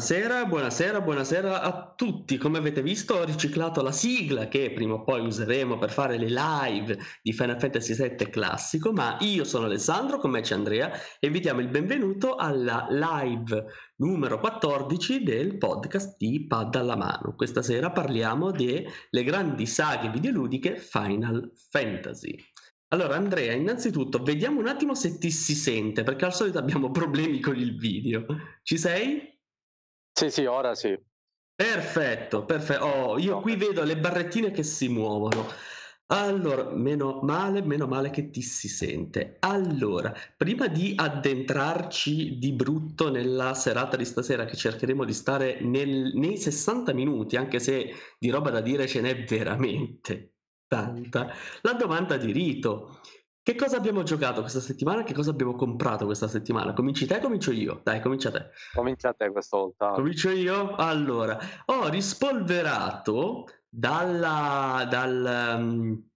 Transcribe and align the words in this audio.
Buonasera, 0.00 0.46
buonasera, 0.46 1.00
buonasera 1.02 1.60
a 1.60 1.92
tutti. 1.94 2.38
Come 2.38 2.56
avete 2.56 2.80
visto 2.80 3.16
ho 3.16 3.24
riciclato 3.24 3.82
la 3.82 3.92
sigla 3.92 4.48
che 4.48 4.72
prima 4.72 4.94
o 4.94 5.04
poi 5.04 5.20
useremo 5.26 5.76
per 5.76 5.90
fare 5.90 6.16
le 6.16 6.30
live 6.30 6.98
di 7.22 7.34
Final 7.34 7.60
Fantasy 7.60 7.94
VII 7.94 8.30
classico, 8.30 8.94
ma 8.94 9.18
io 9.20 9.44
sono 9.44 9.66
Alessandro, 9.66 10.16
con 10.16 10.30
me 10.30 10.40
c'è 10.40 10.54
Andrea 10.54 10.90
e 11.18 11.28
vi 11.28 11.40
diamo 11.40 11.60
il 11.60 11.68
benvenuto 11.68 12.36
alla 12.36 12.86
live 12.88 13.66
numero 13.96 14.40
14 14.40 15.22
del 15.22 15.58
podcast 15.58 16.16
di 16.16 16.46
Pad 16.46 16.76
alla 16.76 16.96
mano. 16.96 17.34
Questa 17.36 17.60
sera 17.60 17.92
parliamo 17.92 18.52
delle 18.52 19.22
grandi 19.22 19.66
saghe 19.66 20.08
videoludiche 20.08 20.76
Final 20.78 21.52
Fantasy. 21.68 22.34
Allora 22.88 23.16
Andrea, 23.16 23.52
innanzitutto 23.52 24.22
vediamo 24.22 24.60
un 24.60 24.66
attimo 24.66 24.94
se 24.94 25.18
ti 25.18 25.30
si 25.30 25.54
sente, 25.54 26.04
perché 26.04 26.24
al 26.24 26.32
solito 26.32 26.56
abbiamo 26.56 26.90
problemi 26.90 27.38
con 27.38 27.54
il 27.54 27.76
video. 27.76 28.24
Ci 28.62 28.78
sei? 28.78 29.38
Sì, 30.12 30.30
sì, 30.30 30.44
ora 30.44 30.74
sì. 30.74 30.96
Perfetto, 31.54 32.44
perfetto. 32.46 32.84
Oh, 32.84 33.18
io 33.18 33.40
qui 33.40 33.54
vedo 33.56 33.82
le 33.84 33.98
barrettine 33.98 34.50
che 34.50 34.62
si 34.62 34.88
muovono. 34.88 35.46
Allora, 36.06 36.70
meno 36.72 37.20
male, 37.22 37.60
meno 37.62 37.86
male 37.86 38.10
che 38.10 38.30
ti 38.30 38.40
si 38.42 38.66
sente. 38.66 39.36
Allora, 39.40 40.12
prima 40.36 40.66
di 40.68 40.94
addentrarci 40.96 42.38
di 42.38 42.52
brutto 42.52 43.10
nella 43.10 43.54
serata 43.54 43.96
di 43.96 44.04
stasera, 44.06 44.46
che 44.46 44.56
cercheremo 44.56 45.04
di 45.04 45.12
stare 45.12 45.60
nel, 45.60 46.12
nei 46.14 46.38
60 46.38 46.92
minuti, 46.94 47.36
anche 47.36 47.60
se 47.60 47.92
di 48.18 48.30
roba 48.30 48.50
da 48.50 48.60
dire 48.62 48.86
ce 48.88 49.00
n'è 49.02 49.24
veramente 49.24 50.36
tanta, 50.66 51.32
la 51.62 51.74
domanda 51.74 52.16
di 52.16 52.32
rito. 52.32 52.99
Che 53.42 53.54
cosa 53.54 53.78
abbiamo 53.78 54.02
giocato 54.02 54.42
questa 54.42 54.60
settimana? 54.60 55.02
Che 55.02 55.14
cosa 55.14 55.30
abbiamo 55.30 55.54
comprato 55.54 56.04
questa 56.04 56.28
settimana? 56.28 56.74
Cominci 56.74 57.06
te 57.06 57.20
comincio 57.20 57.52
io? 57.52 57.80
Dai, 57.82 58.00
comincia 58.00 58.30
te. 58.30 58.50
Comincia 58.74 59.14
te 59.14 59.30
questa 59.30 59.56
volta. 59.56 59.92
Comincio 59.92 60.28
io? 60.28 60.74
Allora, 60.74 61.38
ho 61.66 61.88
rispolverato 61.88 63.46
dalla, 63.66 64.86
dal, 64.90 65.56
um, 65.58 66.06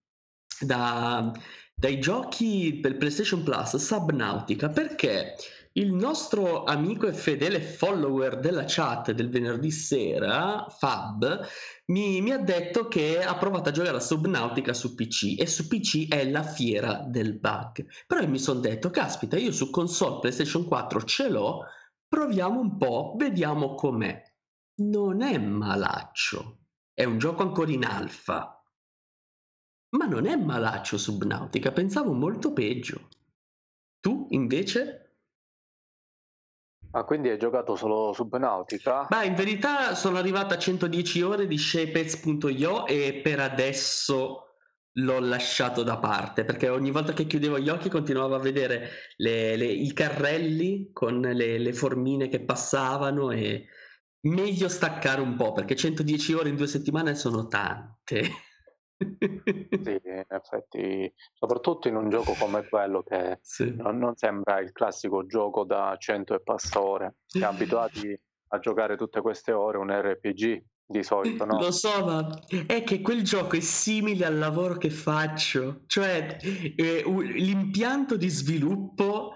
da, 0.60 1.32
dai 1.74 1.98
giochi 1.98 2.78
per 2.82 2.98
PlayStation 2.98 3.42
Plus 3.42 3.76
Subnautica 3.76 4.68
perché 4.68 5.34
il 5.76 5.92
nostro 5.92 6.62
amico 6.64 7.06
e 7.06 7.12
fedele 7.12 7.60
follower 7.60 8.38
della 8.38 8.64
chat 8.66 9.10
del 9.10 9.28
venerdì 9.28 9.72
sera, 9.72 10.66
Fab, 10.68 11.46
mi, 11.86 12.20
mi, 12.20 12.30
ha 12.30 12.38
detto 12.38 12.86
che 12.86 13.20
ha 13.20 13.36
provato 13.36 13.70
a 13.70 13.72
giocare 13.72 13.96
a 13.96 14.00
Subnautica 14.00 14.72
su 14.72 14.94
PC 14.94 15.34
e 15.36 15.46
su 15.46 15.66
PC 15.66 16.08
è 16.08 16.30
la 16.30 16.44
fiera 16.44 17.04
del 17.08 17.38
bug. 17.38 17.86
Però 18.06 18.20
io 18.20 18.28
mi 18.28 18.38
sono 18.38 18.60
detto, 18.60 18.90
caspita, 18.90 19.36
io 19.36 19.50
su 19.50 19.70
console 19.70 20.20
PlayStation 20.20 20.64
4 20.64 21.02
ce 21.02 21.28
l'ho, 21.28 21.64
proviamo 22.06 22.60
un 22.60 22.76
po', 22.76 23.14
vediamo 23.18 23.74
com'è. 23.74 24.22
Non 24.76 25.22
è 25.22 25.38
malaccio, 25.38 26.66
è 26.92 27.02
un 27.02 27.18
gioco 27.18 27.42
ancora 27.42 27.72
in 27.72 27.84
alfa. 27.84 28.62
Ma 29.96 30.06
non 30.06 30.26
è 30.26 30.36
malaccio 30.36 30.98
Subnautica, 30.98 31.72
pensavo 31.72 32.12
molto 32.12 32.52
peggio. 32.52 33.08
Tu 33.98 34.28
invece? 34.30 35.03
Ah, 36.96 37.02
quindi 37.02 37.28
hai 37.28 37.38
giocato 37.38 37.74
solo 37.74 38.12
Subnautica? 38.12 39.08
Ma 39.10 39.24
in 39.24 39.34
verità 39.34 39.96
sono 39.96 40.16
arrivata 40.16 40.54
a 40.54 40.58
110 40.58 41.22
ore 41.22 41.48
di 41.48 41.58
Shapez.io 41.58 42.86
e 42.86 43.20
per 43.20 43.40
adesso 43.40 44.58
l'ho 44.98 45.18
lasciato 45.18 45.82
da 45.82 45.98
parte 45.98 46.44
perché 46.44 46.68
ogni 46.68 46.92
volta 46.92 47.12
che 47.12 47.26
chiudevo 47.26 47.58
gli 47.58 47.68
occhi 47.68 47.88
continuavo 47.88 48.36
a 48.36 48.38
vedere 48.38 48.90
le, 49.16 49.56
le, 49.56 49.64
i 49.64 49.92
carrelli 49.92 50.90
con 50.92 51.20
le, 51.20 51.58
le, 51.58 51.72
formine 51.72 52.28
che 52.28 52.44
passavano 52.44 53.32
e 53.32 53.66
meglio 54.28 54.68
staccare 54.68 55.20
un 55.20 55.34
po' 55.34 55.50
perché 55.50 55.74
110 55.74 56.34
ore 56.34 56.50
in 56.50 56.56
due 56.56 56.68
settimane 56.68 57.16
sono 57.16 57.48
tante. 57.48 58.30
Sì, 58.96 60.00
in 60.04 60.24
effetti, 60.28 61.12
soprattutto 61.32 61.88
in 61.88 61.96
un 61.96 62.08
gioco 62.08 62.36
come 62.36 62.66
quello 62.68 63.02
che 63.02 63.38
Sì. 63.42 63.74
non, 63.76 63.98
non 63.98 64.16
sembra 64.16 64.60
il 64.60 64.72
classico 64.72 65.26
gioco 65.26 65.64
da 65.64 65.94
100 65.98 66.34
e 66.34 66.42
passa 66.42 66.80
ore. 66.82 67.16
Siamo 67.26 67.54
abituati 67.54 68.18
a 68.48 68.58
giocare 68.58 68.96
tutte 68.96 69.20
queste 69.20 69.52
ore 69.52 69.78
un 69.78 69.90
RPG 69.90 70.62
di 70.86 71.02
solito, 71.02 71.44
no? 71.44 71.58
Lo 71.58 71.70
so, 71.72 72.04
ma 72.04 72.28
è 72.66 72.84
che 72.84 73.00
quel 73.00 73.22
gioco 73.22 73.56
è 73.56 73.60
simile 73.60 74.26
al 74.26 74.38
lavoro 74.38 74.76
che 74.76 74.90
faccio, 74.90 75.82
cioè 75.86 76.36
eh, 76.76 77.02
l'impianto 77.06 78.16
di 78.16 78.28
sviluppo 78.28 79.32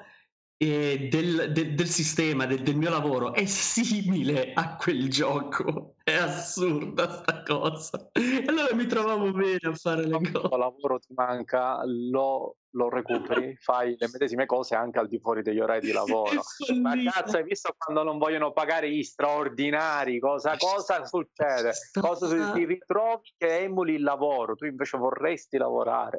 eh, 0.61 1.09
del, 1.09 1.53
de, 1.53 1.75
del, 1.75 1.87
sistema, 1.87 2.45
de, 2.45 2.61
del 2.61 2.75
mio 2.75 2.91
lavoro 2.91 3.33
è 3.33 3.47
simile 3.47 4.53
a 4.53 4.75
quel 4.77 5.09
gioco. 5.09 5.95
È 6.03 6.15
assurda 6.15 7.09
sta 7.11 7.43
cosa. 7.43 8.11
E 8.13 8.45
allora 8.45 8.75
mi 8.75 8.87
trovavo 8.87 9.31
bene 9.31 9.59
a 9.63 9.75
fare 9.75 10.05
le 10.05 10.11
cose. 10.11 10.31
Quando 10.33 10.57
lavoro 10.57 10.99
ti 10.99 11.15
manca, 11.15 11.81
lo, 11.85 12.57
lo 12.71 12.89
recuperi, 12.89 13.57
fai 13.61 13.95
le 13.97 14.09
medesime 14.11 14.47
cose 14.47 14.75
anche 14.75 14.99
al 14.99 15.07
di 15.07 15.21
fuori 15.21 15.43
degli 15.43 15.61
orari 15.61 15.87
di 15.87 15.93
lavoro. 15.93 16.43
Ma 16.81 16.95
cazzo, 17.05 17.37
hai 17.37 17.45
visto 17.45 17.73
quando 17.79 18.03
non 18.03 18.19
vogliono 18.19 18.53
pagare 18.53 18.91
gli 18.91 19.05
straordinari? 19.05 20.19
Cosa, 20.19 20.57
cosa 20.57 21.05
succede? 21.05 21.71
Cosa 22.01 22.53
ti 22.53 22.65
ritrovi 22.65 23.33
che 23.37 23.61
emuli 23.61 23.95
il 23.95 24.03
lavoro? 24.03 24.57
Tu 24.57 24.65
invece 24.65 24.99
vorresti 24.99 25.57
lavorare. 25.57 26.19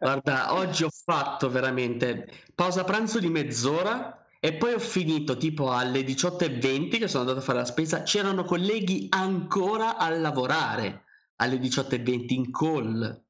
Guarda, 0.00 0.54
oggi 0.54 0.82
ho 0.82 0.90
fatto 0.90 1.48
veramente 1.48 2.28
pausa 2.54 2.82
pranzo 2.84 3.20
di 3.20 3.28
mezz'ora 3.28 4.26
e 4.40 4.54
poi 4.54 4.72
ho 4.72 4.78
finito 4.78 5.36
tipo 5.36 5.70
alle 5.72 6.00
18.20 6.00 6.98
che 6.98 7.08
sono 7.08 7.22
andato 7.22 7.38
a 7.38 7.42
fare 7.42 7.58
la 7.58 7.64
spesa. 7.64 8.02
C'erano 8.02 8.44
colleghi 8.44 9.06
ancora 9.10 9.96
a 9.96 10.08
lavorare 10.10 11.04
alle 11.36 11.56
18.20 11.58 12.32
in 12.32 12.50
call. 12.50 13.24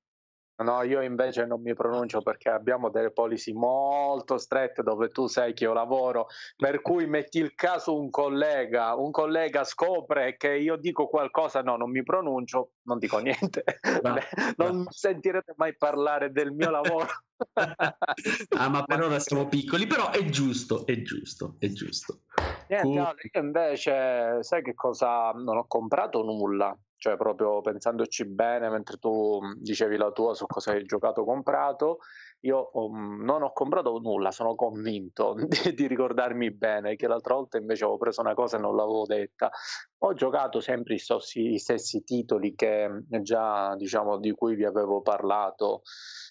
No, 0.58 0.82
io 0.82 1.02
invece 1.02 1.44
non 1.44 1.60
mi 1.60 1.74
pronuncio 1.74 2.22
perché 2.22 2.48
abbiamo 2.48 2.88
delle 2.88 3.10
policy 3.12 3.52
molto 3.52 4.38
strette 4.38 4.82
dove 4.82 5.10
tu 5.10 5.26
sai 5.26 5.52
che 5.52 5.64
io 5.64 5.74
lavoro, 5.74 6.28
per 6.56 6.80
cui 6.80 7.06
metti 7.06 7.38
il 7.38 7.54
caso 7.54 7.98
un 7.98 8.08
collega, 8.08 8.94
un 8.94 9.10
collega 9.10 9.64
scopre 9.64 10.38
che 10.38 10.54
io 10.54 10.76
dico 10.76 11.08
qualcosa, 11.08 11.60
no, 11.60 11.76
non 11.76 11.90
mi 11.90 12.02
pronuncio, 12.02 12.72
non 12.84 12.98
dico 12.98 13.18
niente, 13.18 13.64
no, 14.02 14.16
non 14.56 14.76
no. 14.78 14.86
sentirete 14.88 15.52
mai 15.56 15.76
parlare 15.76 16.32
del 16.32 16.52
mio 16.52 16.70
lavoro. 16.70 17.08
ah, 17.52 18.68
ma 18.70 18.82
per 18.84 19.02
ora 19.02 19.18
siamo 19.18 19.48
piccoli, 19.48 19.86
però 19.86 20.10
è 20.10 20.24
giusto, 20.24 20.86
è 20.86 21.02
giusto, 21.02 21.56
è 21.58 21.68
giusto. 21.68 22.22
Niente, 22.68 22.88
io 22.88 23.40
invece 23.42 24.42
sai 24.42 24.62
che 24.62 24.74
cosa 24.74 25.32
non 25.32 25.58
ho 25.58 25.66
comprato 25.66 26.22
nulla 26.22 26.74
cioè 26.98 27.16
proprio 27.16 27.60
pensandoci 27.60 28.26
bene 28.26 28.68
mentre 28.68 28.96
tu 28.96 29.38
dicevi 29.56 29.96
la 29.96 30.10
tua 30.10 30.34
su 30.34 30.46
cosa 30.46 30.72
hai 30.72 30.84
giocato 30.84 31.22
o 31.22 31.24
comprato, 31.24 31.98
io 32.40 32.70
um, 32.74 33.22
non 33.22 33.42
ho 33.42 33.52
comprato 33.52 33.98
nulla, 33.98 34.30
sono 34.30 34.54
convinto 34.54 35.34
di, 35.46 35.74
di, 35.74 35.86
ricordarmi 35.86 36.50
bene 36.52 36.96
che 36.96 37.06
l'altra 37.06 37.34
volta 37.34 37.58
invece 37.58 37.84
avevo 37.84 37.98
preso 37.98 38.20
una 38.20 38.34
cosa 38.34 38.56
e 38.56 38.60
non 38.60 38.76
l'avevo 38.76 39.04
detta. 39.06 39.50
Ho 39.98 40.12
giocato 40.14 40.60
sempre 40.60 40.94
i, 40.94 40.98
stessi, 40.98 41.52
i 41.52 41.58
stessi 41.58 42.04
titoli 42.04 42.54
che 42.54 42.88
già 43.22 43.74
diciamo 43.76 44.18
di 44.18 44.32
cui 44.32 44.54
vi 44.54 44.64
avevo 44.64 45.00
parlato 45.00 45.82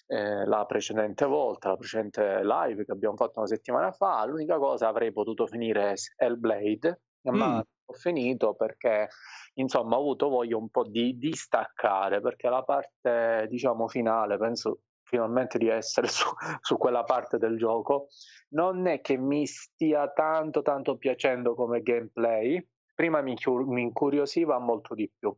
eh, 0.06 0.46
la 0.46 0.64
precedente 0.64 1.26
volta, 1.26 1.70
la 1.70 1.76
precedente 1.76 2.42
live 2.44 2.84
che 2.84 2.92
abbiamo 2.92 3.16
fatto 3.16 3.38
una 3.40 3.48
settimana 3.48 3.92
fa. 3.92 4.24
L'unica 4.24 4.58
cosa 4.58 4.88
avrei 4.88 5.12
potuto 5.12 5.46
finire 5.46 5.92
è 5.92 5.94
Hellblade, 6.16 7.00
ma 7.30 7.56
mm. 7.56 7.60
ho 7.84 7.92
finito 7.94 8.54
perché 8.54 9.08
insomma 9.54 9.96
ho 9.96 10.00
avuto 10.00 10.28
voglia 10.28 10.56
un 10.56 10.68
po' 10.68 10.84
di 10.84 11.16
distaccare 11.18 12.20
perché 12.20 12.48
la 12.48 12.62
parte 12.62 13.46
diciamo 13.48 13.88
finale 13.88 14.36
penso 14.36 14.80
finalmente 15.02 15.58
di 15.58 15.68
essere 15.68 16.08
su, 16.08 16.26
su, 16.60 16.76
quella 16.76 17.04
parte 17.04 17.38
del 17.38 17.56
gioco 17.56 18.08
non 18.50 18.86
è 18.86 19.00
che 19.00 19.16
mi 19.16 19.46
stia 19.46 20.10
tanto 20.10 20.62
tanto 20.62 20.96
piacendo 20.96 21.54
come 21.54 21.82
gameplay 21.82 22.64
prima 22.96 23.20
mi, 23.20 23.36
incuriosiva 23.76 24.58
molto 24.58 24.94
di 24.94 25.08
più 25.16 25.36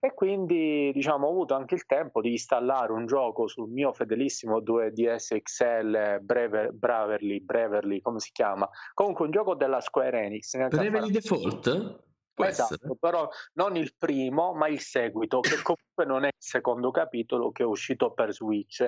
e 0.00 0.12
quindi 0.12 0.90
diciamo 0.92 1.28
ho 1.28 1.30
avuto 1.30 1.54
anche 1.54 1.76
il 1.76 1.86
tempo 1.86 2.20
di 2.20 2.32
installare 2.32 2.92
un 2.92 3.06
gioco 3.06 3.46
sul 3.46 3.70
mio 3.70 3.92
fedelissimo 3.92 4.58
2DS 4.58 5.40
XL 5.40 6.20
Brever, 6.20 6.72
Braverly, 6.72 7.40
Breverly 7.40 8.00
come 8.00 8.18
si 8.18 8.32
chiama 8.32 8.68
comunque 8.92 9.24
un 9.24 9.30
gioco 9.30 9.54
della 9.54 9.80
Square 9.80 10.24
Enix 10.24 10.56
Bravely 10.68 11.10
Default? 11.10 12.04
Può 12.36 12.44
esatto, 12.44 12.74
essere. 12.74 12.96
però 13.00 13.26
non 13.54 13.76
il 13.76 13.94
primo, 13.96 14.52
ma 14.52 14.68
il 14.68 14.80
seguito, 14.80 15.40
che 15.40 15.56
comunque 15.64 16.04
non 16.04 16.24
è 16.24 16.26
il 16.26 16.34
secondo 16.36 16.90
capitolo 16.90 17.50
che 17.50 17.62
è 17.62 17.66
uscito 17.66 18.12
per 18.12 18.34
Switch. 18.34 18.86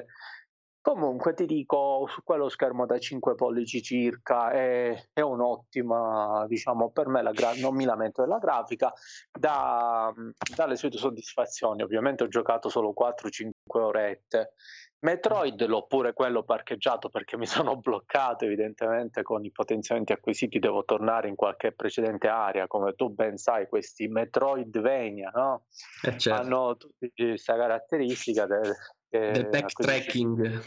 Comunque 0.88 1.34
ti 1.34 1.44
dico, 1.44 2.06
su 2.08 2.22
quello 2.24 2.48
schermo 2.48 2.86
da 2.86 2.98
5 2.98 3.34
pollici 3.34 3.82
circa 3.82 4.50
è, 4.52 4.98
è 5.12 5.20
un'ottima, 5.20 6.46
diciamo, 6.48 6.88
per 6.88 7.08
me 7.08 7.20
la 7.20 7.32
gra- 7.32 7.52
non 7.60 7.74
mi 7.74 7.84
lamento 7.84 8.22
della 8.22 8.38
grafica, 8.38 8.90
dà, 9.30 10.10
dà 10.56 10.66
le 10.66 10.76
sue 10.76 10.90
soddisfazioni. 10.90 11.82
Ovviamente 11.82 12.24
ho 12.24 12.28
giocato 12.28 12.70
solo 12.70 12.94
4-5 12.98 13.50
orette. 13.72 14.54
Metroid 15.00 15.62
l'ho 15.66 15.86
pure 15.86 16.14
quello 16.14 16.42
parcheggiato 16.42 17.10
perché 17.10 17.36
mi 17.36 17.44
sono 17.46 17.76
bloccato 17.76 18.46
evidentemente 18.46 19.22
con 19.22 19.44
i 19.44 19.52
potenziamenti 19.52 20.12
acquisiti 20.12 20.58
devo 20.58 20.84
tornare 20.84 21.28
in 21.28 21.36
qualche 21.36 21.70
precedente 21.70 22.26
area 22.26 22.66
come 22.66 22.94
tu 22.94 23.10
ben 23.10 23.36
sai 23.36 23.68
questi 23.68 24.08
Metroidvania 24.08 25.30
no? 25.32 25.66
Eh 26.02 26.18
certo. 26.18 26.42
hanno 26.42 26.76
tutti 26.76 27.12
questa 27.14 27.54
caratteristica 27.54 28.46
del, 28.46 28.74
del 29.10 29.48
backtracking. 29.48 30.62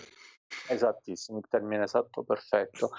Esattissimo, 0.67 1.39
il 1.39 1.47
termine 1.47 1.83
esatto, 1.83 2.23
perfetto. 2.23 2.91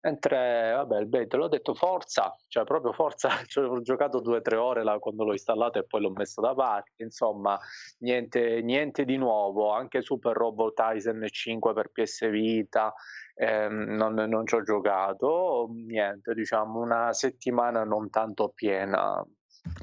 Mentre, 0.00 0.72
vabbè, 0.72 0.98
il 0.98 1.06
beta 1.06 1.36
l'ho 1.36 1.48
detto 1.48 1.74
Forza, 1.74 2.34
cioè 2.48 2.64
proprio 2.64 2.92
Forza, 2.92 3.28
ci 3.46 3.58
ho 3.58 3.80
giocato 3.82 4.20
due 4.20 4.38
o 4.38 4.40
tre 4.40 4.56
ore 4.56 4.84
là 4.84 4.98
quando 4.98 5.24
l'ho 5.24 5.32
installato 5.32 5.78
e 5.78 5.84
poi 5.84 6.00
l'ho 6.00 6.10
messo 6.10 6.40
da 6.40 6.54
parte, 6.54 7.02
insomma, 7.02 7.58
niente, 7.98 8.62
niente 8.62 9.04
di 9.04 9.16
nuovo, 9.16 9.72
anche 9.72 10.02
Super 10.02 10.36
Robot 10.36 10.74
Tyson 10.74 11.26
5 11.28 11.72
per 11.72 11.90
PS 11.90 12.28
Vita, 12.30 12.94
ehm, 13.34 13.96
non, 13.96 14.14
non 14.14 14.46
ci 14.46 14.54
ho 14.54 14.62
giocato, 14.62 15.68
niente, 15.72 16.34
diciamo, 16.34 16.80
una 16.80 17.12
settimana 17.12 17.84
non 17.84 18.08
tanto 18.10 18.52
piena, 18.54 19.24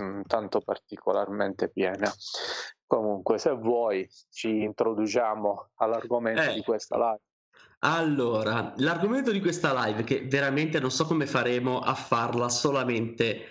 mm, 0.02 0.22
tanto 0.22 0.62
particolarmente 0.62 1.70
piena. 1.70 2.10
Comunque, 2.94 3.40
se 3.40 3.50
vuoi, 3.50 4.08
ci 4.30 4.62
introduciamo 4.62 5.72
all'argomento 5.78 6.44
eh, 6.44 6.54
di 6.54 6.62
questa 6.62 6.96
live. 6.96 7.22
Allora, 7.80 8.72
l'argomento 8.78 9.32
di 9.32 9.42
questa 9.42 9.74
live, 9.84 10.04
che 10.04 10.28
veramente 10.28 10.80
non 10.80 10.92
so 10.92 11.06
come 11.06 11.26
faremo 11.26 11.80
a 11.80 11.96
farla 11.96 12.50
solamente 12.50 13.46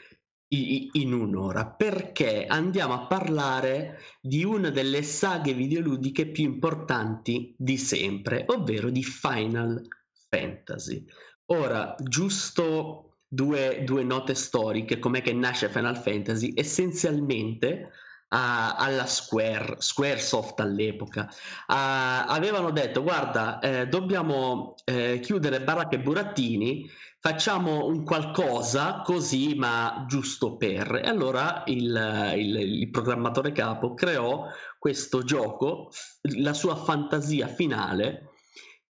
in 0.46 1.12
un'ora, 1.12 1.66
perché 1.66 2.46
andiamo 2.46 2.94
a 2.94 3.06
parlare 3.08 3.98
di 4.20 4.44
una 4.44 4.70
delle 4.70 5.02
saghe 5.02 5.54
videoludiche 5.54 6.26
più 6.28 6.44
importanti 6.44 7.52
di 7.58 7.76
sempre, 7.78 8.44
ovvero 8.46 8.90
di 8.90 9.02
Final 9.02 9.82
Fantasy. 10.28 11.04
Ora, 11.46 11.96
giusto 11.98 13.16
due, 13.26 13.82
due 13.84 14.04
note 14.04 14.36
storiche, 14.36 15.00
com'è 15.00 15.20
che 15.20 15.32
nasce 15.32 15.68
Final 15.68 15.96
Fantasy? 15.96 16.52
Essenzialmente 16.54 17.90
a, 18.32 18.75
alla 18.75 19.06
Square, 19.06 19.76
Squaresoft 19.79 20.61
all'epoca, 20.61 21.29
a, 21.67 22.25
avevano 22.26 22.70
detto 22.70 23.02
guarda 23.02 23.58
eh, 23.61 23.87
dobbiamo 23.88 24.75
eh, 24.84 25.20
chiudere 25.20 25.61
baracche 25.61 25.96
e 25.96 26.00
burattini, 26.00 26.90
facciamo 27.19 27.87
un 27.87 28.05
qualcosa 28.05 29.02
così 29.05 29.55
ma 29.55 30.05
giusto 30.08 30.56
per. 30.56 31.00
E 31.05 31.08
allora 31.08 31.62
il, 31.67 32.32
il, 32.37 32.56
il 32.56 32.90
programmatore 32.90 33.52
capo 33.52 33.94
creò 33.94 34.46
questo 34.78 35.23
gioco, 35.23 35.90
la 36.38 36.55
sua 36.55 36.75
fantasia 36.75 37.46
finale 37.46 38.31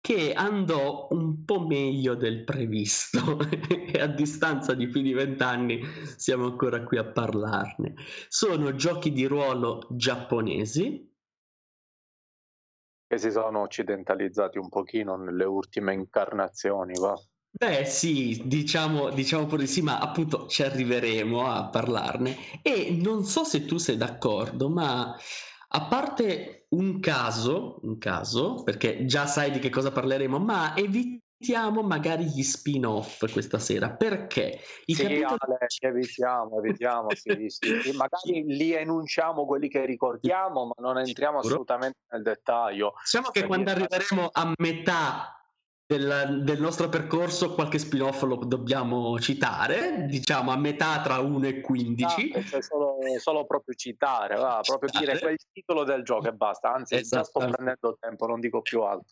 che 0.00 0.32
andò 0.32 1.08
un 1.11 1.44
po' 1.44 1.61
meglio 1.67 2.14
del 2.14 2.44
previsto 2.44 3.38
e 3.69 4.00
a 4.00 4.06
distanza 4.06 4.75
di 4.75 4.88
più 4.88 5.02
di 5.02 5.12
vent'anni 5.12 5.82
siamo 6.17 6.47
ancora 6.47 6.82
qui 6.82 6.97
a 6.97 7.05
parlarne. 7.05 7.94
Sono 8.29 8.75
giochi 8.75 9.12
di 9.12 9.26
ruolo 9.26 9.87
giapponesi. 9.91 11.08
Che 13.06 13.19
si 13.19 13.31
sono 13.31 13.61
occidentalizzati 13.61 14.56
un 14.56 14.69
pochino 14.69 15.17
nelle 15.17 15.44
ultime 15.44 15.93
incarnazioni, 15.93 16.94
va? 16.99 17.14
Beh 17.52 17.85
sì, 17.85 18.43
diciamo, 18.44 19.11
diciamo 19.11 19.47
pure 19.47 19.67
sì, 19.67 19.82
ma 19.82 19.99
appunto 19.99 20.47
ci 20.47 20.62
arriveremo 20.62 21.47
a 21.47 21.69
parlarne 21.69 22.37
e 22.62 22.97
non 23.02 23.25
so 23.25 23.43
se 23.43 23.64
tu 23.67 23.76
sei 23.76 23.97
d'accordo, 23.97 24.70
ma 24.70 25.17
a 25.73 25.87
parte 25.87 26.67
un 26.71 27.01
caso, 27.01 27.79
un 27.83 27.99
caso, 27.99 28.63
perché 28.65 29.05
già 29.05 29.27
sai 29.27 29.51
di 29.51 29.59
che 29.59 29.71
cosa 29.71 29.93
parleremo, 29.93 30.39
ma 30.39 30.75
evitiamo 30.77 31.83
magari 31.83 32.25
gli 32.25 32.43
spin-off 32.43 33.31
questa 33.31 33.59
sera, 33.59 33.91
perché 33.91 34.61
i 34.87 34.95
sì, 34.95 35.03
capitoli... 35.03 35.37
Ale, 35.39 35.59
evitiamo, 35.79 36.59
evitiamo, 36.59 37.09
sì, 37.15 37.47
sì. 37.49 37.91
magari 37.97 38.45
li 38.47 38.73
enunciamo 38.73 39.47
quelli 39.47 39.69
che 39.69 39.85
ricordiamo, 39.85 40.67
ma 40.67 40.75
non 40.79 40.99
entriamo 40.99 41.39
assolutamente 41.39 41.99
nel 42.11 42.23
dettaglio. 42.23 42.95
Diciamo 43.03 43.29
che 43.29 43.47
quando 43.47 43.71
arriveremo 43.71 44.29
a 44.33 44.53
metà 44.59 45.40
del, 45.91 46.43
del, 46.45 46.61
nostro 46.61 46.89
percorso 46.89 47.53
qualche 47.53 47.81
spin-off 47.81 48.23
lo 48.23 48.37
dobbiamo 48.37 49.19
citare, 49.19 50.07
diciamo 50.09 50.53
a 50.53 50.57
metà 50.57 51.01
tra 51.01 51.19
1 51.19 51.47
e 51.49 51.61
15. 51.61 52.33
Ah, 52.33 52.43
cioè 52.45 52.63
solo, 52.63 52.99
solo, 53.19 53.45
proprio 53.45 53.75
citare, 53.75 54.37
va, 54.37 54.61
proprio 54.65 54.89
dire 55.01 55.19
quel 55.19 55.37
titolo 55.53 55.83
del 55.83 56.05
gioco 56.05 56.29
e 56.29 56.33
basta, 56.33 56.73
anzi 56.73 57.03
già 57.03 57.25
sto 57.25 57.41
prendendo 57.41 57.97
tempo, 57.99 58.29
non 58.29 58.39
dico 58.39 58.63
più 58.63 58.83
altro. 58.83 59.07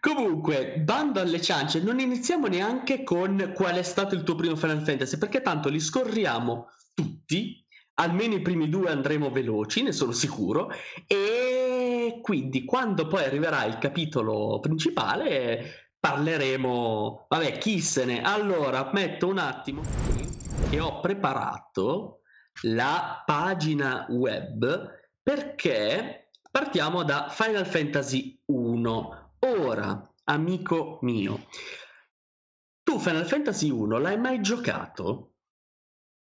Comunque, 0.00 0.78
bando 0.78 1.20
alle 1.20 1.42
ciance, 1.42 1.82
non 1.82 1.98
iniziamo 1.98 2.46
neanche 2.46 3.02
con 3.02 3.52
qual 3.54 3.76
è 3.76 3.82
stato 3.82 4.14
il 4.14 4.22
tuo 4.22 4.34
primo 4.34 4.56
Final 4.56 4.80
Fantasy, 4.80 5.18
perché 5.18 5.42
tanto 5.42 5.68
li 5.68 5.80
scorriamo 5.80 6.70
tutti, 6.94 7.62
almeno 7.96 8.32
i 8.32 8.40
primi 8.40 8.70
due 8.70 8.90
andremo 8.90 9.28
veloci, 9.28 9.82
ne 9.82 9.92
sono 9.92 10.12
sicuro, 10.12 10.70
e 11.06 12.18
quindi 12.22 12.64
quando 12.64 13.06
poi 13.06 13.24
arriverà 13.24 13.64
il 13.64 13.76
capitolo 13.76 14.58
principale 14.60 15.83
parleremo, 16.04 17.24
vabbè, 17.30 17.56
chi 17.56 17.80
se 17.80 18.04
ne. 18.04 18.20
Allora, 18.20 18.90
metto 18.92 19.26
un 19.26 19.38
attimo 19.38 19.80
che 20.68 20.78
ho 20.78 21.00
preparato 21.00 22.20
la 22.64 23.22
pagina 23.24 24.04
web 24.10 25.00
perché 25.22 26.28
partiamo 26.50 27.04
da 27.04 27.30
Final 27.30 27.64
Fantasy 27.64 28.38
1. 28.44 29.32
Ora, 29.38 30.12
amico 30.24 30.98
mio, 31.00 31.46
tu 32.82 32.98
Final 32.98 33.24
Fantasy 33.24 33.70
1 33.70 33.98
l'hai 33.98 34.18
mai 34.18 34.42
giocato? 34.42 35.32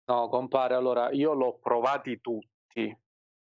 No, 0.06 0.28
compare, 0.28 0.74
allora 0.74 1.12
io 1.12 1.34
l'ho 1.34 1.56
provati 1.62 2.20
tutti, 2.20 2.98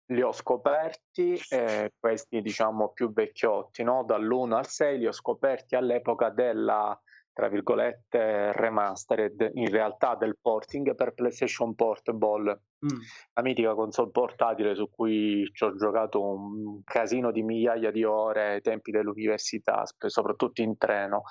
li 0.06 0.22
ho 0.22 0.32
scoperti, 0.32 1.40
eh, 1.50 1.92
questi 1.98 2.42
diciamo 2.42 2.90
più 2.90 3.12
vecchiotti, 3.12 3.82
no? 3.82 4.04
dall'1 4.04 4.52
al 4.52 4.66
6 4.66 4.98
li 4.98 5.06
ho 5.06 5.12
scoperti 5.12 5.76
all'epoca 5.76 6.30
della 6.30 6.98
tra 7.34 7.48
virgolette 7.48 8.52
remastered 8.52 9.50
in 9.54 9.68
realtà 9.68 10.14
del 10.14 10.38
porting 10.40 10.94
per 10.94 11.14
PlayStation 11.14 11.74
Portable, 11.74 12.60
mm. 12.84 13.00
la 13.34 13.42
mitica 13.42 13.74
console 13.74 14.12
portatile 14.12 14.76
su 14.76 14.88
cui 14.88 15.50
ci 15.52 15.64
ho 15.64 15.74
giocato 15.74 16.22
un 16.22 16.82
casino 16.84 17.32
di 17.32 17.42
migliaia 17.42 17.90
di 17.90 18.04
ore 18.04 18.52
ai 18.52 18.60
tempi 18.60 18.92
dell'università, 18.92 19.82
soprattutto 20.06 20.62
in 20.62 20.78
treno. 20.78 21.24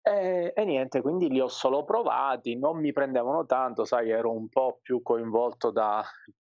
E, 0.00 0.52
e, 0.56 0.64
niente, 0.64 1.02
quindi 1.02 1.28
li 1.28 1.40
ho 1.40 1.48
solo 1.48 1.84
provati, 1.84 2.56
non 2.56 2.78
mi 2.80 2.92
prendevano 2.92 3.44
tanto, 3.44 3.84
sai, 3.84 4.08
ero 4.08 4.32
un 4.32 4.48
po' 4.48 4.78
più 4.80 5.02
coinvolto 5.02 5.70
da 5.70 6.02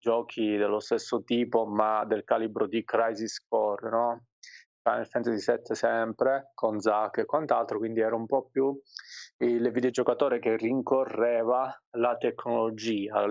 giochi 0.01 0.58
dello 0.58 0.79
stesso 0.79 1.24
tipo, 1.24 1.65
ma 1.65 2.03
del 2.05 2.24
calibro 2.24 2.67
di 2.67 2.84
Crisis 2.84 3.46
Core, 3.48 3.89
no? 3.89 4.25
Final 4.84 5.05
Fantasy 5.05 5.38
7 5.38 5.75
sempre, 5.75 6.50
con 6.55 6.79
Zack 6.79 7.20
e 7.20 7.25
quant'altro, 7.25 7.77
quindi 7.77 8.00
era 8.00 8.15
un 8.15 8.25
po' 8.25 8.50
più 8.50 8.75
il 9.38 9.72
videogiocatore 9.72 10.39
che 10.39 10.58
rincorreva 10.58 11.84
la 11.98 12.17
tecnologia, 12.17 13.27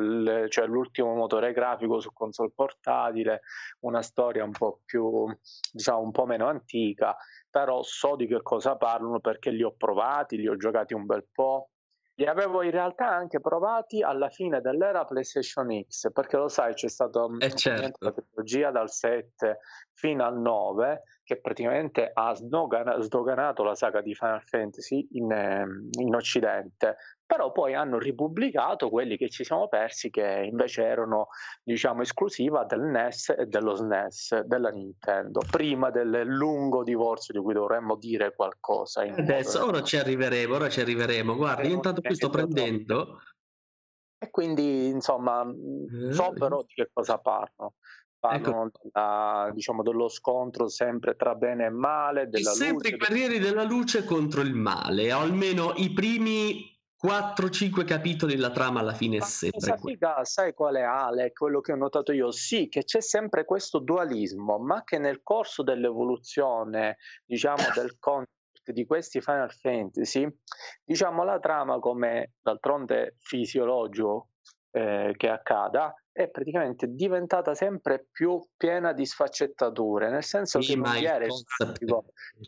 cioè 0.48 0.66
l'ultimo 0.66 1.12
motore 1.14 1.52
grafico 1.52 1.98
su 1.98 2.12
console 2.12 2.52
portatile, 2.54 3.40
una 3.80 4.00
storia 4.00 4.44
un 4.44 4.52
po' 4.52 4.80
più, 4.84 5.26
diciamo, 5.72 6.00
un 6.00 6.12
po' 6.12 6.24
meno 6.24 6.46
antica, 6.46 7.16
però 7.50 7.82
so 7.82 8.14
di 8.14 8.28
che 8.28 8.42
cosa 8.42 8.76
parlano 8.76 9.18
perché 9.18 9.50
li 9.50 9.64
ho 9.64 9.74
provati, 9.76 10.36
li 10.36 10.46
ho 10.46 10.56
giocati 10.56 10.94
un 10.94 11.04
bel 11.04 11.26
po', 11.32 11.69
li 12.20 12.26
avevo 12.26 12.62
in 12.62 12.70
realtà 12.70 13.08
anche 13.08 13.40
provati 13.40 14.02
alla 14.02 14.28
fine 14.28 14.60
dell'era 14.60 15.06
PlayStation 15.06 15.82
X, 15.88 16.12
perché 16.12 16.36
lo 16.36 16.48
sai, 16.48 16.74
c'è 16.74 16.88
stata 16.88 17.26
eh 17.38 17.54
certo. 17.54 17.96
la 18.04 18.12
tecnologia 18.12 18.70
dal 18.70 18.90
7 18.90 19.58
fino 20.00 20.24
al 20.24 20.40
9 20.40 21.02
che 21.22 21.40
praticamente 21.40 22.10
ha 22.12 22.34
sdoganato 22.34 23.62
la 23.62 23.74
saga 23.74 24.00
di 24.00 24.14
Final 24.14 24.42
Fantasy 24.42 25.06
in, 25.12 25.30
ehm, 25.30 25.90
in 26.00 26.14
Occidente, 26.14 26.96
però 27.24 27.52
poi 27.52 27.74
hanno 27.74 27.98
ripubblicato 27.98 28.88
quelli 28.88 29.16
che 29.16 29.28
ci 29.28 29.44
siamo 29.44 29.68
persi 29.68 30.10
che 30.10 30.48
invece 30.50 30.84
erano 30.84 31.28
diciamo 31.62 32.00
esclusiva 32.00 32.64
del 32.64 32.80
NES 32.80 33.34
e 33.38 33.46
dello 33.46 33.74
SNES 33.74 34.40
della 34.40 34.70
Nintendo 34.70 35.42
prima 35.48 35.90
del 35.90 36.22
lungo 36.24 36.82
divorzio 36.82 37.34
di 37.34 37.40
cui 37.40 37.54
dovremmo 37.54 37.94
dire 37.96 38.34
qualcosa 38.34 39.02
adesso 39.02 39.64
ora 39.64 39.82
ci 39.82 39.98
arriveremo 39.98 40.54
ora 40.54 40.68
ci 40.68 40.80
arriveremo. 40.80 41.36
Guarda 41.36 41.62
io 41.68 41.74
intanto 41.74 42.00
qui 42.00 42.14
sto 42.14 42.30
prendendo. 42.30 43.20
E 44.22 44.30
quindi 44.30 44.88
insomma 44.88 45.46
so 46.10 46.30
eh, 46.30 46.32
però 46.32 46.62
di 46.62 46.74
che 46.74 46.90
cosa 46.92 47.18
parlo 47.18 47.74
ecco. 48.28 48.70
della, 48.82 49.50
diciamo, 49.52 49.82
dello 49.82 50.08
scontro 50.08 50.68
sempre 50.68 51.16
tra 51.16 51.34
bene 51.34 51.66
e 51.66 51.70
male, 51.70 52.28
della 52.28 52.50
e 52.50 52.54
sempre 52.54 52.90
luce. 52.90 52.94
i 52.94 52.98
guerrieri 52.98 53.38
della 53.38 53.64
luce 53.64 54.04
contro 54.04 54.42
il 54.42 54.54
male, 54.54 55.12
o 55.12 55.20
almeno 55.20 55.72
i 55.76 55.92
primi 55.92 56.78
4-5 57.02 57.84
capitoli 57.84 58.36
la 58.36 58.50
trama 58.50 58.80
alla 58.80 58.92
fine 58.92 59.16
è 59.16 59.20
sempre 59.22 59.78
figa, 59.78 60.22
sai 60.24 60.52
qual 60.52 60.74
è 60.74 60.82
Ale? 60.82 61.32
Quello 61.32 61.60
che 61.60 61.72
ho 61.72 61.76
notato 61.76 62.12
io, 62.12 62.30
sì, 62.30 62.68
che 62.68 62.84
c'è 62.84 63.00
sempre 63.00 63.46
questo 63.46 63.78
dualismo, 63.78 64.58
ma 64.58 64.84
che 64.84 64.98
nel 64.98 65.22
corso 65.22 65.62
dell'evoluzione, 65.62 66.98
diciamo, 67.24 67.56
del 67.74 67.96
concept 67.98 68.38
di 68.66 68.84
questi 68.84 69.22
Final 69.22 69.50
Fantasy, 69.50 70.28
diciamo 70.84 71.24
la 71.24 71.38
trama 71.38 71.78
come 71.78 72.34
d'altronde 72.42 73.16
fisiologico 73.18 74.29
eh, 74.72 75.14
che 75.16 75.28
accada, 75.28 75.94
è 76.12 76.28
praticamente 76.28 76.92
diventata 76.92 77.54
sempre 77.54 78.06
più 78.10 78.40
piena 78.56 78.92
di 78.92 79.06
sfaccettature, 79.06 80.10
nel 80.10 80.24
senso 80.24 80.60
sì, 80.60 80.72
che 80.72 80.78
non 80.78 80.96
era 80.96 81.24
il 81.24 81.32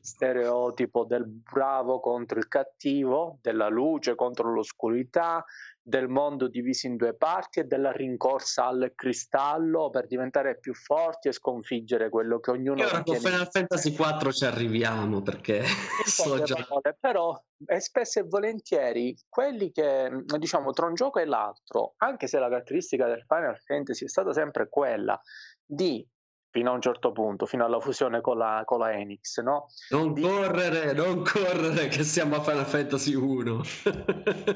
stereotipo 0.01 1.05
del 1.05 1.27
bravo 1.27 2.01
contro 2.01 2.39
il 2.39 2.49
cattivo, 2.49 3.39
della 3.41 3.69
luce 3.69 4.15
contro 4.15 4.53
l'oscurità, 4.53 5.45
del 5.85 6.09
mondo 6.09 6.47
diviso 6.47 6.87
in 6.87 6.97
due 6.97 7.15
parti 7.15 7.59
e 7.59 7.65
della 7.65 7.91
rincorsa 7.91 8.67
al 8.67 8.93
cristallo 8.95 9.91
per 9.91 10.07
diventare 10.07 10.59
più 10.59 10.75
forti 10.75 11.27
e 11.27 11.33
sconfiggere 11.33 12.09
quello 12.09 12.39
che 12.39 12.53
ognuno 12.53 12.81
e 12.83 12.85
ora 12.85 13.03
con 13.03 13.17
Final 13.17 13.49
Fantasy 13.51 13.93
4 13.93 14.33
ci 14.33 14.45
arriviamo 14.45 15.23
perché 15.23 15.63
so 16.07 16.41
già... 16.43 16.55
parole, 16.55 16.97
però 16.99 17.37
e 17.67 17.81
spesso 17.81 18.21
e 18.21 18.23
volentieri 18.23 19.17
quelli 19.29 19.73
che 19.73 20.09
diciamo 20.39 20.71
tra 20.73 20.87
un 20.87 20.95
gioco 20.95 21.19
e 21.19 21.25
l'altro 21.25 21.95
anche 21.97 22.29
se 22.29 22.39
la 22.39 22.49
caratteristica 22.49 23.07
del 23.07 23.25
Final 23.27 23.59
Fantasy 23.59 24.05
è 24.05 24.09
stata 24.09 24.33
sempre 24.33 24.69
quella 24.69 25.21
di 25.65 26.07
fino 26.53 26.71
a 26.71 26.75
un 26.75 26.83
certo 26.83 27.13
punto, 27.13 27.47
fino 27.47 27.65
alla 27.65 27.81
fusione 27.81 28.21
con 28.21 28.37
la, 28.37 28.63
con 28.67 28.79
la 28.79 28.93
Enix, 28.93 29.41
no? 29.41 29.69
Non 29.89 30.13
di... 30.13 30.21
correre, 30.21 30.93
non 30.93 31.25
correre, 31.25 31.89
che 31.89 32.05
siamo 32.05 32.37
a 32.37 32.43
Final 32.43 32.67
Fantasy 32.67 33.15
1. 33.15 33.51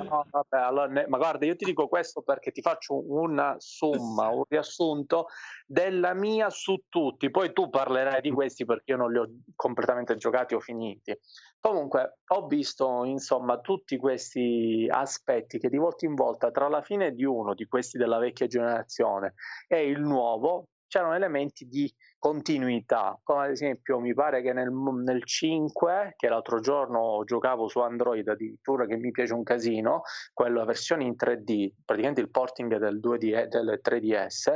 no, 0.05 0.27
vabbè, 0.31 0.59
allora, 0.59 0.87
ne... 0.89 1.07
ma 1.09 1.17
guarda, 1.17 1.47
io 1.47 1.57
ti 1.57 1.65
dico 1.65 1.89
questo 1.89 2.21
perché 2.21 2.53
ti 2.53 2.61
faccio 2.61 3.03
una 3.11 3.57
somma, 3.59 4.29
un 4.29 4.45
riassunto 4.47 5.29
della 5.67 6.13
mia 6.13 6.51
su 6.51 6.83
tutti, 6.91 7.31
poi 7.31 7.55
tu 7.55 7.71
parlerai 7.71 8.21
di 8.21 8.31
questi 8.31 8.67
perché 8.67 8.93
io 8.93 8.99
non 8.99 9.11
li 9.11 9.19
ho 9.19 9.27
completamente 9.55 10.17
giocati 10.17 10.55
o 10.55 10.61
finiti. 10.61 11.19
Comunque, 11.59 12.19
ho 12.27 12.47
visto, 12.47 13.05
insomma, 13.05 13.59
tutti 13.61 13.97
questi 13.97 14.87
aspetti 14.89 15.59
che 15.59 15.71
di 15.71 15.79
volta 15.79 16.05
in 16.05 16.15
volta, 16.15 16.51
tra 16.51 16.69
la 16.69 16.83
fine 16.83 17.13
di 17.13 17.25
uno 17.25 17.55
di 17.55 17.65
questi 17.65 17.97
della 17.97 18.19
vecchia 18.19 18.47
generazione 18.47 19.33
e 19.67 19.87
il 19.87 20.01
nuovo, 20.01 20.69
c'erano 20.89 21.15
elementi 21.15 21.67
di 21.67 21.93
continuità, 22.19 23.19
come 23.23 23.45
ad 23.45 23.51
esempio 23.51 23.99
mi 24.01 24.15
pare 24.15 24.43
che 24.43 24.53
nel, 24.53 24.71
nel 24.71 25.25
5, 25.25 26.15
che 26.17 26.29
l'altro 26.29 26.61
giorno 26.61 27.23
giocavo 27.25 27.69
su 27.69 27.81
Android 27.81 28.27
addirittura, 28.27 28.87
che 28.87 28.97
mi 28.97 29.11
piace 29.11 29.35
un 29.35 29.43
casino, 29.43 30.03
quella 30.33 30.65
versione 30.65 31.05
in 31.05 31.15
3D, 31.17 31.73
praticamente 31.85 32.21
il 32.21 32.31
porting 32.31 32.77
del, 32.77 32.99
2D, 32.99 33.47
del 33.47 33.81
3DS, 33.83 34.55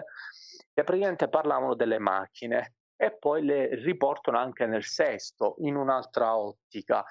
che 0.72 0.84
praticamente 0.84 1.28
parlavano 1.28 1.75
delle 1.75 1.99
macchine 1.99 2.75
e 2.96 3.16
poi 3.16 3.42
le 3.42 3.75
riportano 3.76 4.38
anche 4.38 4.66
nel 4.66 4.84
sesto 4.84 5.54
in 5.60 5.75
un'altra 5.75 6.37
ottica. 6.37 7.04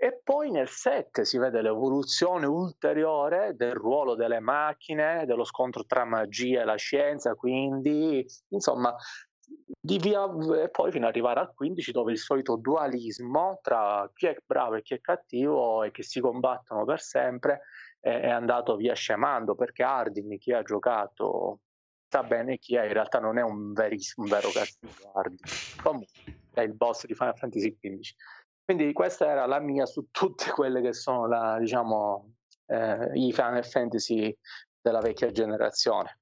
E 0.00 0.20
poi 0.22 0.52
nel 0.52 0.68
7 0.68 1.24
si 1.24 1.38
vede 1.38 1.60
l'evoluzione 1.60 2.46
ulteriore 2.46 3.56
del 3.56 3.74
ruolo 3.74 4.14
delle 4.14 4.38
macchine, 4.38 5.26
dello 5.26 5.42
scontro 5.42 5.84
tra 5.86 6.04
magia 6.04 6.60
e 6.60 6.64
la 6.64 6.76
scienza, 6.76 7.34
quindi 7.34 8.24
insomma 8.50 8.94
di 9.80 9.98
via 9.98 10.24
e 10.62 10.68
poi 10.70 10.92
fino 10.92 11.06
ad 11.06 11.10
arrivare 11.10 11.40
al 11.40 11.52
15 11.52 11.90
dove 11.90 12.12
il 12.12 12.18
solito 12.18 12.56
dualismo 12.56 13.58
tra 13.60 14.08
chi 14.14 14.26
è 14.26 14.36
bravo 14.44 14.74
e 14.74 14.82
chi 14.82 14.94
è 14.94 15.00
cattivo 15.00 15.82
e 15.82 15.90
che 15.90 16.04
si 16.04 16.20
combattono 16.20 16.84
per 16.84 17.00
sempre 17.00 17.62
è, 17.98 18.20
è 18.20 18.28
andato 18.28 18.76
via 18.76 18.94
scemando 18.94 19.56
perché 19.56 19.82
Hardin 19.82 20.38
chi 20.38 20.52
ha 20.52 20.62
giocato 20.62 21.60
sa 22.06 22.22
bene 22.22 22.58
chi 22.58 22.76
è 22.76 22.84
in 22.84 22.92
realtà 22.92 23.18
non 23.18 23.36
è 23.36 23.42
un, 23.42 23.72
veris- 23.72 24.16
un 24.16 24.28
vero 24.28 24.52
cattivo 24.52 25.10
Hardin. 25.12 25.46
Comunque 25.74 26.12
è 26.50 26.60
il 26.60 26.74
boss 26.74 27.04
di 27.06 27.14
Final 27.14 27.36
Fantasy 27.36 27.76
XV 27.76 28.14
quindi 28.68 28.92
questa 28.92 29.26
era 29.26 29.46
la 29.46 29.60
mia 29.60 29.86
su 29.86 30.08
tutte 30.10 30.50
quelle 30.52 30.82
che 30.82 30.92
sono 30.92 31.26
la, 31.26 31.56
diciamo, 31.58 32.34
eh, 32.66 33.12
i 33.14 33.32
Final 33.32 33.64
Fantasy 33.64 34.36
della 34.78 35.00
vecchia 35.00 35.30
generazione. 35.30 36.20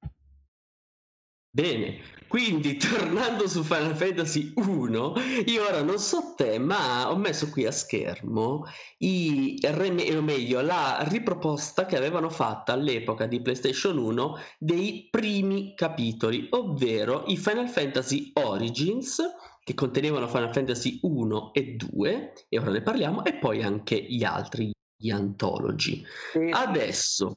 Bene, 1.51 1.99
quindi 2.29 2.77
tornando 2.79 3.49
su 3.49 3.65
Final 3.65 3.97
Fantasy 3.97 4.53
1, 4.55 5.15
io 5.47 5.67
ora 5.67 5.83
non 5.83 5.99
so 5.99 6.35
te, 6.37 6.59
ma 6.61 7.11
ho 7.11 7.17
messo 7.17 7.51
qui 7.51 7.67
a 7.67 7.73
schermo 7.73 8.65
i 8.99 9.59
rem- 9.63 10.15
o 10.17 10.23
meglio 10.23 10.61
la 10.61 11.05
riproposta 11.09 11.85
che 11.85 11.97
avevano 11.97 12.31
fatto 12.31 12.71
all'epoca 12.71 13.27
di 13.27 13.43
PlayStation 13.43 13.99
1 13.99 14.39
dei 14.59 15.09
primi 15.11 15.75
capitoli, 15.75 16.47
ovvero 16.51 17.25
i 17.27 17.37
Final 17.37 17.69
Fantasy 17.69 18.31
Origins 18.35 19.21
che 19.67 19.75
contenevano 19.75 20.29
Final 20.29 20.53
Fantasy 20.53 21.01
1 21.03 21.53
e 21.53 21.75
2, 21.75 22.33
e 22.49 22.59
ora 22.61 22.71
ne 22.71 22.83
parliamo, 22.83 23.25
e 23.25 23.35
poi 23.35 23.65
anche 23.65 24.01
gli 24.01 24.23
altri, 24.23 24.71
gli 24.97 25.11
antologi. 25.11 26.05
Sì, 26.31 26.51
Adesso... 26.53 27.35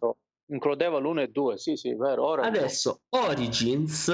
Includeva 0.52 1.00
l'1 1.00 1.22
e 1.22 1.28
2, 1.30 1.58
sì, 1.58 1.76
sì, 1.76 1.96
vero. 1.96 2.28
Ora 2.28 2.44
Adesso, 2.44 3.02
Origins, 3.10 4.14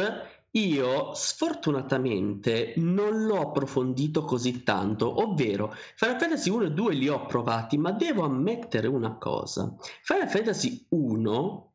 io 0.52 1.14
sfortunatamente 1.14 2.74
non 2.78 3.26
l'ho 3.26 3.50
approfondito 3.50 4.24
così 4.24 4.64
tanto, 4.64 5.22
ovvero 5.22 5.74
Final 5.96 6.18
Fantasy 6.18 6.50
1 6.50 6.64
e 6.64 6.72
2 6.72 6.94
li 6.94 7.10
ho 7.10 7.26
provati, 7.26 7.78
ma 7.78 7.92
devo 7.92 8.24
ammettere 8.24 8.88
una 8.88 9.18
cosa. 9.18 9.76
Final 10.04 10.30
Fantasy 10.30 10.86
1 10.90 11.74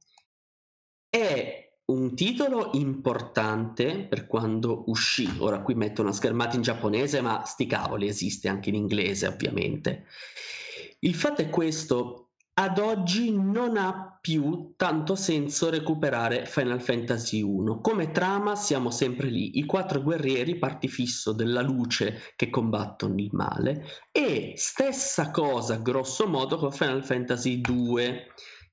è 1.10 1.69
un 1.90 2.14
titolo 2.14 2.70
importante 2.74 4.06
per 4.08 4.26
quando 4.26 4.84
uscì. 4.86 5.28
Ora 5.38 5.60
qui 5.60 5.74
metto 5.74 6.02
una 6.02 6.12
schermata 6.12 6.56
in 6.56 6.62
giapponese, 6.62 7.20
ma 7.20 7.44
sti 7.44 7.66
cavoli, 7.66 8.08
esiste 8.08 8.48
anche 8.48 8.68
in 8.68 8.76
inglese, 8.76 9.26
ovviamente. 9.26 10.04
Il 11.00 11.14
fatto 11.14 11.42
è 11.42 11.48
questo, 11.48 12.30
ad 12.54 12.78
oggi 12.78 13.32
non 13.32 13.76
ha 13.76 14.18
più 14.20 14.74
tanto 14.76 15.14
senso 15.14 15.70
recuperare 15.70 16.44
Final 16.44 16.80
Fantasy 16.80 17.40
1. 17.40 17.80
Come 17.80 18.10
trama 18.10 18.54
siamo 18.54 18.90
sempre 18.90 19.28
lì, 19.28 19.58
i 19.58 19.64
quattro 19.64 20.02
guerrieri, 20.02 20.58
parti 20.58 20.86
fisso 20.86 21.32
della 21.32 21.62
luce 21.62 22.20
che 22.36 22.50
combattono 22.50 23.14
il 23.16 23.30
male 23.32 23.84
e 24.12 24.52
stessa 24.56 25.30
cosa 25.30 25.76
grosso 25.76 26.26
modo 26.26 26.58
con 26.58 26.70
Final 26.70 27.02
Fantasy 27.02 27.62
2 27.62 28.26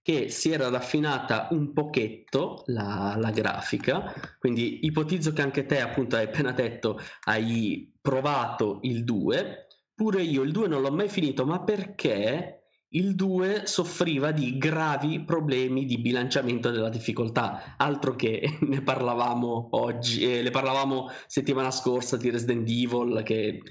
che 0.07 0.29
si 0.29 0.51
era 0.53 0.69
raffinata 0.69 1.49
un 1.51 1.73
pochetto 1.73 2.63
la, 2.67 3.15
la, 3.17 3.29
grafica, 3.29 4.13
quindi 4.39 4.85
ipotizzo 4.85 5.33
che 5.33 5.41
anche 5.41 5.65
te 5.65 5.81
appunto 5.81 6.15
hai 6.15 6.23
appena 6.23 6.53
detto 6.53 6.97
hai 7.25 7.93
provato 7.99 8.79
il 8.83 9.03
2, 9.03 9.67
pure 9.93 10.21
io 10.21 10.43
il 10.43 10.53
2 10.53 10.69
non 10.69 10.81
l'ho 10.81 10.93
mai 10.93 11.09
finito, 11.09 11.45
ma 11.45 11.61
perché 11.61 12.69
il 12.91 13.15
2 13.15 13.63
soffriva 13.65 14.31
di 14.31 14.57
gravi 14.57 15.25
problemi 15.25 15.83
di 15.83 15.97
bilanciamento 15.97 16.71
della 16.71 16.87
difficoltà, 16.87 17.75
altro 17.75 18.15
che 18.15 18.59
ne 18.63 18.81
parlavamo 18.81 19.67
oggi, 19.71 20.23
eh, 20.23 20.41
ne 20.41 20.51
parlavamo 20.51 21.11
settimana 21.25 21.69
scorsa 21.69 22.15
di 22.15 22.29
Resident 22.29 22.65
Evil, 22.69 23.23
che 23.23 23.61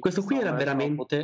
questo 0.00 0.22
qui 0.22 0.38
era 0.38 0.52
veramente 0.52 1.20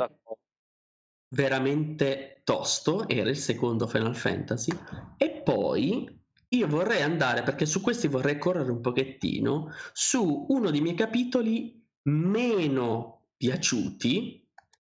veramente 1.29 2.41
tosto, 2.43 3.07
era 3.07 3.29
il 3.29 3.37
secondo 3.37 3.87
Final 3.87 4.15
Fantasy, 4.15 4.71
e 5.17 5.29
poi 5.29 6.17
io 6.49 6.67
vorrei 6.67 7.01
andare, 7.01 7.43
perché 7.43 7.65
su 7.65 7.81
questi 7.81 8.07
vorrei 8.07 8.37
correre 8.37 8.71
un 8.71 8.81
pochettino, 8.81 9.71
su 9.93 10.45
uno 10.49 10.71
dei 10.71 10.81
miei 10.81 10.95
capitoli 10.95 11.85
meno 12.03 13.27
piaciuti, 13.37 14.47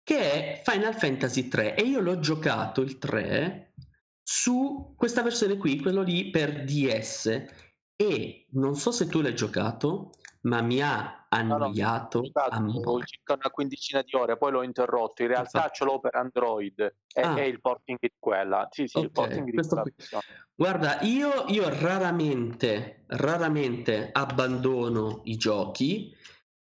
che 0.02 0.32
è 0.32 0.62
Final 0.64 0.96
Fantasy 0.96 1.48
3, 1.48 1.76
e 1.76 1.82
io 1.82 2.00
l'ho 2.00 2.18
giocato 2.18 2.80
il 2.80 2.98
3 2.98 3.72
su 4.22 4.94
questa 4.96 5.22
versione 5.22 5.56
qui, 5.56 5.80
quello 5.80 6.02
lì 6.02 6.30
per 6.30 6.64
DS, 6.64 7.44
e 7.96 8.46
non 8.50 8.74
so 8.74 8.90
se 8.90 9.06
tu 9.06 9.20
l'hai 9.20 9.34
giocato, 9.34 10.10
ma 10.44 10.60
mi 10.60 10.82
ha 10.82 11.26
annoiato 11.28 12.22
no, 12.58 12.80
no, 12.82 13.02
circa 13.02 13.34
una 13.34 13.50
quindicina 13.50 14.02
di 14.02 14.14
ore, 14.14 14.36
poi 14.36 14.52
l'ho 14.52 14.62
interrotto. 14.62 15.22
In 15.22 15.28
realtà 15.28 15.58
esatto. 15.58 15.74
ce 15.74 15.84
l'ho 15.84 16.00
per 16.00 16.14
Android 16.14 16.94
e 17.12 17.20
ah. 17.20 17.34
è 17.34 17.42
il 17.42 17.60
porting 17.60 17.98
di 18.00 18.12
quella. 18.18 18.68
Sì, 18.70 18.86
sì, 18.86 18.98
okay, 18.98 19.06
il 19.06 19.12
porting 19.12 19.50
di 19.50 19.52
quella 19.52 19.82
Guarda, 20.54 21.00
io, 21.00 21.44
io 21.48 21.68
raramente, 21.68 23.04
raramente 23.08 24.10
abbandono 24.12 25.22
i 25.24 25.36
giochi, 25.36 26.14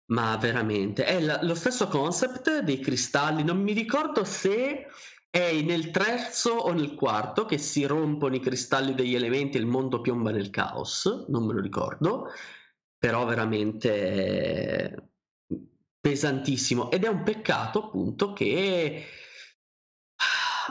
ma 0.07 0.37
veramente 0.37 1.05
è 1.05 1.21
la, 1.21 1.43
lo 1.43 1.55
stesso 1.55 1.87
concept 1.89 2.61
dei 2.61 2.81
cristalli. 2.81 3.45
Non 3.45 3.63
mi 3.63 3.73
ricordo 3.73 4.25
se 4.25 4.89
è 5.31 5.61
nel 5.63 5.91
terzo 5.91 6.51
o 6.51 6.73
nel 6.73 6.95
quarto 6.95 7.45
che 7.45 7.59
si 7.59 7.85
rompono 7.85 8.35
i 8.35 8.41
cristalli 8.41 8.95
degli 8.95 9.15
elementi 9.15 9.57
e 9.57 9.61
il 9.61 9.67
mondo 9.67 10.01
piomba 10.01 10.31
nel 10.31 10.51
caos, 10.51 11.27
non 11.29 11.47
me 11.47 11.55
lo 11.55 11.61
ricordo 11.61 12.31
però 12.99 13.25
veramente 13.25 15.11
pesantissimo 16.01 16.91
ed 16.91 17.05
è 17.05 17.09
un 17.09 17.23
peccato 17.23 17.85
appunto 17.85 18.33
che 18.33 19.05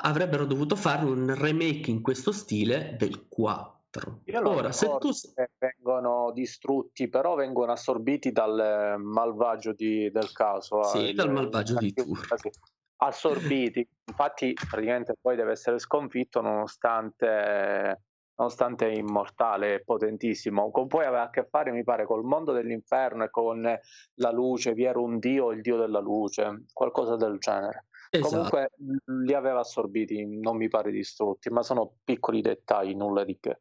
avrebbero 0.01 0.45
dovuto 0.45 0.75
fare 0.75 1.05
un 1.05 1.33
remake 1.35 1.89
in 1.89 2.01
questo 2.01 2.31
stile 2.31 2.95
del 2.97 3.27
4. 3.27 4.23
Ora, 4.43 4.71
se 4.71 4.85
tu 4.99 5.09
vengono 5.57 6.31
distrutti, 6.31 7.07
però 7.07 7.35
vengono 7.35 7.71
assorbiti 7.71 8.31
dal 8.31 8.97
malvagio 8.99 9.73
di, 9.73 10.11
del 10.11 10.31
caso. 10.33 10.83
Sì, 10.83 11.13
dal 11.13 11.31
malvagio 11.31 11.75
di 11.75 11.93
Tour. 11.93 12.19
Assorbiti, 12.97 13.87
infatti 14.05 14.53
praticamente 14.53 15.15
poi 15.19 15.35
deve 15.35 15.51
essere 15.51 15.79
sconfitto 15.79 16.41
nonostante 16.41 18.01
nonostante 18.37 18.89
immortale 18.89 19.75
e 19.75 19.83
potentissimo. 19.83 20.71
Con 20.71 20.87
poi 20.87 21.05
aveva 21.05 21.23
a 21.23 21.29
che 21.29 21.47
fare, 21.49 21.71
mi 21.71 21.83
pare, 21.83 22.05
col 22.05 22.23
mondo 22.23 22.51
dell'inferno 22.53 23.23
e 23.23 23.29
con 23.29 23.61
la 23.61 24.31
luce, 24.31 24.73
vi 24.73 24.83
era 24.83 24.99
un 24.99 25.19
dio, 25.19 25.51
il 25.51 25.61
dio 25.61 25.77
della 25.77 25.99
luce, 25.99 26.63
qualcosa 26.71 27.15
del 27.15 27.37
genere. 27.39 27.87
Esatto. 28.09 28.29
Comunque 28.29 28.71
li 29.25 29.33
aveva 29.33 29.59
assorbiti, 29.59 30.25
non 30.39 30.55
mi 30.55 30.69
pare 30.69 30.91
distrutti, 30.91 31.49
ma 31.49 31.63
sono 31.63 31.95
piccoli 32.03 32.41
dettagli, 32.41 32.95
nulla 32.95 33.23
di 33.23 33.37
che. 33.39 33.59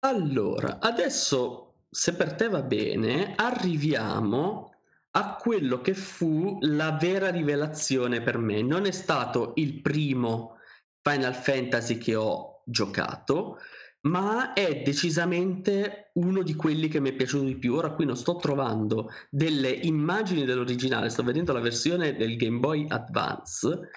Allora, 0.00 0.78
adesso, 0.80 1.74
se 1.90 2.14
per 2.14 2.34
te 2.34 2.48
va 2.48 2.62
bene, 2.62 3.34
arriviamo 3.36 4.72
a 5.16 5.36
quello 5.36 5.80
che 5.80 5.94
fu 5.94 6.58
la 6.60 6.96
vera 7.00 7.30
rivelazione 7.30 8.20
per 8.20 8.38
me. 8.38 8.62
Non 8.62 8.86
è 8.86 8.90
stato 8.90 9.52
il 9.56 9.80
primo 9.80 10.58
Final 11.00 11.34
Fantasy 11.34 11.98
che 11.98 12.14
ho 12.14 12.62
giocato, 12.64 13.58
ma 14.04 14.52
è 14.52 14.82
decisamente 14.82 16.10
uno 16.14 16.42
di 16.42 16.54
quelli 16.54 16.88
che 16.88 17.00
mi 17.00 17.10
è 17.10 17.14
piaciuto 17.14 17.44
di 17.44 17.56
più. 17.56 17.74
Ora 17.74 17.94
qui 17.94 18.04
non 18.04 18.16
sto 18.16 18.36
trovando 18.36 19.08
delle 19.30 19.70
immagini 19.70 20.44
dell'originale, 20.44 21.08
sto 21.08 21.22
vedendo 21.22 21.52
la 21.52 21.60
versione 21.60 22.14
del 22.14 22.36
Game 22.36 22.58
Boy 22.58 22.86
Advance, 22.88 23.90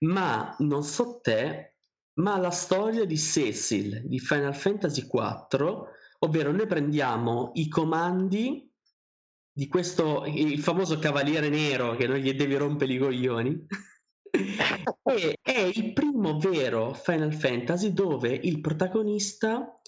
ma 0.00 0.54
non 0.58 0.82
so 0.82 1.20
te, 1.22 1.76
ma 2.20 2.36
la 2.38 2.50
storia 2.50 3.04
di 3.04 3.16
Cecil 3.16 4.02
di 4.06 4.18
Final 4.18 4.54
Fantasy 4.54 5.02
IV, 5.02 5.88
ovvero 6.20 6.52
noi 6.52 6.66
prendiamo 6.66 7.50
i 7.54 7.68
comandi 7.68 8.70
di 9.50 9.68
questo, 9.68 10.24
il 10.26 10.58
famoso 10.58 10.98
cavaliere 10.98 11.48
nero 11.48 11.96
che 11.96 12.06
non 12.06 12.18
gli 12.18 12.32
devi 12.34 12.56
rompere 12.56 12.92
i 12.92 12.98
coglioni. 12.98 13.66
e 15.04 15.38
è 15.40 15.58
il 15.58 15.92
primo 15.92 16.38
vero 16.38 16.94
Final 16.94 17.32
Fantasy 17.32 17.92
dove 17.92 18.28
il 18.30 18.60
protagonista 18.60 19.80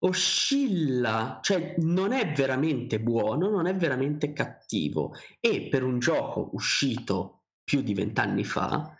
oscilla, 0.00 1.40
cioè 1.42 1.74
non 1.78 2.12
è 2.12 2.32
veramente 2.32 3.00
buono, 3.00 3.48
non 3.48 3.66
è 3.66 3.74
veramente 3.74 4.32
cattivo 4.32 5.14
e 5.40 5.68
per 5.68 5.82
un 5.82 5.98
gioco 5.98 6.50
uscito 6.52 7.44
più 7.64 7.80
di 7.80 7.94
vent'anni 7.94 8.44
fa 8.44 8.94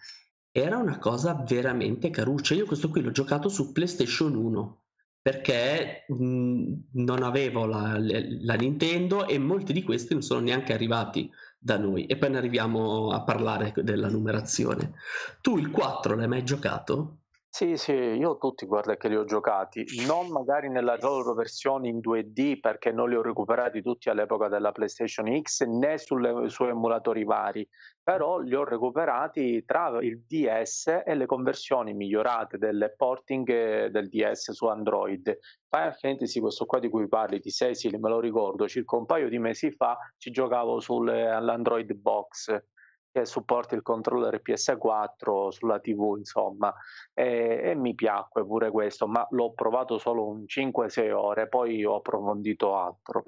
era 0.50 0.78
una 0.78 0.98
cosa 0.98 1.34
veramente 1.46 2.10
caruccia. 2.10 2.54
Io 2.54 2.66
questo 2.66 2.88
qui 2.88 3.02
l'ho 3.02 3.10
giocato 3.10 3.48
su 3.48 3.72
PlayStation 3.72 4.34
1 4.34 4.80
perché 5.20 6.04
mh, 6.08 6.72
non 6.92 7.22
avevo 7.22 7.66
la, 7.66 7.98
la, 7.98 8.54
Nintendo 8.54 9.26
e 9.26 9.38
molti 9.38 9.72
di 9.72 9.82
questi 9.82 10.14
non 10.14 10.22
sono 10.22 10.40
neanche 10.40 10.72
arrivati 10.72 11.28
da 11.66 11.78
noi 11.78 12.06
e 12.06 12.16
poi 12.16 12.30
ne 12.30 12.38
arriviamo 12.38 13.10
a 13.10 13.22
parlare 13.24 13.72
della 13.82 14.08
numerazione. 14.08 14.94
Tu 15.40 15.58
il 15.58 15.70
4 15.70 16.14
l'hai 16.14 16.28
mai 16.28 16.44
giocato? 16.44 17.22
Sì, 17.56 17.78
sì, 17.78 17.92
io 17.94 18.36
tutti 18.36 18.66
guarda 18.66 18.98
che 18.98 19.08
li 19.08 19.16
ho 19.16 19.24
giocati, 19.24 19.82
non 20.06 20.28
magari 20.28 20.68
nella 20.68 20.98
loro 21.00 21.32
versione 21.32 21.88
in 21.88 22.00
2D 22.00 22.60
perché 22.60 22.92
non 22.92 23.08
li 23.08 23.16
ho 23.16 23.22
recuperati 23.22 23.80
tutti 23.80 24.10
all'epoca 24.10 24.48
della 24.48 24.72
PlayStation 24.72 25.26
X 25.40 25.64
né 25.64 25.96
sulle, 25.96 26.50
su 26.50 26.64
emulatori 26.64 27.24
vari, 27.24 27.66
però 28.02 28.40
li 28.40 28.54
ho 28.54 28.62
recuperati 28.62 29.64
tra 29.64 29.88
il 30.02 30.22
DS 30.26 31.00
e 31.02 31.14
le 31.14 31.24
conversioni 31.24 31.94
migliorate 31.94 32.58
delle 32.58 32.94
porting 32.94 33.86
del 33.86 34.10
DS 34.10 34.50
su 34.50 34.66
Android. 34.66 35.38
Final 35.70 35.94
Fantasy, 35.94 36.40
questo 36.40 36.66
qua 36.66 36.78
di 36.78 36.90
cui 36.90 37.08
parli, 37.08 37.38
di 37.38 37.50
Cecil, 37.50 37.98
me 37.98 38.10
lo 38.10 38.20
ricordo, 38.20 38.68
circa 38.68 38.96
un 38.96 39.06
paio 39.06 39.30
di 39.30 39.38
mesi 39.38 39.70
fa 39.70 39.96
ci 40.18 40.30
giocavo 40.30 40.78
sull'Android 40.78 41.94
Box 41.94 42.54
che 43.16 43.24
supporta 43.24 43.74
il 43.74 43.80
controller 43.80 44.42
PS4 44.44 45.48
sulla 45.48 45.78
TV, 45.80 46.16
insomma, 46.18 46.74
e, 47.14 47.60
e, 47.64 47.74
mi 47.74 47.94
piacque 47.94 48.44
pure 48.44 48.70
questo, 48.70 49.06
ma 49.06 49.26
l'ho 49.30 49.52
provato 49.52 49.96
solo 49.96 50.26
un 50.26 50.44
5-6 50.46 51.10
ore, 51.12 51.48
poi 51.48 51.82
ho 51.82 51.96
approfondito 51.96 52.76
altro. 52.76 53.22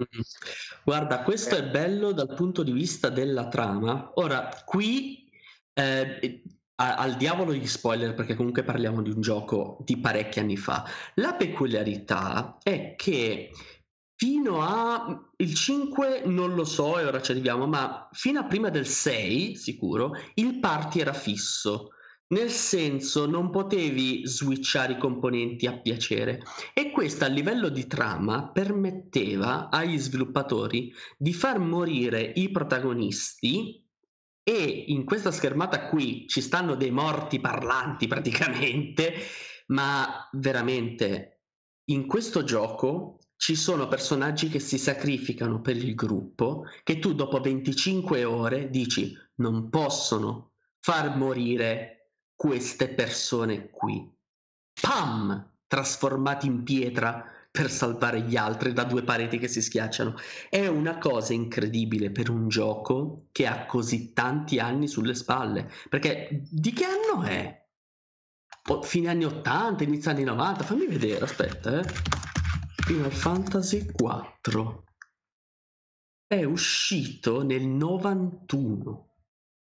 Guarda, 0.83 1.23
questo 1.23 1.55
eh. 1.55 1.59
è 1.59 1.63
bello 1.63 2.11
dal 2.11 2.35
punto 2.35 2.61
di 2.61 2.71
vista 2.71 3.09
della 3.09 3.47
trama. 3.47 4.11
Ora, 4.15 4.49
qui 4.63 5.27
eh, 5.73 6.43
al 6.75 7.15
diavolo 7.15 7.53
gli 7.53 7.67
spoiler 7.67 8.13
perché 8.13 8.35
comunque 8.35 8.63
parliamo 8.63 9.01
di 9.01 9.09
un 9.09 9.21
gioco 9.21 9.79
di 9.81 9.97
parecchi 9.97 10.39
anni 10.39 10.55
fa. 10.55 10.85
La 11.15 11.33
peculiarità 11.33 12.59
è 12.61 12.93
che 12.95 13.51
Fino 14.21 14.61
a 14.61 15.31
il 15.37 15.53
5 15.55 16.23
non 16.25 16.53
lo 16.53 16.65
so 16.65 16.99
e 16.99 17.05
ora 17.05 17.21
ci 17.21 17.31
arriviamo, 17.31 17.67
ma 17.67 18.09
fino 18.11 18.41
a 18.41 18.43
prima 18.43 18.67
del 18.69 18.85
6, 18.85 19.55
sicuro, 19.55 20.11
il 20.33 20.59
party 20.59 20.99
era 20.99 21.13
fisso. 21.13 21.91
Nel 22.27 22.49
senso 22.49 23.25
non 23.25 23.49
potevi 23.49 24.27
switchare 24.27 24.91
i 24.91 24.97
componenti 24.97 25.67
a 25.67 25.79
piacere 25.79 26.41
e 26.73 26.91
questo 26.91 27.23
a 27.23 27.29
livello 27.29 27.69
di 27.69 27.87
trama 27.87 28.49
permetteva 28.49 29.69
agli 29.69 29.97
sviluppatori 29.97 30.93
di 31.17 31.31
far 31.31 31.59
morire 31.59 32.21
i 32.21 32.51
protagonisti 32.51 33.81
e 34.43 34.83
in 34.87 35.05
questa 35.05 35.31
schermata 35.31 35.87
qui 35.87 36.27
ci 36.27 36.41
stanno 36.41 36.75
dei 36.75 36.91
morti 36.91 37.39
parlanti 37.39 38.07
praticamente, 38.07 39.13
ma 39.67 40.27
veramente 40.33 41.43
in 41.85 42.05
questo 42.05 42.43
gioco 42.43 43.18
ci 43.39 43.55
sono 43.55 43.87
personaggi 43.87 44.49
che 44.49 44.59
si 44.59 44.77
sacrificano 44.77 45.61
per 45.61 45.77
il 45.77 45.95
gruppo 45.95 46.65
che 46.83 46.99
tu 46.99 47.13
dopo 47.13 47.39
25 47.39 48.25
ore 48.25 48.69
dici 48.69 49.17
non 49.35 49.69
possono 49.69 50.51
far 50.81 51.15
morire 51.15 52.15
queste 52.35 52.89
persone 52.89 53.69
qui. 53.69 54.05
Pam! 54.81 55.53
Trasformati 55.67 56.47
in 56.47 56.63
pietra 56.63 57.25
per 57.49 57.71
salvare 57.71 58.21
gli 58.23 58.35
altri 58.35 58.73
da 58.73 58.83
due 58.83 59.03
pareti 59.03 59.37
che 59.37 59.47
si 59.47 59.61
schiacciano. 59.61 60.15
È 60.49 60.67
una 60.67 60.97
cosa 60.97 61.31
incredibile 61.31 62.11
per 62.11 62.29
un 62.29 62.49
gioco 62.49 63.27
che 63.31 63.47
ha 63.47 63.65
così 63.65 64.11
tanti 64.11 64.59
anni 64.59 64.89
sulle 64.89 65.15
spalle. 65.15 65.71
Perché 65.87 66.43
di 66.49 66.73
che 66.73 66.83
anno 66.83 67.23
è? 67.23 67.67
Fine 68.81 69.09
anni 69.09 69.23
80, 69.23 69.83
inizio 69.83 70.11
anni 70.11 70.23
90? 70.23 70.63
Fammi 70.63 70.87
vedere, 70.87 71.23
aspetta, 71.23 71.79
eh. 71.79 72.27
Final 72.89 73.11
Fantasy 73.11 73.85
IV 73.85 74.83
è 76.25 76.43
uscito 76.43 77.43
nel 77.43 77.67
91, 77.67 79.13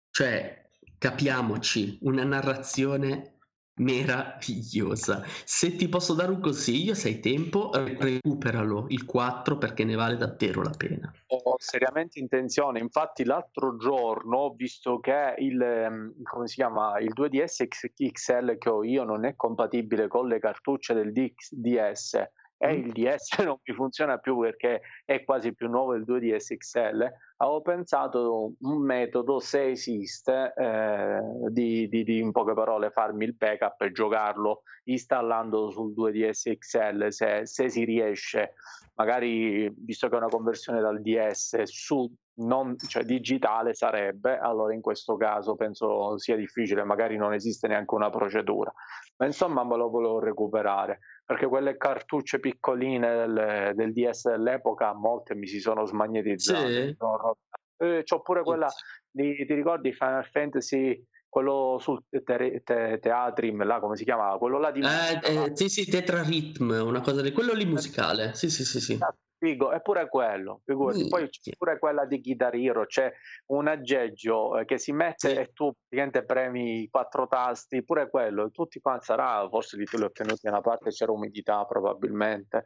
cioè 0.09 0.67
capiamoci, 0.97 1.99
una 2.01 2.23
narrazione 2.23 3.37
meravigliosa. 3.75 5.21
Se 5.45 5.75
ti 5.75 5.87
posso 5.89 6.15
dare 6.15 6.31
un 6.31 6.39
consiglio, 6.39 6.95
se 6.95 7.09
hai 7.09 7.19
tempo, 7.19 7.69
recuperalo 7.71 8.87
il 8.89 9.05
4 9.05 9.59
perché 9.59 9.83
ne 9.83 9.93
vale 9.93 10.17
davvero 10.17 10.63
la 10.63 10.73
pena. 10.75 11.13
Ho 11.27 11.55
seriamente 11.59 12.17
intenzione, 12.17 12.79
infatti 12.79 13.25
l'altro 13.25 13.77
giorno 13.77 14.37
ho 14.37 14.53
visto 14.55 14.99
che 14.99 15.35
il, 15.37 15.61
ehm, 15.61 16.15
chiama, 16.45 16.97
il 16.97 17.13
2DS 17.13 17.67
XL 17.67 18.57
che 18.57 18.69
ho 18.69 18.83
io 18.83 19.03
non 19.03 19.23
è 19.23 19.35
compatibile 19.35 20.07
con 20.07 20.27
le 20.27 20.39
cartucce 20.39 20.95
del 20.95 21.11
DS 21.11 22.41
e 22.63 22.75
il 22.75 22.93
DS 22.93 23.39
non 23.43 23.57
mi 23.61 23.73
funziona 23.73 24.17
più 24.19 24.39
perché 24.39 24.81
è 25.03 25.23
quasi 25.25 25.53
più 25.53 25.67
nuovo 25.67 25.95
il 25.95 26.05
2DS 26.07 26.55
XL, 26.55 27.11
avevo 27.37 27.61
pensato 27.61 28.53
un 28.57 28.81
metodo, 28.81 29.39
se 29.39 29.71
esiste, 29.71 30.53
eh, 30.55 31.19
di, 31.49 31.89
di, 31.89 32.05
di, 32.05 32.19
in 32.19 32.31
poche 32.31 32.53
parole 32.53 32.89
farmi 32.89 33.25
il 33.25 33.35
backup 33.35 33.81
e 33.81 33.91
giocarlo 33.91 34.61
installando 34.85 35.71
sul 35.71 35.93
2DS 35.93 36.57
XL 36.57 37.07
se, 37.09 37.45
se 37.45 37.69
si 37.69 37.83
riesce, 37.83 38.53
magari 38.95 39.69
visto 39.75 40.07
che 40.07 40.15
è 40.15 40.17
una 40.17 40.29
conversione 40.29 40.79
dal 40.79 41.01
DS 41.01 41.63
su 41.63 42.09
non, 42.35 42.75
cioè 42.87 43.03
digitale 43.03 43.73
sarebbe, 43.73 44.39
allora 44.39 44.73
in 44.73 44.81
questo 44.81 45.17
caso 45.17 45.55
penso 45.55 46.17
sia 46.17 46.35
difficile, 46.35 46.83
magari 46.83 47.17
non 47.17 47.33
esiste 47.33 47.67
neanche 47.67 47.93
una 47.93 48.09
procedura, 48.09 48.73
ma 49.17 49.25
insomma 49.25 49.63
me 49.63 49.75
lo 49.75 49.89
volevo 49.89 50.19
recuperare 50.19 50.99
perché 51.25 51.47
quelle 51.47 51.77
cartucce 51.77 52.39
piccoline 52.39 53.15
del, 53.15 53.71
del 53.75 53.93
DS 53.93 54.29
dell'epoca 54.29 54.93
molte 54.93 55.35
mi 55.35 55.47
si 55.47 55.59
sono 55.59 55.85
smagnetizzate. 55.85 56.87
Sì. 56.87 57.85
Eh, 57.85 58.03
c'ho 58.03 58.21
pure 58.21 58.43
quella 58.43 58.69
di, 59.09 59.45
ti 59.45 59.53
ricordi 59.53 59.93
Final 59.93 60.25
Fantasy 60.25 61.05
quello 61.27 61.77
sul 61.79 62.03
te, 62.09 62.61
te, 62.63 62.99
teatrim 63.01 63.63
là 63.63 63.79
come 63.79 63.95
si 63.95 64.03
chiamava? 64.03 64.37
Quello 64.37 64.59
là 64.59 64.71
di 64.71 64.81
eh, 64.81 65.19
eh, 65.23 65.51
sì 65.55 65.67
sì 65.67 65.89
Tetra 65.89 66.21
Rhythm 66.21 66.69
una 66.85 67.01
cosa 67.01 67.21
di 67.21 67.31
quello 67.31 67.53
lì 67.53 67.65
musicale. 67.65 68.33
Sì 68.35 68.49
sì 68.49 68.63
sì 68.63 68.79
sì 68.79 68.99
figo, 69.43 69.71
è 69.71 69.81
pure 69.81 70.07
quello, 70.07 70.61
figurati. 70.63 71.07
Poi 71.09 71.27
c'è 71.29 71.51
pure 71.57 71.77
quella 71.77 72.05
di 72.05 72.21
Guitar 72.21 72.55
Hero, 72.55 72.85
c'è 72.85 73.11
un 73.47 73.67
aggeggio 73.67 74.57
eh, 74.57 74.63
che 74.63 74.77
si 74.77 74.93
mette 74.93 75.29
sì. 75.29 75.35
e 75.35 75.51
tu 75.51 75.69
praticamente 75.71 76.23
premi 76.23 76.83
i 76.83 76.89
quattro 76.89 77.27
tasti, 77.27 77.83
pure 77.83 78.09
quello, 78.09 78.51
tutti 78.51 78.79
quanti 78.79 79.05
sarà, 79.05 79.45
forse 79.49 79.75
li 79.75 79.83
tu 79.83 79.97
li 79.97 80.03
ottenuti 80.03 80.39
da 80.43 80.51
una 80.51 80.61
parte 80.61 80.91
c'era 80.91 81.11
umidità 81.11 81.65
probabilmente. 81.65 82.63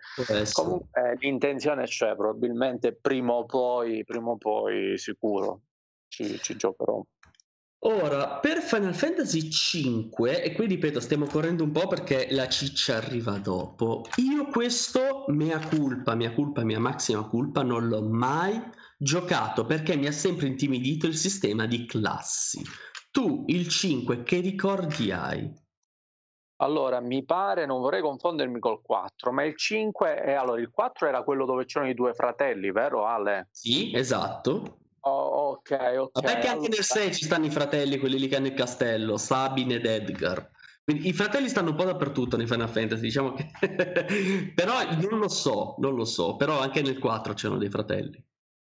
Comunque 0.52 0.88
eh, 0.92 1.16
l'intenzione 1.20 1.86
c'è, 1.86 2.16
probabilmente 2.16 2.96
prima 2.96 3.34
o 3.34 3.46
poi, 3.46 4.04
prima 4.04 4.30
o 4.30 4.38
poi 4.38 4.98
sicuro 5.00 5.62
ci, 6.08 6.38
ci 6.40 6.56
giocherò. 6.56 7.04
Ora, 7.82 8.40
per 8.40 8.58
Final 8.62 8.96
Fantasy 8.96 9.50
V, 9.50 10.26
e 10.26 10.52
qui 10.54 10.66
ripeto, 10.66 11.00
stiamo 11.00 11.26
correndo 11.26 11.64
un 11.64 11.72
po' 11.72 11.88
perché 11.88 12.28
la 12.32 12.48
ciccia 12.48 12.96
arriva 12.96 13.38
dopo. 13.38 14.06
Io 14.16 14.48
questo, 14.48 15.26
mea 15.28 15.60
culpa, 15.60 16.16
mia 16.16 16.34
culpa, 16.34 16.64
mia 16.64 16.80
massima 16.80 17.28
culpa, 17.28 17.62
non 17.62 17.88
l'ho 17.88 18.02
mai 18.02 18.60
giocato 18.98 19.66
perché 19.66 19.96
mi 19.96 20.08
ha 20.08 20.12
sempre 20.12 20.48
intimidito 20.48 21.06
il 21.06 21.16
sistema 21.16 21.68
di 21.68 21.86
classi. 21.86 22.64
Tu, 23.12 23.44
il 23.48 23.68
5, 23.68 24.24
che 24.24 24.40
ricordi 24.40 25.12
hai? 25.12 25.54
Allora, 26.60 27.00
mi 27.00 27.24
pare, 27.24 27.68
non 27.68 27.80
vorrei 27.80 28.02
confondermi 28.02 28.60
col 28.60 28.82
4, 28.82 29.32
ma 29.32 29.44
il 29.44 29.56
5 29.56 30.16
è 30.16 30.34
allora 30.34 30.60
il 30.60 30.72
4 30.72 31.08
era 31.08 31.22
quello 31.22 31.46
dove 31.46 31.66
c'erano 31.66 31.92
i 31.92 31.94
due 31.94 32.14
fratelli, 32.14 32.72
vero 32.72 33.06
Ale? 33.06 33.50
Sì, 33.52 33.92
esatto. 33.94 34.80
Oh, 35.08 35.52
ok, 35.52 35.96
ok. 36.00 36.22
Vabbè 36.22 36.40
che 36.40 36.48
anche 36.48 36.68
nel 36.68 36.84
6 36.84 37.14
ci 37.16 37.24
stanno 37.26 37.46
i 37.46 37.52
fratelli, 37.52 37.98
quelli 37.98 38.20
lì 38.20 38.28
che 38.28 38.36
hanno 38.36 38.48
il 38.48 38.54
castello, 38.54 39.18
Sabine 39.18 39.76
ed 39.76 39.86
Edgar. 39.86 40.50
Quindi 40.84 41.08
i 41.08 41.14
fratelli 41.14 41.50
stanno 41.50 41.72
un 41.72 41.76
po' 41.76 41.86
dappertutto 41.86 42.38
nei 42.38 42.48
Final 42.48 42.70
Fantasy, 42.70 43.02
diciamo 43.02 43.34
che... 43.34 43.52
però 44.56 44.84
non 45.00 45.20
lo 45.20 45.28
so, 45.28 45.76
non 45.80 45.96
lo 45.96 46.06
so, 46.06 46.36
però 46.36 46.60
anche 46.60 46.82
nel 46.82 47.00
4 47.00 47.34
c'erano 47.34 47.60
dei 47.60 47.70
fratelli 47.70 48.22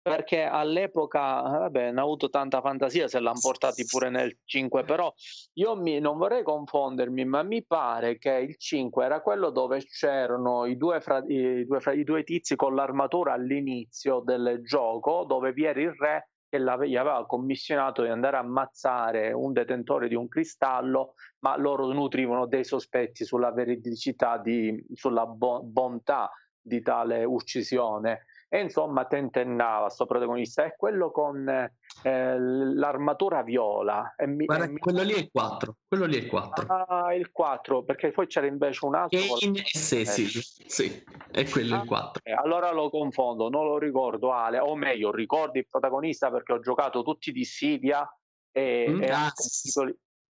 perché 0.02 0.42
all'epoca 0.42 1.42
vabbè, 1.42 1.84
hanno 1.84 2.02
avuto 2.02 2.28
tanta 2.28 2.60
fantasia 2.60 3.06
se 3.06 3.20
l'hanno 3.20 3.38
portati 3.40 3.84
pure 3.84 4.10
nel 4.10 4.36
5 4.44 4.82
però 4.82 5.12
io 5.54 5.76
mi, 5.76 6.00
non 6.00 6.18
vorrei 6.18 6.42
confondermi 6.42 7.24
ma 7.24 7.44
mi 7.44 7.64
pare 7.64 8.18
che 8.18 8.32
il 8.32 8.56
5 8.56 9.04
era 9.04 9.20
quello 9.20 9.50
dove 9.50 9.80
c'erano 9.84 10.66
i 10.66 10.76
due, 10.76 11.00
fra, 11.00 11.22
i, 11.24 11.64
due, 11.64 11.80
i 11.94 12.02
due 12.02 12.24
tizi 12.24 12.56
con 12.56 12.74
l'armatura 12.74 13.34
all'inizio 13.34 14.20
del 14.20 14.60
gioco 14.64 15.24
dove 15.24 15.52
vi 15.52 15.64
era 15.64 15.80
il 15.80 15.94
re 15.96 16.30
che 16.48 16.60
gli 16.60 16.96
aveva 16.96 17.24
commissionato 17.24 18.02
di 18.02 18.08
andare 18.08 18.36
a 18.36 18.40
ammazzare 18.40 19.32
un 19.32 19.54
detentore 19.54 20.06
di 20.06 20.14
un 20.14 20.28
cristallo, 20.28 21.14
ma 21.38 21.56
loro 21.56 21.90
nutrivano 21.90 22.44
dei 22.44 22.62
sospetti 22.62 23.24
sulla 23.24 23.52
veridicità, 23.52 24.36
di, 24.36 24.84
sulla 24.92 25.24
bo- 25.24 25.62
bontà 25.62 26.30
di 26.60 26.82
tale 26.82 27.24
uccisione 27.24 28.26
e 28.54 28.60
insomma 28.60 29.06
tentennava 29.06 29.88
sto 29.88 30.04
protagonista. 30.04 30.62
È 30.64 30.74
quello 30.76 31.10
con 31.10 31.48
eh, 31.48 32.38
l'armatura 32.38 33.42
viola. 33.42 34.14
Mi, 34.26 34.44
Guarda, 34.44 34.66
mi... 34.68 34.78
quello 34.78 35.00
lì 35.00 35.14
è 35.14 35.18
il 35.18 35.30
4 35.32 35.76
quello 35.88 36.04
lì 36.04 36.16
è 36.16 36.20
il 36.20 36.28
4 36.28 36.66
ah 36.66 37.14
il 37.14 37.30
4 37.32 37.82
perché 37.82 38.10
poi 38.10 38.26
c'era 38.26 38.46
invece 38.46 38.84
un 38.84 38.94
altro 38.94 39.18
Kane 39.38 39.62
sì, 39.64 40.04
sì, 40.04 40.26
sì, 40.26 41.04
è 41.30 41.48
quello 41.48 41.76
ah, 41.76 41.78
il 41.80 41.86
4 41.86 42.22
eh, 42.24 42.32
allora 42.32 42.70
lo 42.72 42.90
confondo 42.90 43.48
non 43.48 43.64
lo 43.64 43.78
ricordo 43.78 44.32
Ale 44.32 44.58
o 44.58 44.74
meglio 44.76 45.10
ricordi 45.10 45.58
il 45.58 45.66
protagonista 45.68 46.30
perché 46.30 46.52
ho 46.52 46.60
giocato 46.60 47.02
tutti 47.02 47.32
di 47.32 47.44
Sidia 47.44 48.06
e, 48.50 48.86
mm, 48.88 49.02
e 49.02 49.10
ah, 49.10 49.32
sì. 49.34 49.70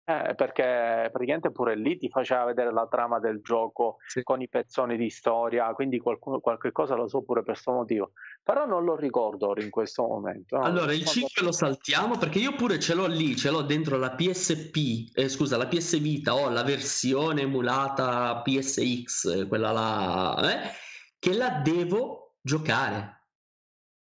Eh, 0.05 0.35
perché 0.35 1.09
praticamente 1.13 1.53
pure 1.53 1.77
lì 1.77 1.97
ti 1.97 2.09
faceva 2.09 2.45
vedere 2.45 2.73
la 2.73 2.89
trama 2.91 3.21
del 3.21 3.41
gioco 3.41 3.99
sì. 4.05 4.25
con 4.25 4.43
i 4.43 4.49
pezzoni 4.49 4.97
di 4.97 5.09
storia, 5.11 5.73
quindi 5.75 6.01
qualcuno, 6.01 6.41
qualche 6.41 6.73
cosa 6.73 6.97
lo 6.97 7.07
so 7.07 7.23
pure 7.23 7.43
per 7.45 7.53
questo 7.53 7.71
motivo, 7.71 8.11
però 8.43 8.67
non 8.67 8.83
lo 8.83 8.97
ricordo 8.97 9.51
ora 9.51 9.63
in 9.63 9.71
questo 9.71 10.03
momento. 10.03 10.57
No? 10.57 10.65
Allora, 10.65 10.93
il 10.93 11.05
5 11.05 11.43
lo 11.45 11.53
saltiamo 11.53 12.19
perché 12.19 12.41
io 12.41 12.57
pure 12.57 12.81
ce 12.81 12.95
l'ho 12.95 13.07
lì, 13.07 13.37
ce 13.37 13.51
l'ho 13.51 13.63
dentro 13.63 13.97
la 13.97 14.11
PSP, 14.11 15.15
eh, 15.15 15.29
scusa, 15.29 15.57
la 15.57 15.69
PS 15.69 16.01
Vita, 16.01 16.35
ho 16.35 16.49
la 16.51 16.65
versione 16.65 17.43
emulata 17.43 18.43
PSX, 18.43 19.47
quella 19.47 19.71
là, 19.71 20.53
eh, 20.53 20.71
che 21.17 21.33
la 21.33 21.61
devo 21.63 22.39
giocare 22.43 23.22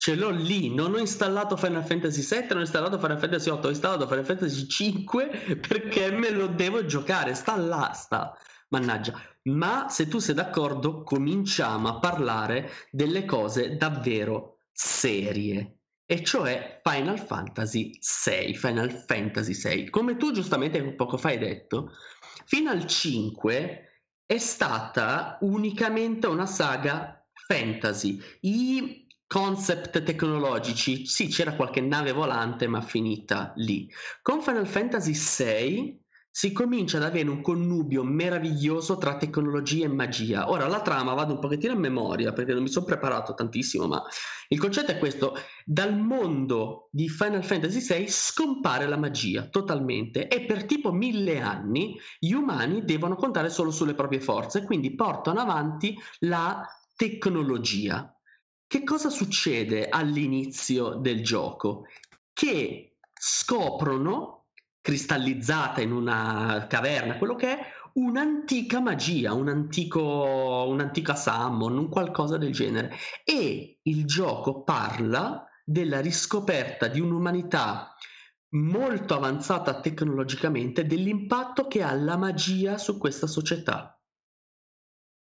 ce 0.09 0.14
l'ho 0.14 0.31
lì, 0.31 0.75
non 0.75 0.94
ho 0.94 0.99
installato 0.99 1.55
Final 1.59 1.85
Fantasy 1.85 2.23
VII, 2.23 2.49
non 2.49 2.59
ho 2.59 2.62
installato 2.62 2.99
Final 2.99 3.18
Fantasy 3.18 3.51
VIII, 3.51 3.61
ho 3.62 3.68
installato 3.68 4.09
Final 4.09 4.25
Fantasy 4.25 4.66
V 5.05 5.59
perché 5.68 6.11
me 6.12 6.31
lo 6.31 6.47
devo 6.47 6.87
giocare, 6.87 7.35
sta 7.35 7.55
là, 7.57 7.92
sta, 7.92 8.35
mannaggia. 8.68 9.21
Ma 9.42 9.88
se 9.90 10.09
tu 10.09 10.18
sei 10.18 10.35
d'accordo, 10.35 11.03
cominciamo 11.03 11.88
a 11.88 11.99
parlare 11.99 12.71
delle 12.90 13.27
cose 13.27 13.77
davvero 13.77 14.61
serie, 14.73 15.81
e 16.07 16.25
cioè 16.25 16.81
Final 16.83 17.18
Fantasy 17.18 17.99
VI, 18.25 18.55
Final 18.55 18.90
Fantasy 18.90 19.53
VI. 19.53 19.90
Come 19.90 20.16
tu 20.16 20.33
giustamente 20.33 20.83
poco 20.94 21.18
fa 21.18 21.29
hai 21.29 21.38
detto, 21.38 21.92
fino 22.47 22.71
al 22.71 22.87
5 22.87 24.05
è 24.25 24.38
stata 24.38 25.37
unicamente 25.42 26.27
una 26.29 26.47
saga 26.47 27.23
fantasy. 27.47 28.18
I 28.40 29.07
concept 29.29 30.03
tecnologici, 30.03 31.07
sì, 31.07 31.29
c'era 31.29 31.55
qualche 31.55 31.81
nave 31.81 32.12
volante, 32.12 32.67
ma 32.67 32.81
finita 32.81 33.53
lì. 33.57 33.88
Con 34.23 34.41
Final 34.41 34.67
Fantasy 34.67 35.12
VI 35.12 36.01
si 36.31 36.53
comincia 36.53 36.97
ad 36.97 37.03
avere 37.03 37.29
un 37.29 37.43
connubio 37.43 38.05
meraviglioso 38.05 38.97
tra 38.97 39.17
tecnologia 39.17 39.85
e 39.85 39.88
magia. 39.88 40.49
Ora 40.49 40.67
la 40.67 40.81
trama 40.81 41.12
vado 41.12 41.35
un 41.35 41.41
pochettino 41.41 41.75
a 41.75 41.77
memoria 41.77 42.33
perché 42.33 42.55
non 42.55 42.62
mi 42.62 42.69
sono 42.69 42.87
preparato 42.87 43.35
tantissimo, 43.35 43.87
ma 43.87 44.03
il 44.49 44.59
concetto 44.59 44.93
è 44.93 44.99
questo: 44.99 45.35
dal 45.64 45.99
mondo 45.99 46.88
di 46.91 47.09
Final 47.09 47.45
Fantasy 47.45 47.81
VI 47.81 48.09
scompare 48.09 48.87
la 48.87 48.97
magia 48.97 49.49
totalmente 49.49 50.29
e 50.29 50.47
per 50.47 50.64
tipo 50.64 50.91
mille 50.91 51.41
anni 51.41 51.99
gli 52.19 52.33
umani 52.33 52.85
devono 52.85 53.14
contare 53.14 53.51
solo 53.51 53.71
sulle 53.71 53.95
proprie 53.95 54.21
forze, 54.21 54.64
quindi 54.64 54.95
portano 54.95 55.41
avanti 55.41 55.99
la 56.21 56.67
tecnologia. 56.97 58.11
Che 58.68 58.85
cosa 58.85 59.09
succede 59.09 59.88
all'inizio 59.88 60.96
del 60.96 61.24
gioco? 61.24 61.87
Che 62.35 62.98
scoprono, 63.14 64.48
cristallizzata 64.83 65.81
in 65.81 65.90
una 65.90 66.66
caverna, 66.68 67.16
quello 67.16 67.35
che 67.35 67.59
è, 67.59 67.66
un'antica 67.94 68.81
magia, 68.81 69.33
un 69.33 69.48
antico, 69.48 70.66
un'antica 70.68 71.14
summon, 71.14 71.78
un 71.78 71.88
qualcosa 71.88 72.37
del 72.37 72.52
genere. 72.52 72.94
E 73.24 73.78
il 73.81 74.04
gioco 74.04 74.62
parla 74.64 75.46
della 75.64 76.00
riscoperta 76.00 76.88
di 76.88 77.00
un'umanità 77.00 77.94
molto 78.50 79.14
avanzata 79.14 79.81
tecnologicamente, 79.81 80.85
dell'impatto 80.85 81.66
che 81.68 81.83
ha 81.83 81.94
la 81.94 82.18
magia 82.18 82.76
su 82.76 82.98
questa 82.98 83.26
società. 83.26 83.98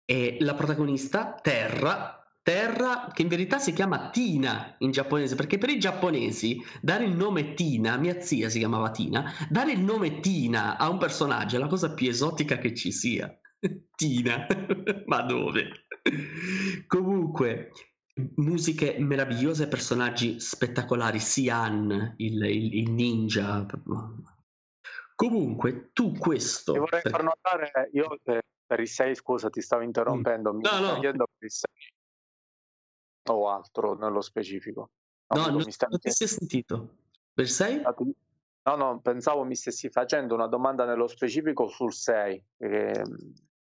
E 0.07 0.39
la 0.41 0.55
protagonista, 0.55 1.35
Terra, 1.35 2.18
terra 2.49 3.11
che 3.13 3.21
in 3.21 3.29
verità 3.29 3.59
si 3.59 3.75
chiama 3.75 4.09
Tina 4.09 4.75
in 4.79 4.91
giapponese, 4.91 5.35
perché 5.35 5.59
per 5.59 5.69
i 5.69 5.79
giapponesi 5.79 6.59
dare 6.81 7.05
il 7.05 7.15
nome 7.15 7.53
Tina, 7.53 7.99
mia 7.99 8.23
zia 8.23 8.49
si 8.49 8.59
chiamava 8.59 8.91
Tina, 8.91 9.31
dare 9.51 9.73
il 9.73 9.81
nome 9.81 10.21
Tina 10.21 10.79
a 10.79 10.89
un 10.89 10.97
personaggio 10.97 11.57
è 11.57 11.59
la 11.59 11.67
cosa 11.67 11.93
più 11.93 12.09
esotica 12.09 12.57
che 12.57 12.73
ci 12.75 12.91
sia. 12.91 13.31
Tina, 13.95 14.47
ma 15.05 15.21
dove? 15.25 15.89
Comunque, 16.87 17.71
musiche 18.37 18.97
meravigliose, 18.99 19.69
personaggi 19.69 20.41
spettacolari, 20.41 21.19
Sian, 21.19 22.15
il, 22.17 22.43
il, 22.45 22.75
il 22.79 22.91
ninja. 22.91 23.67
Comunque, 25.15 25.91
tu 25.93 26.17
questo... 26.17 26.73
Ti 26.73 26.79
vorrei 26.79 27.03
per... 27.03 27.11
far 27.11 27.25
notare, 27.25 27.91
io 27.93 28.17
per 28.25 28.81
il 28.81 28.89
6, 28.89 29.15
scusa, 29.17 29.51
ti 29.51 29.61
stavo 29.61 29.83
interrompendo, 29.83 30.55
mm. 30.55 30.57
mi 30.57 30.63
no, 30.63 30.79
no. 30.79 30.99
per 30.99 31.27
il 31.41 31.51
6 31.51 31.97
o 33.33 33.49
altro 33.49 33.95
nello 33.95 34.21
specifico? 34.21 34.91
No, 35.29 35.41
no 35.43 35.47
non, 35.49 35.63
mi 35.65 35.73
stai... 35.73 35.89
non 35.91 35.99
ti 35.99 36.11
sei 36.11 36.29
sentito. 36.29 36.97
Per 37.33 37.49
6? 37.49 37.83
No, 38.63 38.77
no, 38.77 39.01
pensavo 39.01 39.45
mi 39.45 39.55
stessi 39.55 39.89
facendo 39.89 40.35
una 40.35 40.47
domanda 40.47 40.85
nello 40.85 41.07
specifico 41.07 41.69
sul 41.69 41.93
6. 41.93 42.45
Perché... 42.57 43.03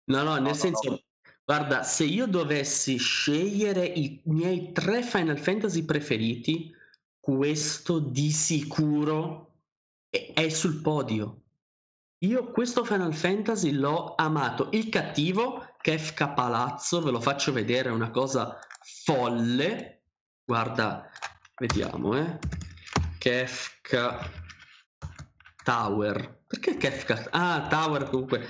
No, 0.05 0.23
no, 0.23 0.35
nel 0.35 0.43
no, 0.43 0.55
senso, 0.55 0.91
no. 0.91 1.01
guarda, 1.45 1.83
se 1.83 2.05
io 2.05 2.27
dovessi 2.27 2.97
scegliere 2.97 3.85
i 3.85 4.21
miei 4.25 4.73
tre 4.73 5.03
Final 5.03 5.39
Fantasy 5.39 5.85
preferiti, 5.85 6.75
questo 7.21 7.99
di 7.99 8.31
sicuro 8.31 9.53
è, 10.09 10.33
è 10.35 10.49
sul 10.49 10.81
podio. 10.81 11.43
Io 12.23 12.51
questo 12.51 12.85
Final 12.85 13.15
Fantasy 13.15 13.71
l'ho 13.71 14.15
amato. 14.17 14.71
Il 14.73 14.89
cattivo, 14.89 15.65
Kefka 15.81 16.31
Palazzo, 16.31 17.01
ve 17.01 17.13
lo 17.13 17.21
faccio 17.21 17.53
vedere, 17.53 17.91
è 17.91 17.93
una 17.93 18.11
cosa 18.11 18.59
folle. 19.05 20.03
Guarda, 20.45 21.11
vediamo, 21.57 22.17
eh. 22.17 22.39
Kefka 23.19 24.31
Tower. 25.63 26.45
Perché 26.47 26.77
Kefka? 26.77 27.29
Ah, 27.31 27.67
Tower 27.69 28.09
comunque. 28.09 28.47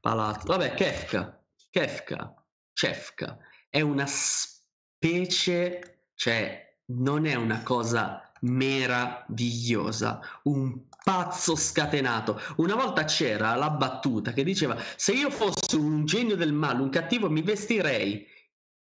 Palazzo. 0.00 0.46
Vabbè, 0.46 0.74
Kefka. 0.74 1.40
Kefka. 1.70 2.34
Cefka. 2.72 3.38
È 3.68 3.80
una 3.80 4.06
specie, 4.06 6.06
cioè, 6.14 6.76
non 6.86 7.26
è 7.26 7.34
una 7.34 7.62
cosa 7.62 8.32
meravigliosa, 8.40 10.20
un 10.44 10.88
pazzo 11.04 11.54
scatenato. 11.54 12.40
Una 12.56 12.74
volta 12.74 13.04
c'era 13.04 13.54
la 13.54 13.70
battuta 13.70 14.32
che 14.32 14.42
diceva: 14.42 14.76
Se 14.96 15.12
io 15.12 15.30
fossi 15.30 15.76
un 15.76 16.04
genio 16.04 16.36
del 16.36 16.52
male, 16.52 16.82
un 16.82 16.90
cattivo, 16.90 17.30
mi 17.30 17.42
vestirei 17.42 18.26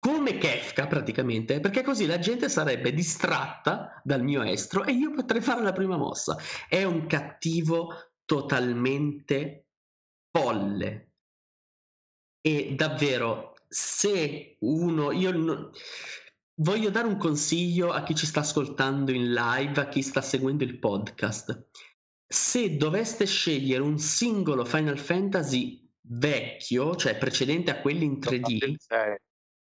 come 0.02 0.36
Kefka 0.36 0.88
praticamente, 0.88 1.60
perché 1.60 1.82
così 1.82 2.06
la 2.06 2.18
gente 2.18 2.48
sarebbe 2.48 2.92
distratta 2.92 4.00
dal 4.02 4.24
mio 4.24 4.42
estro 4.42 4.84
e 4.84 4.90
io 4.90 5.12
potrei 5.12 5.40
fare 5.40 5.62
la 5.62 5.72
prima 5.72 5.96
mossa. 5.96 6.36
È 6.68 6.82
un 6.82 7.06
cattivo 7.06 8.10
totalmente 8.24 9.68
folle. 10.36 11.12
E 12.40 12.74
davvero, 12.74 13.54
se 13.68 14.56
uno, 14.62 15.12
io 15.12 15.30
no, 15.30 15.70
voglio 16.54 16.90
dare 16.90 17.06
un 17.06 17.16
consiglio 17.16 17.92
a 17.92 18.02
chi 18.02 18.16
ci 18.16 18.26
sta 18.26 18.40
ascoltando 18.40 19.12
in 19.12 19.32
live, 19.32 19.80
a 19.80 19.86
chi 19.86 20.02
sta 20.02 20.20
seguendo 20.20 20.64
il 20.64 20.80
podcast. 20.80 21.68
Se 22.26 22.76
doveste 22.76 23.24
scegliere 23.24 23.82
un 23.82 24.00
singolo 24.00 24.64
Final 24.64 24.98
Fantasy 24.98 25.88
vecchio, 26.00 26.96
cioè 26.96 27.16
precedente 27.16 27.70
a 27.70 27.80
quelli 27.80 28.04
in 28.04 28.18
3D, 28.18 28.74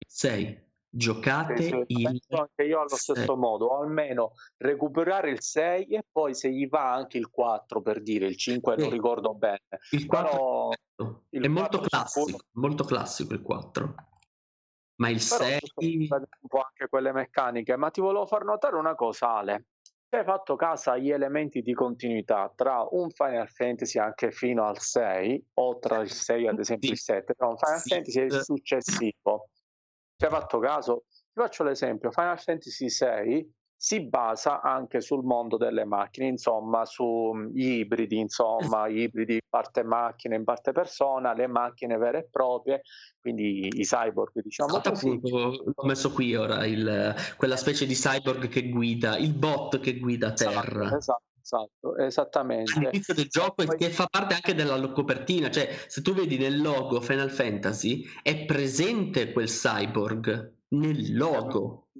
6. 0.06 0.64
Giocate 0.88 1.62
sì, 1.62 1.68
sì, 1.68 1.84
il 1.88 2.22
anche 2.30 2.62
io 2.62 2.78
allo 2.78 2.88
6. 2.88 2.98
stesso 2.98 3.36
modo, 3.36 3.66
o 3.66 3.82
almeno 3.82 4.32
recuperare 4.56 5.30
il 5.30 5.42
6 5.42 5.84
e 5.88 6.04
poi 6.10 6.32
se 6.34 6.50
gli 6.50 6.66
va 6.68 6.94
anche 6.94 7.18
il 7.18 7.28
4 7.28 7.82
per 7.82 8.00
dire, 8.00 8.26
il 8.26 8.36
5 8.36 8.74
sì. 8.74 8.80
non 8.80 8.90
ricordo 8.90 9.34
bene. 9.34 9.60
Il 9.90 10.06
4 10.06 10.30
Però, 10.30 10.70
il 11.30 11.44
è 11.44 11.48
molto 11.48 11.80
classico, 11.80 12.26
sicuro. 12.26 12.44
molto 12.52 12.84
classico 12.84 13.34
il 13.34 13.42
4. 13.42 13.94
Ma 14.98 15.10
il 15.10 15.22
Però 15.28 15.44
6 15.44 16.08
un 16.10 16.26
po' 16.48 16.62
anche 16.62 16.88
quelle 16.88 17.12
meccaniche, 17.12 17.76
ma 17.76 17.90
ti 17.90 18.00
volevo 18.00 18.24
far 18.24 18.44
notare 18.44 18.76
una 18.76 18.94
cosa 18.94 19.34
Ale. 19.34 19.66
Se 20.08 20.16
hai 20.16 20.24
fatto 20.24 20.56
caso 20.56 20.92
agli 20.92 21.10
elementi 21.10 21.60
di 21.60 21.74
continuità 21.74 22.50
tra 22.54 22.86
un 22.90 23.10
Final 23.10 23.48
Fantasy 23.48 23.98
anche 23.98 24.30
fino 24.30 24.64
al 24.64 24.78
6 24.78 25.48
o 25.54 25.78
tra 25.78 25.98
il 25.98 26.10
6 26.10 26.46
ad 26.46 26.58
esempio 26.58 26.90
il 26.90 26.98
7, 26.98 27.34
tra 27.34 27.48
un 27.48 27.58
Final 27.58 27.80
Fantasy 27.80 28.42
successivo 28.42 29.50
ci 30.16 30.24
hai 30.24 30.30
fatto 30.30 30.58
caso? 30.58 31.04
Ti 31.08 31.40
faccio 31.40 31.62
l'esempio, 31.62 32.10
Final 32.10 32.38
Fantasy 32.38 32.86
VI 32.88 33.54
si 33.78 34.00
basa 34.08 34.62
anche 34.62 35.02
sul 35.02 35.22
mondo 35.22 35.58
delle 35.58 35.84
macchine, 35.84 36.26
insomma, 36.26 36.86
sugli 36.86 37.80
ibridi, 37.80 38.18
insomma, 38.18 38.88
ibridi 38.88 39.34
in 39.34 39.40
parte 39.48 39.82
macchina, 39.82 40.34
in 40.34 40.44
parte 40.44 40.72
persona, 40.72 41.34
le 41.34 41.46
macchine 41.46 41.98
vere 41.98 42.20
e 42.20 42.28
proprie, 42.30 42.80
quindi 43.20 43.68
i 43.68 43.84
cyborg, 43.84 44.40
diciamo 44.40 44.70
esatto, 44.70 44.90
così. 44.90 45.08
Appunto, 45.08 45.72
ho 45.74 45.86
messo 45.86 46.10
qui 46.10 46.34
ora 46.34 46.64
il, 46.64 47.14
quella 47.36 47.56
specie 47.56 47.84
di 47.84 47.94
cyborg 47.94 48.48
che 48.48 48.70
guida, 48.70 49.18
il 49.18 49.34
bot 49.34 49.78
che 49.78 49.98
guida 49.98 50.32
esatto, 50.32 50.50
Terra. 50.50 50.84
Esatto, 50.84 50.96
esatto. 50.96 51.22
Esatto, 51.46 51.96
esattamente. 51.98 52.72
All'inizio 52.76 53.14
del 53.14 53.28
gioco 53.28 53.64
poi... 53.64 53.76
che 53.76 53.90
fa 53.90 54.08
parte 54.10 54.34
anche 54.34 54.52
della 54.52 54.80
copertina, 54.90 55.48
cioè 55.48 55.68
se 55.86 56.02
tu 56.02 56.12
vedi 56.12 56.38
nel 56.38 56.60
logo 56.60 57.00
Final 57.00 57.30
Fantasy 57.30 58.04
è 58.20 58.44
presente 58.44 59.32
quel 59.32 59.46
cyborg 59.46 60.54
nel 60.70 61.16
logo. 61.16 61.90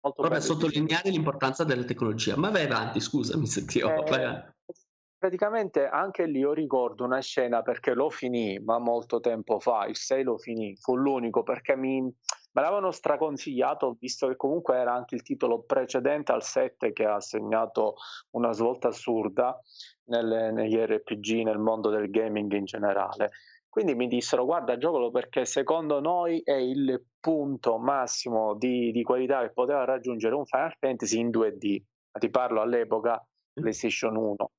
Molto 0.00 0.22
Proprio 0.22 0.38
a 0.38 0.42
sottolineare 0.42 1.10
l'importanza 1.10 1.62
della 1.62 1.84
tecnologia. 1.84 2.36
Ma 2.36 2.50
vai 2.50 2.64
avanti, 2.64 2.98
scusami 2.98 3.46
se 3.46 3.64
ti 3.64 3.80
ho... 3.80 3.90
Eh, 3.90 4.54
praticamente 5.16 5.86
anche 5.86 6.26
lì 6.26 6.40
io 6.40 6.52
ricordo 6.52 7.04
una 7.04 7.20
scena 7.20 7.62
perché 7.62 7.94
lo 7.94 8.10
finì, 8.10 8.58
ma 8.58 8.78
molto 8.78 9.20
tempo 9.20 9.60
fa, 9.60 9.86
il 9.86 9.96
6 9.96 10.22
lo 10.24 10.36
finì, 10.36 10.76
fu 10.76 10.96
l'unico 10.96 11.44
perché 11.44 11.76
mi 11.76 12.12
me 12.56 12.62
l'avevano 12.62 12.90
straconsigliato 12.90 13.96
visto 14.00 14.28
che 14.28 14.36
comunque 14.36 14.78
era 14.78 14.94
anche 14.94 15.14
il 15.14 15.20
titolo 15.20 15.62
precedente 15.62 16.32
al 16.32 16.42
7 16.42 16.92
che 16.94 17.04
ha 17.04 17.20
segnato 17.20 17.96
una 18.30 18.52
svolta 18.52 18.88
assurda 18.88 19.60
nelle, 20.04 20.50
negli 20.52 20.76
RPG, 20.76 21.42
nel 21.44 21.58
mondo 21.58 21.90
del 21.90 22.10
gaming 22.10 22.50
in 22.52 22.64
generale. 22.64 23.30
Quindi 23.68 23.94
mi 23.94 24.08
dissero 24.08 24.46
guarda 24.46 24.78
giocalo 24.78 25.10
perché 25.10 25.44
secondo 25.44 26.00
noi 26.00 26.40
è 26.42 26.54
il 26.54 27.04
punto 27.20 27.76
massimo 27.76 28.54
di, 28.54 28.90
di 28.90 29.02
qualità 29.02 29.42
che 29.42 29.52
poteva 29.52 29.84
raggiungere 29.84 30.34
un 30.34 30.46
Final 30.46 30.74
Fantasy 30.78 31.18
in 31.18 31.28
2D. 31.28 31.82
Ti 32.18 32.30
parlo 32.30 32.62
all'epoca 32.62 33.22
PlayStation 33.52 34.16
1. 34.16 34.50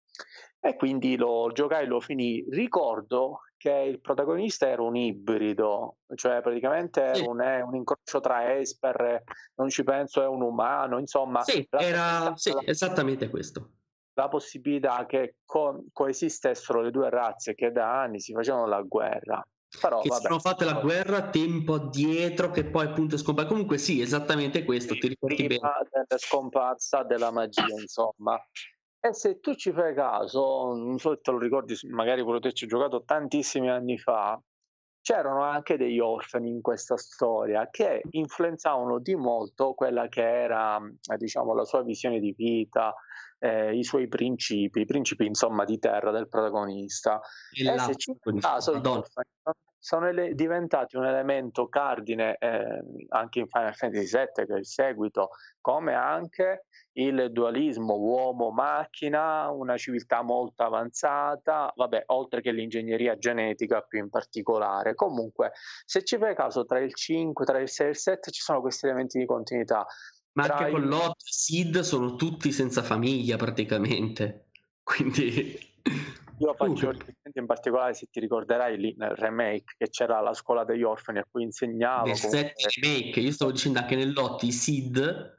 E 0.59 0.75
quindi 0.75 1.15
lo 1.15 1.51
giocai 1.53 1.83
e 1.83 1.87
lo 1.87 1.99
finì. 1.99 2.43
Ricordo 2.49 3.41
che 3.57 3.71
il 3.71 3.99
protagonista 3.99 4.67
era 4.67 4.81
un 4.83 4.95
ibrido, 4.95 5.97
cioè 6.15 6.41
praticamente 6.41 7.15
sì. 7.15 7.21
un, 7.23 7.39
un, 7.39 7.75
incrocio 7.75 8.19
tra 8.19 8.55
Esper, 8.55 9.23
non 9.55 9.69
ci 9.69 9.83
penso, 9.83 10.21
è 10.21 10.27
un 10.27 10.41
umano, 10.41 10.99
insomma. 10.99 11.41
Sì, 11.43 11.67
era 11.71 12.33
sì, 12.35 12.53
esattamente 12.65 13.29
questo. 13.29 13.71
La 14.13 14.29
possibilità 14.29 15.05
che 15.05 15.35
co- 15.45 15.85
coesistessero 15.91 16.81
le 16.81 16.91
due 16.91 17.09
razze 17.09 17.55
che 17.55 17.71
da 17.71 18.01
anni 18.01 18.19
si 18.19 18.33
facevano 18.33 18.67
la 18.67 18.81
guerra. 18.81 19.45
Però, 19.79 20.01
che 20.01 20.07
vabbè, 20.09 20.21
si 20.21 20.27
sono 20.27 20.39
fatte 20.39 20.65
la 20.65 20.79
guerra 20.79 21.29
tempo 21.29 21.73
addietro 21.73 22.51
che 22.51 22.65
poi 22.65 22.85
appunto 22.85 23.15
è 23.15 23.17
scomparsa. 23.17 23.49
Comunque 23.49 23.77
sì, 23.77 24.01
esattamente 24.01 24.63
questo, 24.63 24.93
sì, 24.93 24.99
ti 24.99 25.07
ricordi 25.09 25.47
bene. 25.47 25.59
della 25.91 26.17
scomparsa 26.17 27.03
della 27.03 27.31
magia, 27.31 27.75
insomma. 27.79 28.39
E 29.07 29.13
se 29.13 29.39
tu 29.39 29.53
ci 29.53 29.71
fai 29.71 29.93
caso, 29.93 30.73
non 30.73 30.97
so 30.97 31.11
se 31.11 31.21
te 31.21 31.31
lo 31.31 31.37
ricordi, 31.37 31.77
magari 31.89 32.23
pure 32.23 32.39
te 32.39 32.51
ci 32.51 32.65
hai 32.65 32.69
giocato 32.69 33.03
tantissimi 33.05 33.69
anni 33.69 33.97
fa, 33.97 34.37
c'erano 35.01 35.43
anche 35.43 35.77
degli 35.77 35.99
orfani 35.99 36.49
in 36.49 36.61
questa 36.61 36.97
storia 36.97 37.69
che 37.71 38.01
influenzavano 38.09 38.99
di 38.99 39.15
molto 39.15 39.73
quella 39.73 40.09
che 40.09 40.41
era, 40.43 40.77
eh, 40.77 41.15
diciamo, 41.15 41.53
la 41.53 41.63
sua 41.63 41.83
visione 41.83 42.19
di 42.19 42.33
vita, 42.35 42.93
eh, 43.39 43.77
i 43.77 43.83
suoi 43.85 44.09
principi, 44.09 44.81
i 44.81 44.85
principi 44.85 45.25
insomma 45.25 45.63
di 45.63 45.79
terra 45.79 46.11
del 46.11 46.27
protagonista. 46.27 47.21
E, 47.53 47.65
e 47.65 47.79
se 47.79 47.95
ci 47.95 48.13
fai 48.19 48.39
caso, 48.41 48.77
gli 48.77 48.85
orfani 48.85 49.29
sono 49.87 50.09
ele- 50.09 50.35
diventati 50.35 50.97
un 50.97 51.05
elemento 51.05 51.69
cardine 51.69 52.35
eh, 52.39 52.83
anche 53.07 53.39
in 53.39 53.47
Final 53.47 53.73
Fantasy 53.73 54.17
VII, 54.17 54.45
che 54.45 54.53
è 54.53 54.57
il 54.57 54.65
seguito, 54.65 55.29
come 55.61 55.93
anche 55.93 56.65
il 56.97 57.31
dualismo 57.31 57.95
uomo-macchina, 57.95 59.49
una 59.49 59.77
civiltà 59.77 60.23
molto 60.23 60.63
avanzata, 60.63 61.71
vabbè, 61.73 62.03
oltre 62.07 62.41
che 62.41 62.51
l'ingegneria 62.51 63.17
genetica 63.17 63.79
più 63.79 63.99
in 63.99 64.09
particolare. 64.09 64.93
Comunque, 64.93 65.53
se 65.85 66.03
ci 66.03 66.17
fai 66.17 66.35
caso, 66.35 66.65
tra 66.65 66.79
il 66.79 66.93
5, 66.93 67.45
tra 67.45 67.57
il 67.57 67.69
6 67.69 67.85
e 67.85 67.89
il 67.89 67.95
7 67.95 68.31
ci 68.31 68.41
sono 68.41 68.59
questi 68.59 68.87
elementi 68.87 69.17
di 69.17 69.25
continuità. 69.25 69.85
Ma 70.33 70.47
anche 70.47 70.65
il... 70.65 70.71
con 70.71 70.81
l'8 70.81 71.11
Sid 71.15 71.79
sono 71.79 72.15
tutti 72.15 72.51
senza 72.51 72.83
famiglia 72.83 73.37
praticamente. 73.37 74.47
Quindi... 74.83 75.57
Io 76.39 76.53
faccio 76.53 76.91
riferimento 76.91 77.39
in 77.39 77.45
particolare, 77.45 77.93
se 77.93 78.07
ti 78.11 78.19
ricorderai 78.19 78.77
lì 78.77 78.93
nel 78.97 79.15
remake, 79.15 79.75
che 79.77 79.89
c'era 79.89 80.19
la 80.19 80.33
scuola 80.33 80.63
degli 80.63 80.83
orfani 80.83 81.19
a 81.19 81.25
cui 81.29 81.43
insegnavo. 81.43 82.05
Nel 82.05 82.19
comunque... 82.19 82.53
7 82.55 82.79
remake, 82.81 83.19
io 83.19 83.31
stavo 83.31 83.51
dicendo 83.51 83.79
anche 83.79 83.95
nell'8 83.95 84.45
i 84.45 84.51
Sid 84.51 85.35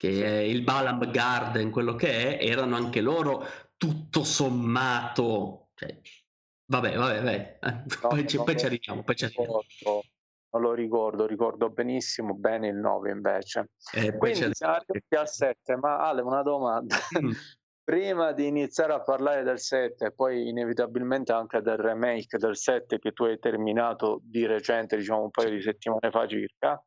che 0.00 0.24
è 0.24 0.38
il 0.38 0.62
Balam 0.62 1.10
Garden, 1.10 1.70
quello 1.70 1.94
che 1.94 2.38
è, 2.38 2.46
erano 2.46 2.74
anche 2.74 3.02
loro 3.02 3.46
tutto 3.76 4.24
sommato. 4.24 5.68
Cioè, 5.74 6.00
vabbè, 6.64 6.96
vabbè, 6.96 7.16
vabbè. 7.22 7.58
No, 7.60 8.08
poi, 8.08 8.26
ci, 8.26 8.38
poi 8.38 8.58
ci 8.58 8.64
arriviamo, 8.64 9.02
poi 9.02 9.14
ci 9.14 9.24
arriviamo. 9.26 9.60
Non 10.52 10.62
lo 10.62 10.72
ricordo, 10.72 11.26
ricordo 11.26 11.68
benissimo 11.68 12.32
bene 12.32 12.68
il 12.68 12.76
9 12.76 13.10
invece. 13.10 13.72
Eh, 13.92 14.16
Quindi 14.16 14.54
siamo 14.54 14.72
arrivati 14.72 15.14
al 15.14 15.28
7, 15.28 15.76
ma 15.76 15.98
Ale, 15.98 16.22
una 16.22 16.42
domanda. 16.42 16.96
Mm. 17.22 17.30
Prima 17.82 18.32
di 18.32 18.46
iniziare 18.46 18.92
a 18.92 19.02
parlare 19.02 19.42
del 19.42 19.58
7 19.58 20.06
e 20.06 20.12
poi 20.12 20.48
inevitabilmente 20.48 21.32
anche 21.32 21.60
del 21.60 21.78
remake 21.78 22.38
del 22.38 22.56
7 22.56 22.98
che 22.98 23.12
tu 23.12 23.24
hai 23.24 23.38
terminato 23.38 24.20
di 24.22 24.46
recente, 24.46 24.96
diciamo 24.96 25.22
un 25.22 25.30
paio 25.30 25.50
di 25.50 25.60
settimane 25.60 26.10
fa 26.10 26.26
circa, 26.28 26.80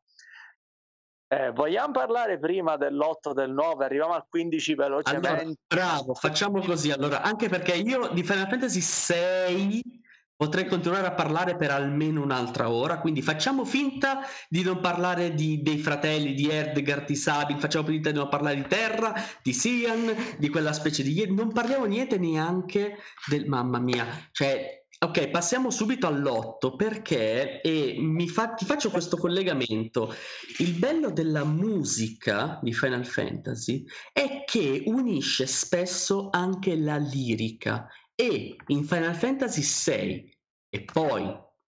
eh, 1.26 1.50
vogliamo 1.50 1.92
parlare 1.92 2.38
prima 2.38 2.76
dell'8 2.76 3.32
del 3.32 3.50
9? 3.50 3.84
Arriviamo 3.84 4.12
al 4.12 4.24
15 4.28 4.74
velocemente. 4.74 5.28
Allora, 5.28 5.52
bravo, 5.66 6.14
facciamo 6.14 6.60
così. 6.60 6.90
Allora, 6.90 7.22
anche 7.22 7.48
perché 7.48 7.74
io 7.74 8.08
di 8.08 8.22
Final 8.22 8.48
Fantasy 8.48 8.80
6 8.80 10.03
potrei 10.36 10.66
continuare 10.66 11.06
a 11.06 11.12
parlare 11.12 11.56
per 11.56 11.70
almeno 11.70 12.22
un'altra 12.22 12.70
ora, 12.70 12.98
quindi 12.98 13.22
facciamo 13.22 13.64
finta 13.64 14.20
di 14.48 14.62
non 14.62 14.80
parlare 14.80 15.34
di, 15.34 15.62
dei 15.62 15.78
fratelli 15.78 16.34
di 16.34 16.48
Erdgar, 16.48 17.04
di 17.04 17.16
Sabin, 17.16 17.58
facciamo 17.58 17.86
finta 17.86 18.10
di 18.10 18.18
non 18.18 18.28
parlare 18.28 18.56
di 18.56 18.66
Terra, 18.66 19.14
di 19.42 19.52
Sian, 19.52 20.14
di 20.38 20.48
quella 20.48 20.72
specie 20.72 21.02
di... 21.02 21.32
Non 21.32 21.52
parliamo 21.52 21.84
niente 21.84 22.18
neanche 22.18 22.98
del... 23.26 23.46
Mamma 23.46 23.78
mia, 23.78 24.06
cioè 24.32 24.84
Ok, 25.04 25.28
passiamo 25.28 25.70
subito 25.70 26.06
all'otto 26.06 26.76
perché 26.76 27.60
e 27.60 28.26
fa, 28.32 28.54
ti 28.54 28.64
faccio 28.64 28.90
questo 28.90 29.18
collegamento. 29.18 30.14
Il 30.58 30.72
bello 30.72 31.10
della 31.10 31.44
musica 31.44 32.58
di 32.62 32.72
Final 32.72 33.04
Fantasy 33.04 33.84
è 34.12 34.44
che 34.46 34.82
unisce 34.86 35.46
spesso 35.46 36.30
anche 36.30 36.74
la 36.76 36.96
lirica 36.96 37.86
e 38.14 38.56
in 38.66 38.84
Final 38.84 39.14
Fantasy 39.14 39.62
VI 39.62 40.30
e 40.68 40.84
poi 40.84 41.22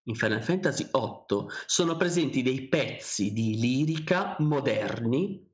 in 0.08 0.14
Final 0.14 0.42
Fantasy 0.42 0.88
VIII 0.92 1.46
sono 1.66 1.96
presenti 1.96 2.42
dei 2.42 2.68
pezzi 2.68 3.32
di 3.32 3.58
lirica 3.58 4.36
moderni 4.38 5.44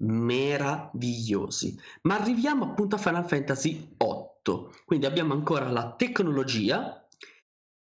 meravigliosi. 0.00 1.76
Ma 2.02 2.16
arriviamo 2.16 2.64
appunto 2.64 2.96
a 2.96 2.98
Final 2.98 3.26
Fantasy 3.26 3.96
VIII. 3.96 4.68
Quindi 4.84 5.06
abbiamo 5.06 5.34
ancora 5.34 5.68
la 5.68 5.94
tecnologia 5.96 7.07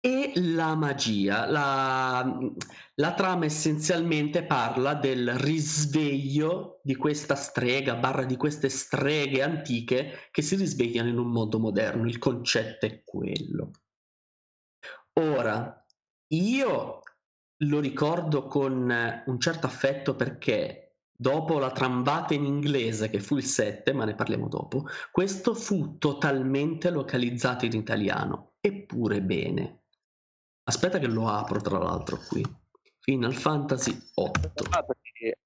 e 0.09 0.33
la 0.37 0.75
magia. 0.75 1.47
La, 1.47 2.39
la 2.95 3.15
trama 3.15 3.45
essenzialmente 3.45 4.45
parla 4.45 4.95
del 4.95 5.35
risveglio 5.35 6.81
di 6.83 6.97
questa 6.97 7.35
strega, 7.35 7.97
barra 7.97 8.25
di 8.25 8.37
queste 8.37 8.71
streghe 8.71 9.43
antiche 9.43 10.29
che 10.31 10.43
si 10.43 10.57
risvegliano 10.57 11.11
in 11.11 11.19
un 11.19 11.31
mondo 11.31 11.59
moderno. 11.59 12.09
Il 12.09 12.19
concetto 12.19 12.87
è 12.87 13.03
quello. 13.05 13.71
Ora, 15.21 15.85
io 16.29 17.01
lo 17.65 17.81
ricordo 17.81 18.47
con 18.47 19.23
un 19.27 19.41
certo 19.41 19.67
affetto 19.67 20.15
perché 20.15 21.01
dopo 21.11 21.59
la 21.59 21.73
trambata 21.73 22.33
in 22.33 22.45
inglese 22.45 23.11
che 23.11 23.21
fu 23.21 23.37
il 23.37 23.45
7, 23.45 23.93
ma 23.93 24.05
ne 24.05 24.15
parliamo 24.15 24.49
dopo, 24.49 24.87
questo 25.11 25.55
fu 25.55 25.99
totalmente 25.99 26.91
localizzato 26.91 27.67
in 27.67 27.73
italiano. 27.73 28.53
Eppure 28.61 29.21
bene. 29.21 29.83
Aspetta 30.69 30.99
che 30.99 31.09
lo 31.09 31.29
apro 31.29 31.61
tra 31.61 31.79
l'altro 31.79 32.19
qui. 32.29 32.45
Final 33.01 33.35
Fantasy 33.35 33.99
8. 34.15 34.53
Ah, 34.71 34.85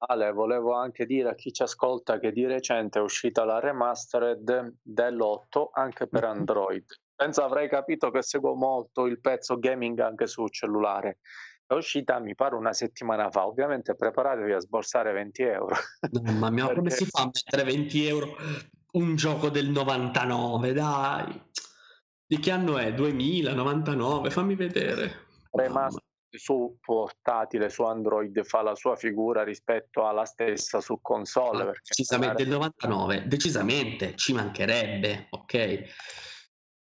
Ale, 0.09 0.33
volevo 0.33 0.75
anche 0.75 1.07
dire 1.07 1.31
a 1.31 1.35
chi 1.35 1.53
ci 1.53 1.63
ascolta 1.63 2.19
che 2.19 2.33
di 2.33 2.45
recente 2.45 2.99
è 2.99 3.03
uscita 3.03 3.45
la 3.45 3.61
remastered 3.61 4.75
dell'8 4.83 5.69
anche 5.73 6.09
per 6.09 6.25
mm-hmm. 6.25 6.39
Android 6.39 6.85
penso 7.23 7.45
avrei 7.45 7.69
capito 7.69 8.11
che 8.11 8.21
seguo 8.23 8.55
molto 8.55 9.07
il 9.07 9.21
pezzo 9.21 9.59
gaming 9.59 10.01
anche 10.01 10.27
sul 10.27 10.51
cellulare. 10.51 11.19
È 11.65 11.75
uscita, 11.75 12.19
mi 12.19 12.35
pare, 12.35 12.57
una 12.57 12.73
settimana 12.73 13.31
fa. 13.31 13.47
Ovviamente 13.47 13.95
preparatevi 13.95 14.53
a 14.53 14.59
sborsare 14.59 15.13
20 15.13 15.43
euro. 15.43 15.77
Mamma 16.23 16.51
mia, 16.51 16.65
Perché... 16.67 16.79
come 16.81 16.91
si 16.91 17.07
fa 17.07 17.23
a 17.23 17.31
mettere 17.33 17.65
20 17.65 18.07
euro 18.07 18.37
un 18.93 19.15
gioco 19.15 19.49
del 19.49 19.71
99? 19.71 20.73
Dai, 20.73 21.43
di 22.33 22.39
che 22.39 22.51
anno 22.51 22.79
è? 22.79 22.95
2000, 22.95 23.53
99? 23.53 24.31
Fammi 24.31 24.55
vedere. 24.55 25.27
Remaster 25.51 26.01
su 26.31 26.79
portatile, 26.81 27.69
su 27.69 27.83
Android, 27.83 28.43
fa 28.43 28.63
la 28.63 28.75
sua 28.75 28.97
figura 28.97 29.45
rispetto 29.45 30.07
alla 30.07 30.25
stessa 30.25 30.81
su 30.81 30.99
console. 31.03 31.63
Ah, 31.63 31.73
decisamente, 31.87 32.43
del 32.43 32.53
99, 32.53 33.25
decisamente, 33.27 34.17
ci 34.17 34.33
mancherebbe, 34.33 35.27
ok? 35.29 35.83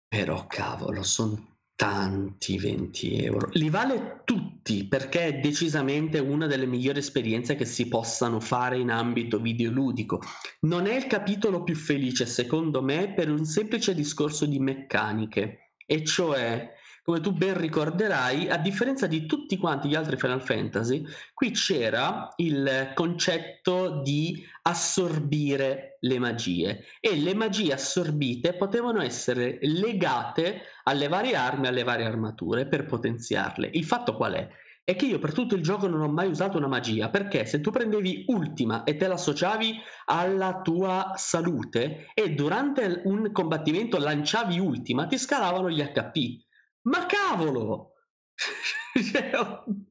Però 0.08 0.46
cavolo, 0.46 1.02
sono 1.02 1.51
tanti 1.82 2.60
20 2.60 3.24
euro. 3.24 3.50
Li 3.54 3.72
vale 3.72 4.22
tutti 4.24 4.86
perché 4.86 5.26
è 5.26 5.40
decisamente 5.40 6.20
una 6.20 6.46
delle 6.46 6.68
migliori 6.68 7.00
esperienze 7.00 7.56
che 7.56 7.66
si 7.66 7.88
possano 7.88 8.40
fare 8.40 8.78
in 8.78 8.92
ambito 8.92 9.40
videoludico. 9.40 10.22
Non 10.60 10.86
è 10.86 10.96
il 10.96 11.08
capitolo 11.08 11.64
più 11.64 11.74
felice, 11.74 12.28
secondo 12.28 12.84
me, 12.84 13.12
per 13.16 13.32
un 13.32 13.46
semplice 13.46 13.96
discorso 13.96 14.46
di 14.46 14.60
meccaniche, 14.60 15.72
e 15.88 16.06
cioè 16.06 16.72
come 17.04 17.20
tu 17.20 17.32
ben 17.32 17.58
ricorderai, 17.58 18.50
a 18.50 18.58
differenza 18.58 19.08
di 19.08 19.26
tutti 19.26 19.58
quanti 19.58 19.88
gli 19.88 19.96
altri 19.96 20.18
Final 20.18 20.42
Fantasy, 20.42 21.04
qui 21.34 21.52
c'era 21.52 22.30
il 22.38 22.92
concetto 22.94 24.02
di 24.02 24.46
assorbire 24.64 25.98
le 26.02 26.20
magie 26.20 26.86
e 27.00 27.16
le 27.16 27.34
magie 27.34 27.74
assorbite 27.74 28.54
potevano 28.54 29.02
essere 29.02 29.58
legate 29.62 30.62
alle 30.84 31.08
varie 31.08 31.36
armi, 31.36 31.68
alle 31.68 31.84
varie 31.84 32.06
armature 32.06 32.68
per 32.68 32.86
potenziarle. 32.86 33.70
Il 33.74 33.86
fatto 33.86 34.16
qual 34.16 34.34
è? 34.34 34.48
È 34.84 34.96
che 34.96 35.06
io 35.06 35.20
per 35.20 35.34
tutto 35.34 35.56
il 35.56 35.62
gioco 35.62 35.88
non 35.88 36.02
ho 36.02 36.08
mai 36.08 36.28
usato 36.28 36.58
una 36.58 36.68
magia 36.68 37.10
perché 37.10 37.46
se 37.46 37.62
tu 37.62 37.72
prendevi 37.72 38.26
ultima 38.28 38.84
e 38.84 38.96
te 38.96 39.08
l'associavi 39.08 39.80
alla 40.06 40.62
tua 40.62 41.14
salute 41.16 42.08
e 42.14 42.32
durante 42.32 43.02
un 43.06 43.32
combattimento 43.32 43.98
lanciavi 43.98 44.60
ultima 44.60 45.06
ti 45.06 45.18
scalavano 45.18 45.70
gli 45.70 45.82
HP 45.82 46.50
ma 46.84 47.06
cavolo! 47.06 47.94
Cioè, 48.92 49.32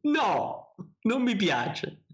no, 0.03 0.75
non 1.03 1.23
mi 1.23 1.35
piace. 1.35 2.05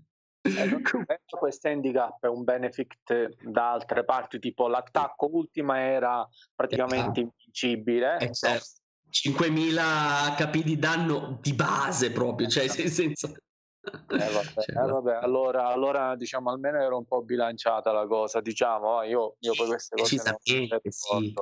Eh, 0.42 0.80
questo 1.26 1.68
handicap 1.68 2.22
è 2.24 2.28
un 2.28 2.44
benefit 2.44 3.42
da 3.42 3.72
altre 3.72 4.04
parti, 4.04 4.38
tipo 4.38 4.68
l'attacco 4.68 5.28
ultima 5.32 5.80
era 5.80 6.26
praticamente 6.54 7.20
esatto. 7.20 7.20
invincibile. 7.20 8.18
Eh, 8.18 8.32
certo. 8.32 8.66
5000 9.08 10.36
HP 10.36 10.62
di 10.62 10.78
danno 10.78 11.38
di 11.40 11.54
base 11.54 12.12
proprio, 12.12 12.46
cioè 12.48 12.64
esatto. 12.64 12.88
senza... 12.88 13.28
Eh 13.28 13.34
vabbè, 14.06 14.16
cioè, 14.62 14.76
eh 14.76 14.86
vabbè, 14.86 15.14
allora, 15.22 15.66
allora 15.68 16.16
diciamo 16.16 16.50
almeno 16.50 16.80
era 16.80 16.94
un 16.94 17.04
po' 17.04 17.22
bilanciata 17.22 17.92
la 17.92 18.06
cosa, 18.06 18.40
diciamo, 18.40 19.02
io, 19.02 19.36
io 19.40 19.52
poi 19.54 19.66
queste 19.68 19.96
cose 19.96 20.22
non 20.24 20.36
sì. 20.40 21.34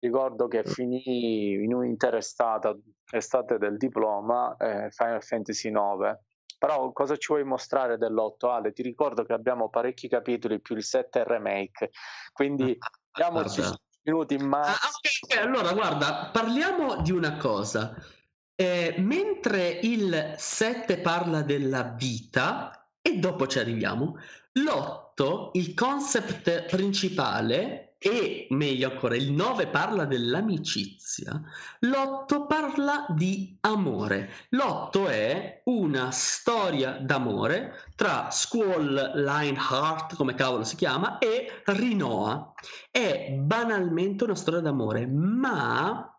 Ricordo 0.00 0.48
che 0.48 0.64
finì 0.64 1.52
in 1.52 1.74
un'interessata 1.74 2.76
estate 3.10 3.58
del 3.58 3.76
diploma 3.76 4.56
eh, 4.56 4.90
Final 4.90 5.22
Fantasy 5.22 5.70
9. 5.70 6.22
Però 6.58 6.92
cosa 6.92 7.16
ci 7.16 7.28
vuoi 7.28 7.44
mostrare 7.44 7.98
dell'8 7.98 8.50
Ale? 8.50 8.72
Ti 8.72 8.82
ricordo 8.82 9.24
che 9.24 9.32
abbiamo 9.32 9.68
parecchi 9.68 10.08
capitoli 10.08 10.60
più 10.60 10.74
il 10.74 10.82
7 10.82 11.22
remake, 11.24 11.90
quindi 12.32 12.76
diamoci 13.14 13.60
ah, 13.60 13.78
minuti 14.02 14.34
in 14.34 14.46
mano. 14.46 14.66
Ah, 14.66 14.90
okay, 15.22 15.44
allora 15.44 15.72
guarda, 15.72 16.30
parliamo 16.32 17.00
di 17.00 17.12
una 17.12 17.36
cosa. 17.36 17.94
Eh, 18.56 18.96
mentre 18.98 19.68
il 19.82 20.34
7 20.36 20.98
parla 20.98 21.42
della 21.42 21.94
vita, 21.96 22.88
e 23.00 23.18
dopo 23.18 23.46
ci 23.46 23.60
arriviamo, 23.60 24.16
l'8, 24.54 25.50
il 25.52 25.74
concept 25.74 26.66
principale 26.66 27.87
e 27.98 28.46
meglio 28.50 28.90
ancora 28.90 29.16
il 29.16 29.32
9 29.32 29.66
parla 29.68 30.04
dell'amicizia, 30.04 31.42
l'8 31.80 32.46
parla 32.46 33.06
di 33.08 33.56
amore. 33.62 34.30
L'8 34.50 35.06
è 35.06 35.62
una 35.64 36.12
storia 36.12 36.92
d'amore 36.92 37.90
tra 37.96 38.30
Squall 38.30 39.14
Lineheart, 39.16 40.14
come 40.14 40.34
cavolo 40.34 40.62
si 40.62 40.76
chiama, 40.76 41.18
e 41.18 41.62
Rinoa. 41.64 42.52
È 42.90 43.32
banalmente 43.36 44.24
una 44.24 44.36
storia 44.36 44.60
d'amore, 44.60 45.06
ma 45.08 46.12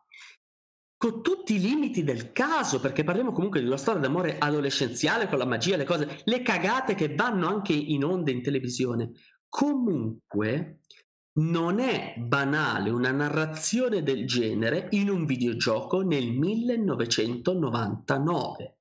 con 0.97 1.23
tutti 1.23 1.55
i 1.55 1.61
limiti 1.61 2.03
del 2.03 2.33
caso, 2.33 2.81
perché 2.81 3.05
parliamo 3.05 3.31
comunque 3.31 3.61
di 3.61 3.67
una 3.67 3.77
storia 3.77 4.01
d'amore 4.01 4.37
adolescenziale 4.37 5.29
con 5.29 5.37
la 5.37 5.45
magia, 5.45 5.77
le 5.77 5.85
cose, 5.85 6.19
le 6.25 6.41
cagate 6.41 6.93
che 6.93 7.15
vanno 7.15 7.47
anche 7.47 7.71
in 7.71 8.03
onda 8.03 8.31
in 8.31 8.43
televisione. 8.43 9.11
Comunque, 9.47 10.78
non 11.39 11.79
è 11.79 12.13
banale 12.17 12.89
una 12.89 13.11
narrazione 13.11 14.03
del 14.03 14.27
genere 14.27 14.87
in 14.91 15.09
un 15.09 15.25
videogioco 15.25 16.01
nel 16.01 16.31
1999. 16.31 18.75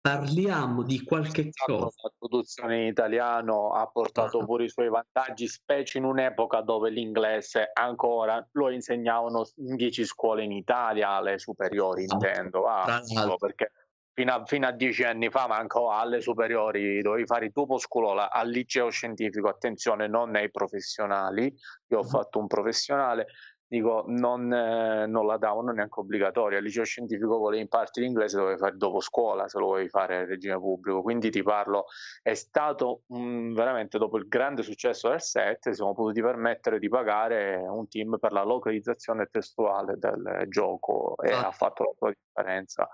Parliamo 0.00 0.82
di 0.82 1.02
qualche 1.02 1.50
cosa. 1.64 2.02
La 2.02 2.12
produzione 2.18 2.82
in 2.82 2.88
italiano 2.88 3.72
ha 3.72 3.86
portato 3.86 4.40
ah. 4.40 4.44
pure 4.44 4.64
i 4.64 4.68
suoi 4.68 4.90
vantaggi, 4.90 5.46
specie 5.46 5.96
in 5.96 6.04
un'epoca 6.04 6.60
dove 6.60 6.90
l'inglese 6.90 7.70
ancora 7.72 8.46
lo 8.52 8.68
insegnavano 8.68 9.48
in 9.56 9.76
10 9.76 10.04
scuole 10.04 10.44
in 10.44 10.52
Italia, 10.52 11.08
alle 11.10 11.38
superiori 11.38 12.02
intendo, 12.02 12.66
ah, 12.66 13.00
perché 13.38 13.70
fino 14.14 14.32
a, 14.32 14.44
fino 14.46 14.66
a, 14.66 14.70
dieci 14.70 15.02
anni 15.02 15.28
fa, 15.28 15.46
manco 15.48 15.90
alle 15.90 16.20
superiori, 16.20 17.02
dovevi 17.02 17.26
fare 17.26 17.46
il 17.46 17.50
dopo 17.52 17.78
scuola 17.78 18.30
al 18.30 18.48
liceo 18.48 18.88
scientifico, 18.88 19.48
attenzione, 19.48 20.06
non 20.06 20.30
nei 20.30 20.50
professionali, 20.50 21.52
io 21.88 21.98
ho 21.98 22.04
fatto 22.04 22.38
un 22.38 22.46
professionale, 22.46 23.26
dico, 23.66 24.04
non, 24.08 24.52
eh, 24.52 25.06
non, 25.06 25.26
la 25.26 25.36
davano 25.36 25.72
neanche 25.72 26.00
obbligatoria. 26.00 26.58
Al 26.58 26.64
liceo 26.64 26.84
scientifico 26.84 27.38
volevi 27.38 27.62
imparare 27.62 27.90
l'inglese, 27.94 28.36
dovevi 28.36 28.58
fare 28.58 28.76
dopo 28.76 29.00
scuola 29.00 29.48
se 29.48 29.58
lo 29.58 29.66
volevi 29.66 29.88
fare 29.88 30.20
in 30.20 30.26
regime 30.26 30.58
pubblico. 30.58 31.02
Quindi 31.02 31.30
ti 31.30 31.42
parlo, 31.42 31.86
è 32.22 32.34
stato 32.34 33.02
um, 33.08 33.54
veramente 33.54 33.98
dopo 33.98 34.16
il 34.16 34.26
grande 34.28 34.62
successo 34.62 35.08
del 35.08 35.20
set, 35.20 35.70
siamo 35.70 35.94
potuti 35.94 36.20
permettere 36.20 36.78
di 36.78 36.88
pagare 36.88 37.56
un 37.56 37.88
team 37.88 38.18
per 38.18 38.32
la 38.32 38.42
localizzazione 38.42 39.26
testuale 39.30 39.96
del 39.98 40.44
gioco 40.48 41.16
e 41.22 41.32
ah. 41.32 41.48
ha 41.48 41.50
fatto 41.50 41.84
la 41.84 41.92
sua 41.96 42.12
differenza. 42.12 42.88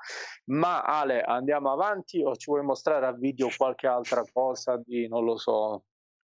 Ma 0.47 0.83
Ale, 0.83 1.23
andiamo 1.23 1.73
avanti 1.73 2.23
o 2.23 2.35
ci 2.37 2.51
vuoi 2.51 2.65
mostrare 2.65 3.07
a 3.07 3.13
video 3.13 3.49
qualche 3.57 3.87
altra 3.87 4.23
cosa 4.33 4.81
di, 4.85 5.09
non 5.09 5.25
lo 5.25 5.37
so, 5.37 5.85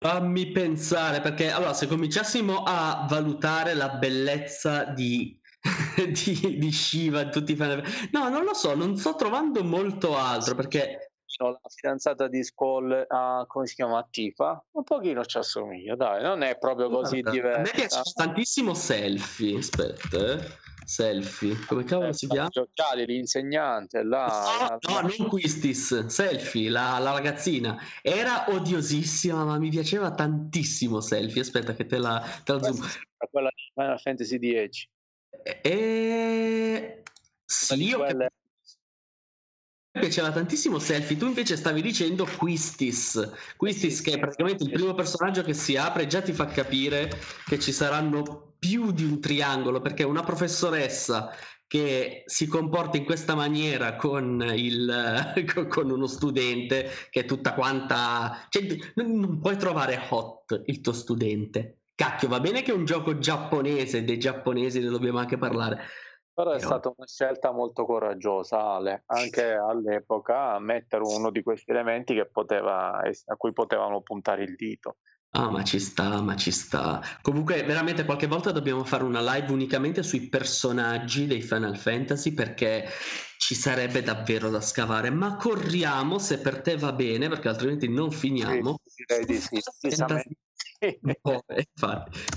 Fammi 0.05 0.51
pensare, 0.51 1.19
perché 1.19 1.49
allora 1.49 1.73
se 1.73 1.87
cominciassimo 1.87 2.61
a 2.63 3.07
valutare 3.09 3.73
la 3.73 3.89
bellezza 3.89 4.83
di, 4.83 5.35
di, 5.97 6.59
di 6.59 6.71
Shiva, 6.71 7.27
tutti 7.29 7.53
i 7.53 7.55
fan... 7.55 7.81
No, 8.11 8.29
non 8.29 8.43
lo 8.43 8.53
so, 8.53 8.75
non 8.75 8.97
sto 8.97 9.15
trovando 9.15 9.63
molto 9.63 10.15
altro, 10.15 10.53
perché... 10.53 11.13
La 11.37 11.59
fidanzata 11.67 12.27
di 12.27 12.43
Skull, 12.43 13.07
uh, 13.09 13.47
come 13.47 13.65
si 13.65 13.73
chiama? 13.73 14.07
Tifa? 14.07 14.63
Un 14.73 14.83
pochino 14.83 15.25
ci 15.25 15.39
assomiglia, 15.39 15.95
dai, 15.95 16.21
non 16.21 16.43
è 16.43 16.55
proprio 16.59 16.87
così 16.87 17.21
Guarda, 17.21 17.31
diversa. 17.31 17.59
A 17.59 17.63
me 17.63 17.71
piace 17.73 18.13
tantissimo 18.13 18.73
selfie, 18.75 19.57
aspetta, 19.57 20.17
eh. 20.17 20.47
Selfie, 20.85 21.57
come 21.65 21.83
cavolo 21.83 22.13
si 22.13 22.27
chiama? 22.27 22.49
Occhiali, 22.53 23.05
l'insegnante, 23.05 24.03
là. 24.03 24.79
No, 24.81 25.01
no, 25.01 25.11
non 25.17 25.27
Quistis, 25.27 26.05
Selfie, 26.05 26.69
la, 26.69 26.99
la, 26.99 27.11
ragazzina. 27.11 27.77
Era 28.01 28.45
odiosissima, 28.49 29.43
ma 29.43 29.57
mi 29.57 29.69
piaceva 29.69 30.13
tantissimo 30.13 31.01
Selfie. 31.01 31.41
Aspetta 31.41 31.73
che 31.73 31.85
te 31.85 31.97
la, 31.97 32.23
te 32.43 32.53
la 32.53 32.61
zoom. 32.61 32.87
Quella 33.31 33.49
di 33.53 33.71
Final 33.73 33.99
Fantasy 33.99 34.69
X. 34.69 34.87
E... 35.61 37.03
Sì, 37.43 37.83
io 37.83 37.97
quelle... 37.97 38.31
mi 38.31 38.44
piaceva 39.99 40.31
tantissimo 40.31 40.79
Selfie, 40.79 41.17
tu 41.17 41.25
invece 41.25 41.55
stavi 41.55 41.81
dicendo 41.81 42.27
Quistis, 42.37 43.31
Quistis 43.55 44.01
che 44.01 44.13
è 44.13 44.19
praticamente 44.19 44.63
il 44.63 44.71
primo 44.71 44.93
personaggio 44.93 45.41
che 45.41 45.53
si 45.53 45.77
apre 45.77 46.07
già 46.07 46.21
ti 46.21 46.33
fa 46.33 46.45
capire 46.47 47.09
che 47.45 47.59
ci 47.59 47.71
saranno 47.71 48.53
più 48.59 48.91
di 48.91 49.03
un 49.03 49.19
triangolo, 49.19 49.79
perché 49.79 50.03
una 50.03 50.23
professoressa 50.23 51.31
che 51.67 52.23
si 52.25 52.47
comporta 52.47 52.97
in 52.97 53.05
questa 53.05 53.35
maniera 53.35 53.95
con, 53.95 54.43
il, 54.55 55.33
con 55.69 55.89
uno 55.89 56.07
studente 56.07 56.89
che 57.09 57.21
è 57.21 57.25
tutta 57.25 57.53
quanta... 57.53 58.47
Cioè, 58.49 58.65
non 58.95 59.39
puoi 59.39 59.57
trovare 59.57 59.99
hot 60.09 60.63
il 60.65 60.81
tuo 60.81 60.93
studente. 60.93 61.79
Cacchio, 61.95 62.27
va 62.27 62.39
bene 62.39 62.61
che 62.61 62.71
è 62.71 62.75
un 62.75 62.85
gioco 62.85 63.17
giapponese, 63.17 64.03
dei 64.03 64.19
giapponesi 64.19 64.79
ne 64.79 64.89
dobbiamo 64.89 65.19
anche 65.19 65.37
parlare. 65.37 65.79
Però 66.35 66.51
è 66.51 66.59
stata 66.59 66.93
una 66.93 67.07
scelta 67.07 67.53
molto 67.53 67.85
coraggiosa, 67.85 68.61
Ale, 68.73 69.03
anche 69.05 69.53
all'epoca, 69.53 70.59
mettere 70.59 71.01
uno 71.03 71.31
di 71.31 71.41
questi 71.41 71.71
elementi 71.71 72.21
poteva, 72.29 72.99
a 72.99 73.35
cui 73.37 73.53
potevano 73.53 74.01
puntare 74.01 74.43
il 74.43 74.55
dito. 74.55 74.97
Ah, 75.29 75.49
ma 75.49 75.63
ci 75.63 75.79
sta, 75.79 76.21
ma 76.21 76.35
ci 76.35 76.51
sta. 76.51 77.01
Comunque, 77.21 77.63
veramente 77.63 78.03
qualche 78.03 78.27
volta 78.27 78.51
dobbiamo 78.51 78.83
fare 78.83 79.05
una 79.05 79.21
live 79.21 79.49
unicamente 79.51 80.03
sui 80.03 80.27
personaggi 80.27 81.25
dei 81.25 81.41
Final 81.41 81.77
Fantasy 81.77 82.33
perché 82.33 82.85
ci 83.37 83.55
sarebbe 83.55 84.01
davvero 84.01 84.49
da 84.49 84.59
scavare. 84.59 85.09
Ma 85.11 85.37
corriamo 85.37 86.19
se 86.19 86.39
per 86.39 86.61
te 86.61 86.75
va 86.75 86.91
bene, 86.91 87.29
perché 87.29 87.47
altrimenti 87.47 87.87
non 87.87 88.11
finiamo. 88.11 88.77
Sì, 88.85 89.05
direi 89.05 89.25
di 89.25 89.35
sì. 89.35 89.61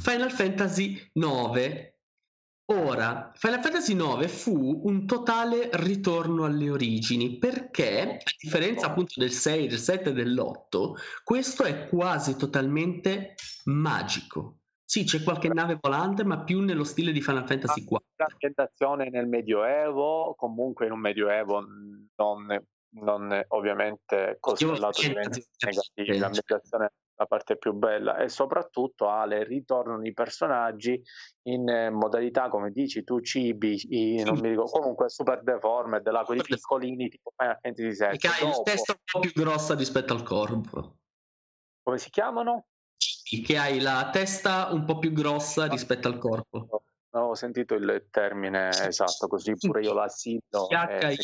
Final 0.02 0.30
Fantasy 0.30 1.10
9 1.14 1.97
Ora, 2.70 3.32
Final 3.34 3.62
Fantasy 3.62 3.94
IX 3.94 4.26
fu 4.26 4.82
un 4.84 5.06
totale 5.06 5.70
ritorno 5.72 6.44
alle 6.44 6.68
origini 6.68 7.38
perché, 7.38 8.18
a 8.22 8.32
differenza 8.38 8.88
appunto 8.88 9.14
del 9.16 9.30
6, 9.30 9.68
del 9.68 9.78
7 9.78 10.10
e 10.10 10.12
dell'8, 10.12 10.92
questo 11.24 11.64
è 11.64 11.88
quasi 11.88 12.36
totalmente 12.36 13.36
magico. 13.64 14.58
Sì, 14.84 15.04
c'è 15.04 15.22
qualche 15.22 15.48
nave 15.48 15.78
volante, 15.80 16.24
ma 16.24 16.40
più 16.40 16.60
nello 16.60 16.84
stile 16.84 17.10
di 17.10 17.22
Final 17.22 17.46
Fantasy 17.46 17.80
IV. 17.80 17.98
L'ambientazione 18.16 19.08
nel 19.08 19.26
Medioevo, 19.26 20.34
comunque 20.36 20.84
in 20.84 20.92
un 20.92 21.00
Medioevo 21.00 21.64
non, 22.16 22.64
non 22.96 23.44
ovviamente 23.48 24.36
costellato 24.40 25.00
di 25.00 26.18
l'ambientazione 26.18 26.92
la 27.18 27.26
parte 27.26 27.56
più 27.56 27.72
bella 27.72 28.16
e 28.16 28.28
soprattutto 28.28 29.08
Ale 29.08 29.42
ritornano 29.42 30.06
i 30.06 30.12
personaggi 30.12 31.00
in 31.48 31.68
eh, 31.68 31.90
modalità 31.90 32.48
come 32.48 32.70
dici 32.70 33.02
tu 33.02 33.20
cibi 33.20 34.22
non 34.22 34.38
mi 34.38 34.50
ricordo 34.50 34.70
comunque 34.70 35.08
super 35.08 35.42
deformed 35.42 36.08
là 36.08 36.22
quelli 36.22 36.42
piccolini 36.42 37.08
tipo 37.08 37.32
Final 37.36 37.58
Fantasy 37.60 38.06
VII 38.08 38.18
che 38.18 38.28
hai 38.28 38.48
il 38.48 38.62
testa 38.62 38.92
un 38.92 38.98
po' 39.12 39.18
più 39.20 39.32
grossa 39.32 39.74
rispetto 39.74 40.12
al 40.12 40.22
corpo. 40.22 40.96
Come 41.82 41.98
si 41.98 42.10
chiamano? 42.10 42.66
che 43.44 43.58
hai 43.58 43.80
la 43.80 44.08
testa 44.10 44.68
un 44.72 44.84
po' 44.84 44.98
più 44.98 45.12
grossa 45.12 45.66
rispetto 45.66 46.08
al 46.08 46.18
corpo. 46.18 46.82
non 47.10 47.30
ho 47.30 47.34
sentito 47.34 47.74
il 47.74 48.06
termine 48.10 48.68
esatto 48.70 49.26
così 49.26 49.54
pure 49.54 49.82
io 49.82 49.92
la 49.92 50.08
cito 50.08 50.68
e 50.68 51.16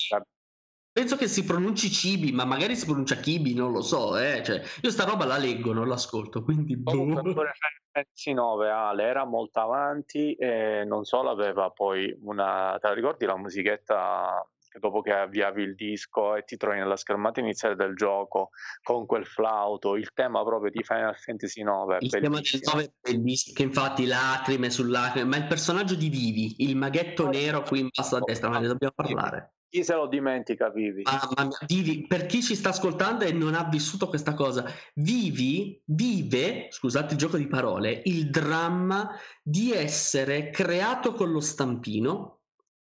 Penso 0.94 1.16
che 1.16 1.26
si 1.26 1.42
pronunci 1.42 1.90
cibi, 1.90 2.30
ma 2.30 2.44
magari 2.44 2.76
si 2.76 2.84
pronuncia 2.86 3.16
kibi, 3.16 3.52
non 3.52 3.72
lo 3.72 3.82
so. 3.82 4.16
Eh? 4.16 4.44
Cioè, 4.44 4.62
io 4.80 4.90
sta 4.92 5.02
roba 5.02 5.24
la 5.24 5.38
leggo, 5.38 5.72
non 5.72 5.88
l'ascolto, 5.88 6.44
quindi... 6.44 6.80
Comunque, 6.80 7.32
boh. 7.32 7.42
Fantasy 7.90 8.32
9 8.32 8.70
Ale 8.70 9.02
era 9.02 9.24
molto 9.24 9.58
avanti 9.58 10.34
e 10.34 10.84
non 10.86 11.02
solo 11.02 11.30
aveva 11.30 11.70
poi 11.70 12.16
una... 12.20 12.78
Te 12.80 12.86
la 12.86 12.94
ricordi 12.94 13.26
la 13.26 13.36
musichetta 13.36 14.48
dopo 14.78 15.00
che 15.00 15.12
avviavi 15.12 15.62
il 15.62 15.74
disco 15.74 16.36
e 16.36 16.44
ti 16.44 16.56
trovi 16.56 16.78
nella 16.78 16.96
schermata 16.96 17.40
iniziale 17.40 17.74
del 17.74 17.94
gioco 17.96 18.50
con 18.82 19.04
quel 19.04 19.26
flauto, 19.26 19.96
il 19.96 20.12
tema 20.12 20.44
proprio 20.44 20.70
di 20.70 20.82
Final 20.84 21.16
Fantasy 21.16 21.64
9. 21.64 21.98
Il 22.02 22.10
tema 22.10 22.40
del 22.40 22.60
9 22.72 22.84
è 22.84 22.92
bellissimo, 23.00 23.56
che 23.56 23.62
infatti 23.64 24.06
lacrime 24.06 24.70
sull'acrime, 24.70 25.26
ma 25.26 25.36
il 25.38 25.46
personaggio 25.46 25.96
di 25.96 26.08
Vivi, 26.08 26.54
il 26.58 26.76
maghetto 26.76 27.28
nero 27.28 27.62
qui 27.62 27.80
in 27.80 27.88
basso 27.92 28.14
a 28.14 28.20
destra, 28.20 28.48
ma 28.48 28.60
ne 28.60 28.68
dobbiamo 28.68 28.94
parlare. 28.94 29.53
Chi 29.74 29.82
se 29.82 29.94
lo 29.94 30.06
dimentica, 30.06 30.70
Vivi? 30.70 31.02
Mamma 31.02 31.48
mia, 31.48 31.58
Vivi, 31.66 32.06
per 32.06 32.26
chi 32.26 32.40
ci 32.44 32.54
sta 32.54 32.68
ascoltando 32.68 33.24
e 33.24 33.32
non 33.32 33.54
ha 33.54 33.64
vissuto 33.64 34.06
questa 34.06 34.32
cosa, 34.32 34.64
Vivi 34.94 35.82
vive, 35.86 36.68
scusate 36.70 37.14
il 37.14 37.18
gioco 37.18 37.36
di 37.36 37.48
parole, 37.48 38.00
il 38.04 38.30
dramma 38.30 39.18
di 39.42 39.72
essere 39.72 40.50
creato 40.50 41.14
con 41.14 41.32
lo 41.32 41.40
stampino, 41.40 42.42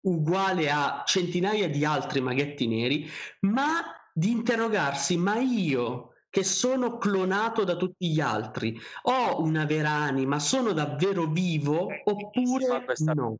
uguale 0.05 0.71
a 0.71 1.03
centinaia 1.05 1.67
di 1.67 1.83
altri 1.83 2.21
maghetti 2.21 2.67
neri, 2.67 3.05
ma 3.41 3.81
di 4.13 4.31
interrogarsi, 4.31 5.17
ma 5.17 5.39
io 5.39 6.13
che 6.29 6.43
sono 6.43 6.97
clonato 6.97 7.63
da 7.63 7.75
tutti 7.75 8.09
gli 8.09 8.19
altri, 8.19 8.77
ho 9.03 9.41
una 9.41 9.65
vera 9.65 9.89
anima, 9.89 10.39
sono 10.39 10.73
davvero 10.73 11.25
vivo 11.25 11.89
eh, 11.89 12.01
oppure 12.05 12.85
no? 13.13 13.37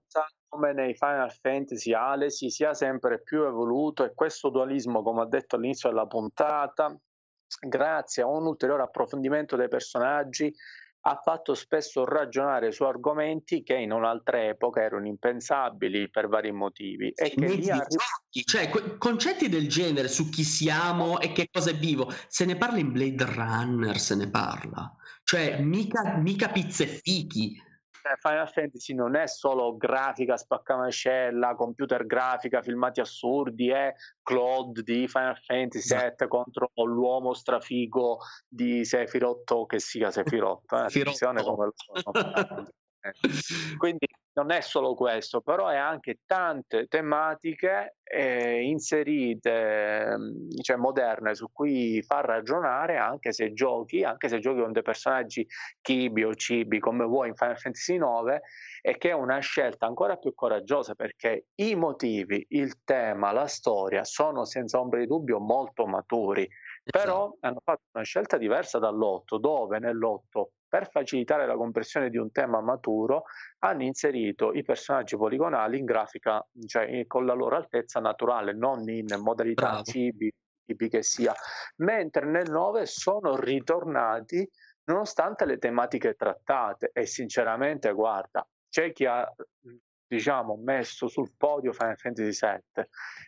come 0.47 0.73
nei 0.73 0.95
Final 0.95 1.31
Fantasy 1.31 1.93
Ale 1.93 2.29
si 2.29 2.49
sia 2.49 2.73
sempre 2.73 3.21
più 3.21 3.43
evoluto 3.43 4.03
e 4.03 4.13
questo 4.13 4.49
dualismo, 4.49 5.03
come 5.03 5.21
ho 5.21 5.25
detto 5.25 5.55
all'inizio 5.55 5.89
della 5.89 6.07
puntata, 6.07 6.97
grazie 7.59 8.23
a 8.23 8.27
un 8.27 8.45
ulteriore 8.45 8.83
approfondimento 8.83 9.55
dei 9.55 9.67
personaggi, 9.67 10.53
ha 11.09 11.21
fatto 11.23 11.53
spesso 11.55 12.03
ragionare 12.03 12.73
su 12.73 12.83
argomenti 12.83 13.63
che 13.63 13.75
in 13.75 13.93
un'altra 13.93 14.43
epoca 14.43 14.81
erano 14.81 15.07
impensabili 15.07 16.09
per 16.09 16.27
vari 16.27 16.51
motivi. 16.51 17.11
E 17.15 17.29
che 17.29 17.47
lì 17.47 17.69
arri- 17.69 17.95
cioè, 18.43 18.69
concetti 18.97 19.47
del 19.47 19.69
genere 19.69 20.09
su 20.09 20.29
chi 20.29 20.43
siamo 20.43 21.21
e 21.21 21.31
che 21.31 21.47
cosa 21.49 21.69
è 21.69 21.75
vivo, 21.75 22.11
se 22.27 22.43
ne 22.43 22.57
parla 22.57 22.79
in 22.79 22.91
Blade 22.91 23.23
Runner, 23.23 23.97
se 23.97 24.15
ne 24.15 24.29
parla. 24.29 24.93
Cioè, 25.23 25.61
mica, 25.61 26.17
mica 26.17 26.49
pizze 26.49 26.85
fichi, 26.85 27.57
Final 28.19 28.49
Fantasy 28.49 28.93
non 28.93 29.15
è 29.15 29.27
solo 29.27 29.75
grafica 29.75 30.37
spaccamascella, 30.37 31.55
computer 31.55 32.05
grafica, 32.05 32.61
filmati 32.61 32.99
assurdi, 32.99 33.69
è 33.69 33.93
Claude 34.21 34.81
di 34.83 35.07
Final 35.07 35.37
Fantasy 35.37 35.95
VII 35.95 36.27
contro 36.27 36.71
l'uomo 36.75 37.33
strafigo 37.33 38.19
di 38.47 38.85
Sephiroth 38.85 39.65
che 39.65 39.79
sia 39.79 40.11
Sephiroth, 40.11 40.71
eh, 40.71 41.43
come 41.43 41.65
lo 41.65 41.73
Quindi 43.77 44.07
non 44.37 44.51
è 44.51 44.61
solo 44.61 44.93
questo, 44.93 45.41
però 45.41 45.67
è 45.67 45.77
anche 45.77 46.19
tante 46.25 46.85
tematiche 46.87 47.97
eh, 48.03 48.61
inserite, 48.61 50.15
mm, 50.15 50.49
cioè 50.61 50.77
moderne, 50.77 51.33
su 51.33 51.47
cui 51.51 52.03
far 52.03 52.25
ragionare 52.25 52.97
anche 52.97 53.33
se 53.33 53.51
giochi, 53.53 54.03
anche 54.03 54.29
se 54.29 54.39
giochi 54.39 54.61
con 54.61 54.71
dei 54.71 54.83
personaggi 54.83 55.45
chibi 55.81 56.23
o 56.23 56.35
cibi 56.35 56.79
come 56.79 57.05
vuoi 57.05 57.29
in 57.29 57.35
Final 57.35 57.57
Fantasy 57.57 57.95
IX, 57.95 58.39
e 58.81 58.97
che 58.97 59.09
è 59.09 59.13
una 59.13 59.39
scelta 59.39 59.87
ancora 59.87 60.17
più 60.17 60.33
coraggiosa 60.35 60.93
perché 60.93 61.47
i 61.55 61.75
motivi, 61.75 62.45
il 62.49 62.83
tema, 62.83 63.31
la 63.31 63.47
storia 63.47 64.03
sono 64.03 64.45
senza 64.45 64.79
ombra 64.79 64.99
di 64.99 65.07
dubbio 65.07 65.39
molto 65.39 65.87
maturi. 65.87 66.47
Però 66.83 67.25
esatto. 67.25 67.37
hanno 67.41 67.61
fatto 67.63 67.81
una 67.91 68.03
scelta 68.03 68.37
diversa 68.37 68.79
dall'otto, 68.79 69.39
dove 69.39 69.79
nell'otto 69.79 70.51
per 70.67 70.89
facilitare 70.89 71.45
la 71.45 71.55
compressione 71.55 72.09
di 72.09 72.17
un 72.17 72.31
tema 72.31 72.61
maturo, 72.61 73.23
hanno 73.59 73.83
inserito 73.83 74.53
i 74.53 74.63
personaggi 74.63 75.15
poligonali 75.15 75.79
in 75.79 75.85
grafica, 75.85 76.45
cioè 76.65 77.05
con 77.07 77.25
la 77.25 77.33
loro 77.33 77.55
altezza 77.55 77.99
naturale, 77.99 78.53
non 78.53 78.87
in 78.89 79.07
modalità 79.19 79.69
Bravo. 79.69 79.83
cibi, 79.83 80.31
tipi 80.65 80.89
che 80.89 81.03
sia, 81.03 81.33
mentre 81.77 82.25
nel 82.25 82.49
9 82.49 82.85
sono 82.85 83.35
ritornati 83.37 84.47
nonostante 84.85 85.45
le 85.45 85.57
tematiche 85.57 86.13
trattate 86.13 86.91
e 86.93 87.05
sinceramente 87.05 87.91
guarda, 87.91 88.45
c'è 88.69 88.91
chi 88.91 89.05
ha 89.05 89.29
diciamo 90.07 90.55
messo 90.55 91.07
sul 91.07 91.33
podio 91.35 91.73
Final 91.73 91.97
Fantasy 91.97 92.47
VII, 92.47 92.85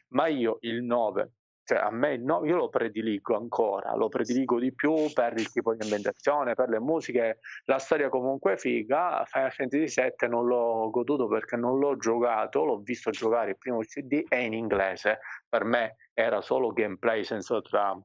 ma 0.10 0.28
io 0.28 0.58
il 0.62 0.84
9 0.84 1.32
cioè 1.70 1.78
a 1.78 1.92
me 1.92 2.18
no, 2.18 2.44
io 2.46 2.56
lo 2.56 2.68
prediligo 2.68 3.36
ancora, 3.36 3.94
lo 3.94 4.10
prediligo 4.10 4.58
di 4.58 4.74
più 4.74 5.14
per 5.14 5.34
il 5.34 5.52
tipo 5.52 5.76
di 5.76 5.84
ambientazione, 5.84 6.56
per 6.56 6.68
le 6.68 6.80
musiche, 6.80 7.42
la 7.66 7.78
storia 7.78 8.10
comunque 8.10 8.54
è 8.54 8.58
figa, 8.58 9.24
Final 9.26 9.52
Fantasy 9.52 10.02
VII 10.02 10.30
non 10.30 10.48
l'ho 10.48 10.90
goduto 10.90 11.28
perché 11.28 11.58
non 11.58 11.78
l'ho 11.78 11.96
giocato, 11.96 12.66
l'ho 12.66 12.80
visto 12.80 13.12
giocare 13.12 13.52
il 13.52 13.58
primo 13.60 13.82
CD 13.82 14.24
è 14.28 14.38
in 14.38 14.54
inglese, 14.54 15.20
per 15.48 15.64
me 15.64 15.98
era 16.16 16.42
solo 16.42 16.74
gameplay 16.74 17.24
senza 17.24 17.62
trama, 17.62 18.02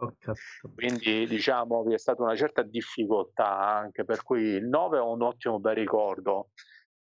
quindi 0.75 1.27
diciamo 1.27 1.85
vi 1.85 1.95
è 1.95 1.99
stata 1.99 2.23
una 2.23 2.37
certa 2.37 2.61
difficoltà 2.61 3.61
anche 3.61 4.05
per 4.05 4.23
cui 4.23 4.43
il 4.43 4.67
9 4.67 4.99
ho 4.99 5.11
un 5.11 5.23
ottimo 5.23 5.59
bel 5.59 5.75
ricordo, 5.75 6.51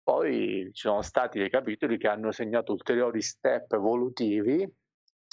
poi 0.03 0.71
ci 0.73 0.87
sono 0.87 1.03
stati 1.03 1.39
dei 1.39 1.49
capitoli 1.49 1.97
che 1.97 2.09
hanno 2.09 2.33
segnato 2.33 2.73
ulteriori 2.73 3.21
step 3.21 3.71
evolutivi, 3.71 4.69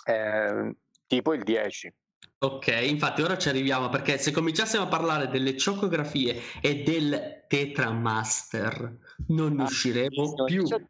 eh, 0.07 0.77
tipo 1.07 1.35
il 1.35 1.43
10. 1.43 1.93
Ok, 2.39 2.67
infatti 2.83 3.23
ora 3.23 3.39
ci 3.39 3.49
arriviamo 3.49 3.89
perché 3.89 4.19
se 4.19 4.31
cominciassimo 4.31 4.83
a 4.83 4.89
parlare 4.89 5.29
delle 5.29 5.57
ciocografie 5.57 6.39
e 6.61 6.83
del 6.83 7.45
Tetramaster 7.49 8.99
non 9.29 9.59
ah, 9.59 9.65
usciremo 9.65 10.45
più. 10.45 10.67
Cioè, 10.67 10.83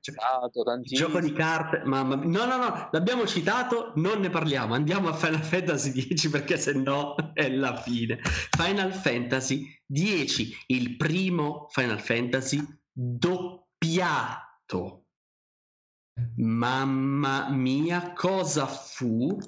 gioco 0.83 1.21
di 1.21 1.33
carte, 1.33 1.83
mamma 1.85 2.17
mia. 2.17 2.27
No, 2.27 2.47
no, 2.47 2.57
no, 2.57 2.89
l'abbiamo 2.91 3.27
citato, 3.27 3.93
non 3.95 4.19
ne 4.21 4.29
parliamo. 4.29 4.75
Andiamo 4.75 5.09
a 5.09 5.15
Final 5.15 5.45
Fantasy 5.45 6.15
X 6.15 6.29
perché 6.35 6.59
se 6.59 6.73
no 6.73 7.15
è 7.33 7.49
la 7.49 7.77
fine. 7.77 8.19
Final 8.51 8.93
Fantasy 8.93 9.73
X, 9.87 10.65
il 10.67 10.97
primo 10.97 11.69
Final 11.71 12.01
Fantasy 12.01 12.61
doppiato. 12.91 13.45
Mamma 16.39 17.51
mia, 17.51 18.13
cosa 18.15 18.67
fu 18.67 19.39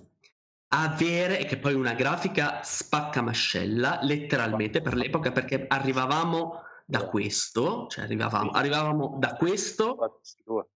avere, 0.69 1.45
che 1.45 1.57
poi 1.59 1.75
una 1.75 1.95
grafica 1.95 2.61
spaccamascella, 2.63 4.01
letteralmente 4.03 4.83
per 4.83 4.95
l'epoca, 4.95 5.33
perché 5.33 5.67
arrivavamo 5.67 6.63
da 6.85 7.07
questo, 7.07 7.87
cioè 7.89 8.05
arrivavamo, 8.05 8.51
arrivavamo 8.51 9.17
da 9.19 9.35
questo. 9.35 10.21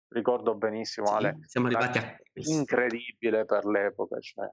Ricordo 0.08 0.54
benissimo, 0.54 1.06
sì, 1.06 1.12
Ale. 1.14 1.38
Siamo 1.46 1.66
arrivati 1.68 1.98
a 1.98 2.16
questo. 2.30 2.52
Incredibile 2.52 3.44
per 3.44 3.64
l'epoca. 3.64 4.18
Cioè. 4.20 4.50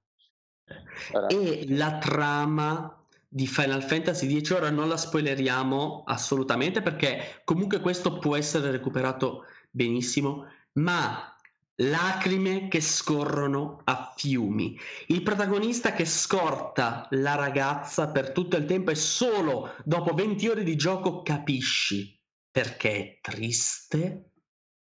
E 1.27 1.65
la 1.69 1.97
trama 1.97 3.05
di 3.27 3.45
Final 3.45 3.83
Fantasy 3.83 4.41
X 4.41 4.51
ora 4.51 4.69
non 4.69 4.87
la 4.87 4.97
spoileriamo 4.97 6.03
assolutamente 6.05 6.81
perché 6.81 7.41
comunque 7.43 7.79
questo 7.79 8.17
può 8.17 8.35
essere 8.35 8.71
recuperato 8.71 9.45
benissimo, 9.69 10.47
ma 10.73 11.35
lacrime 11.79 12.67
che 12.67 12.81
scorrono 12.81 13.81
a 13.83 14.13
fiumi. 14.15 14.77
Il 15.07 15.21
protagonista 15.21 15.93
che 15.93 16.05
scorta 16.05 17.07
la 17.11 17.35
ragazza 17.35 18.11
per 18.11 18.31
tutto 18.31 18.57
il 18.57 18.65
tempo 18.65 18.91
e 18.91 18.95
solo 18.95 19.75
dopo 19.83 20.13
20 20.13 20.47
ore 20.47 20.63
di 20.63 20.75
gioco 20.75 21.21
capisci 21.21 22.17
perché 22.49 22.91
è 22.91 23.19
triste. 23.21 24.31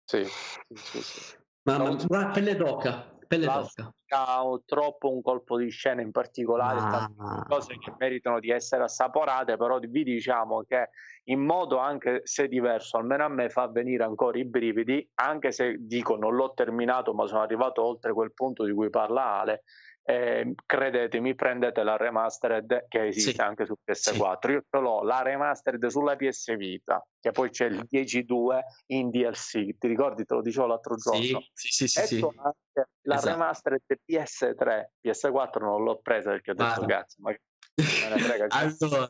Sì, 0.03 0.25
sì, 0.73 1.01
sì. 1.01 1.35
Mamma, 1.63 1.91
no, 1.91 2.31
pelle 2.31 2.55
d'oca. 2.55 3.10
Pelle 3.31 3.45
d'oca. 3.45 4.61
troppo 4.65 5.09
un 5.09 5.21
colpo 5.21 5.57
di 5.57 5.69
scena 5.69 6.01
in 6.01 6.11
particolare, 6.11 6.79
ah. 7.17 7.45
cose 7.47 7.77
che 7.77 7.93
meritano 7.97 8.41
di 8.41 8.49
essere 8.49 8.83
assaporate, 8.83 9.55
però 9.55 9.79
vi 9.79 10.03
diciamo 10.03 10.63
che 10.67 10.89
in 11.29 11.39
modo 11.39 11.77
anche 11.77 12.19
se 12.25 12.49
diverso, 12.49 12.97
almeno 12.97 13.23
a 13.23 13.29
me 13.29 13.47
fa 13.47 13.69
venire 13.69 14.03
ancora 14.03 14.37
i 14.37 14.43
brividi, 14.43 15.09
anche 15.15 15.53
se 15.53 15.77
dico 15.79 16.17
non 16.17 16.35
l'ho 16.35 16.51
terminato 16.53 17.13
ma 17.13 17.25
sono 17.25 17.39
arrivato 17.39 17.81
oltre 17.85 18.11
quel 18.11 18.33
punto 18.33 18.65
di 18.65 18.73
cui 18.73 18.89
parla 18.89 19.39
Ale, 19.39 19.63
eh, 20.03 20.53
credetemi, 20.65 21.35
prendete 21.35 21.83
la 21.83 21.95
remastered 21.95 22.85
che 22.87 23.07
esiste 23.07 23.31
sì. 23.31 23.41
anche 23.41 23.65
su 23.65 23.75
PS4. 23.85 24.37
Sì. 24.39 24.51
Io 24.51 24.63
ce 24.69 24.79
l'ho 24.79 25.03
la 25.03 25.21
remastered 25.21 25.85
sulla 25.87 26.15
PS 26.15 26.55
Vita, 26.55 27.05
che 27.19 27.31
poi 27.31 27.49
c'è 27.49 27.65
il 27.65 27.87
10.2 27.89 28.59
in 28.87 29.09
DLC. 29.09 29.77
Ti 29.77 29.87
ricordi? 29.87 30.25
Te 30.25 30.33
lo 30.33 30.41
dicevo 30.41 30.67
l'altro 30.67 30.95
giorno. 30.95 31.41
Sì, 31.53 31.67
sì, 31.69 31.87
sì. 31.87 32.05
sì, 32.05 32.19
la 32.19 33.15
esatto. 33.15 33.29
remastered 33.29 33.83
PS3, 34.05 34.85
PS4 35.05 35.59
non 35.59 35.83
l'ho 35.83 35.99
presa 36.01 36.31
perché 36.31 36.51
ho 36.51 36.55
detto, 36.55 36.85
cazzo, 36.85 37.17
ma 37.19 37.35
Frega, 37.73 38.47
cioè, 38.47 38.69
allora. 38.79 39.07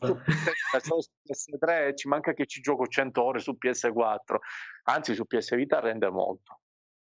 su 0.80 1.10
PS3 1.26 1.96
ci 1.96 2.08
manca 2.08 2.32
che 2.32 2.46
ci 2.46 2.60
gioco 2.60 2.86
100 2.86 3.22
ore 3.22 3.40
su 3.40 3.56
PS4 3.60 4.36
anzi 4.84 5.14
su 5.14 5.26
PS 5.26 5.56
Vita 5.56 5.80
rende 5.80 6.08
molto 6.10 6.60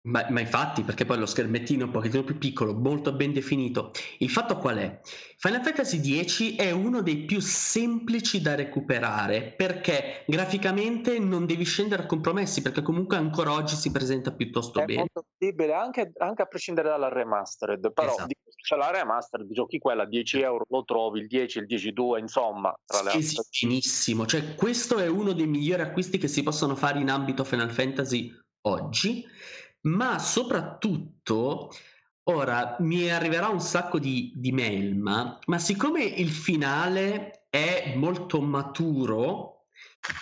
ma, 0.07 0.24
ma, 0.30 0.40
infatti, 0.40 0.82
perché 0.82 1.04
poi 1.04 1.18
lo 1.18 1.26
schermettino 1.26 1.82
è 1.82 1.86
un 1.86 1.90
pochettino 1.90 2.22
più 2.22 2.38
piccolo, 2.38 2.74
molto 2.74 3.12
ben 3.12 3.32
definito. 3.32 3.90
Il 4.18 4.30
fatto 4.30 4.57
qual 4.57 4.78
è? 4.78 5.00
Final 5.38 5.62
Fantasy 5.62 6.24
X 6.24 6.57
è 6.57 6.70
uno 6.70 7.02
dei 7.02 7.24
più 7.24 7.40
semplici 7.40 8.40
da 8.40 8.54
recuperare 8.54 9.52
perché 9.57 10.24
graficamente 10.26 11.18
non 11.18 11.44
devi 11.44 11.64
scendere 11.64 12.04
a 12.04 12.07
compromessi, 12.07 12.62
perché 12.62 12.82
comunque 12.82 13.16
ancora 13.16 13.52
oggi 13.52 13.74
si 13.74 13.90
presenta 13.90 14.32
piuttosto 14.32 14.80
è 14.80 14.84
bene. 14.84 15.00
È 15.00 15.11
molto 15.12 15.24
possibile 15.36 15.74
anche, 15.74 16.12
anche, 16.18 16.42
a 16.42 16.46
prescindere 16.46 16.88
dalla 16.88 17.09
remastered, 17.09 17.92
però 17.92 18.12
esatto. 18.12 18.34
c'è 18.62 18.76
la 18.76 18.90
remastered, 18.92 19.52
giochi 19.52 19.78
quella 19.78 20.04
a 20.04 20.07
10 20.07 20.40
euro, 20.40 20.64
lo 20.68 20.84
trovi, 20.84 21.18
il 21.20 21.26
10, 21.26 21.59
il 21.59 21.66
10-2, 21.68 22.18
insomma. 22.18 22.72
Tra 22.84 23.02
le 23.02 23.11
sì, 23.11 23.22
sì, 23.22 23.66
benissimo, 23.66 24.24
cioè 24.24 24.54
questo 24.54 24.98
è 24.98 25.09
uno 25.09 25.32
dei 25.32 25.46
migliori 25.46 25.82
acquisti 25.82 26.16
che 26.18 26.28
si 26.28 26.44
possono 26.44 26.76
fare 26.76 27.00
in 27.00 27.11
ambito 27.11 27.42
Final 27.42 27.70
Fantasy 27.70 28.32
oggi 28.62 29.24
ma 29.82 30.18
soprattutto 30.18 31.70
ora 32.24 32.76
mi 32.80 33.08
arriverà 33.10 33.48
un 33.48 33.60
sacco 33.60 33.98
di, 33.98 34.32
di 34.34 34.52
mail, 34.52 34.96
ma, 34.96 35.38
ma 35.46 35.58
siccome 35.58 36.04
il 36.04 36.30
finale 36.30 37.46
è 37.50 37.94
molto 37.96 38.40
maturo 38.40 39.66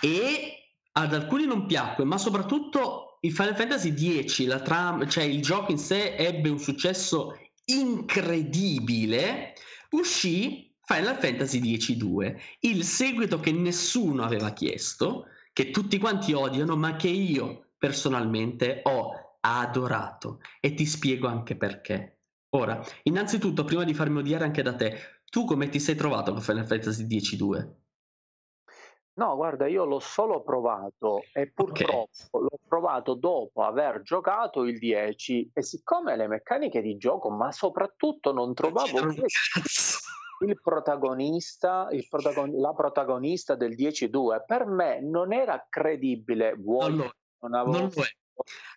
e 0.01 0.65
ad 0.91 1.13
alcuni 1.13 1.45
non 1.45 1.65
piacque, 1.65 2.03
ma 2.03 2.17
soprattutto 2.17 3.17
il 3.21 3.33
Final 3.33 3.55
Fantasy 3.55 4.23
X, 4.23 4.45
la 4.45 4.59
trama, 4.59 5.07
cioè 5.07 5.23
il 5.23 5.41
gioco 5.41 5.71
in 5.71 5.77
sé 5.77 6.15
ebbe 6.15 6.49
un 6.49 6.59
successo 6.59 7.37
incredibile, 7.65 9.53
uscì 9.91 10.73
Final 10.85 11.17
Fantasy 11.17 11.77
X-2, 11.77 12.35
il 12.61 12.83
seguito 12.83 13.39
che 13.39 13.51
nessuno 13.51 14.23
aveva 14.23 14.51
chiesto, 14.51 15.25
che 15.51 15.71
tutti 15.71 15.97
quanti 15.97 16.33
odiano, 16.33 16.75
ma 16.75 16.95
che 16.95 17.07
io 17.07 17.69
personalmente 17.77 18.81
ho 18.83 19.24
adorato 19.45 20.41
e 20.59 20.73
ti 20.73 20.85
spiego 20.85 21.27
anche 21.27 21.55
perché. 21.55 22.19
Ora, 22.55 22.81
innanzitutto, 23.03 23.63
prima 23.63 23.83
di 23.83 23.93
farmi 23.93 24.19
odiare 24.19 24.45
anche 24.45 24.61
da 24.61 24.75
te, 24.75 25.21
tu 25.25 25.45
come 25.45 25.69
ti 25.69 25.79
sei 25.79 25.95
trovato 25.95 26.31
con 26.31 26.41
Final 26.41 26.65
Fantasy 26.65 27.05
X-2? 27.07 27.73
No, 29.17 29.35
guarda, 29.35 29.67
io 29.67 29.85
l'ho 29.85 29.99
solo 29.99 30.41
provato 30.43 31.23
e 31.31 31.49
purtroppo 31.49 32.09
okay. 32.31 32.41
l'ho 32.41 32.59
provato 32.67 33.13
dopo 33.13 33.63
aver 33.63 34.01
giocato 34.01 34.63
il 34.63 34.77
10 34.77 35.51
e 35.53 35.61
siccome 35.61 36.17
le 36.17 36.27
meccaniche 36.27 36.81
di 36.81 36.97
gioco, 36.97 37.29
ma 37.29 37.51
soprattutto 37.51 38.33
non 38.33 38.53
trovavo 38.53 38.99
il 40.39 40.59
protagonista, 40.61 41.87
il 41.91 42.05
protagon- 42.09 42.59
la 42.59 42.73
protagonista 42.73 43.55
del 43.55 43.73
10-2, 43.73 44.43
per 44.45 44.65
me 44.65 44.99
non 45.01 45.31
era 45.31 45.65
credibile. 45.69 46.53
Vuoi, 46.55 46.95
non, 46.95 47.05
lo, 47.05 47.13
non, 47.39 47.53
avevo... 47.53 47.77
non 47.77 47.91
lo 47.93 48.03
è. 48.03 48.07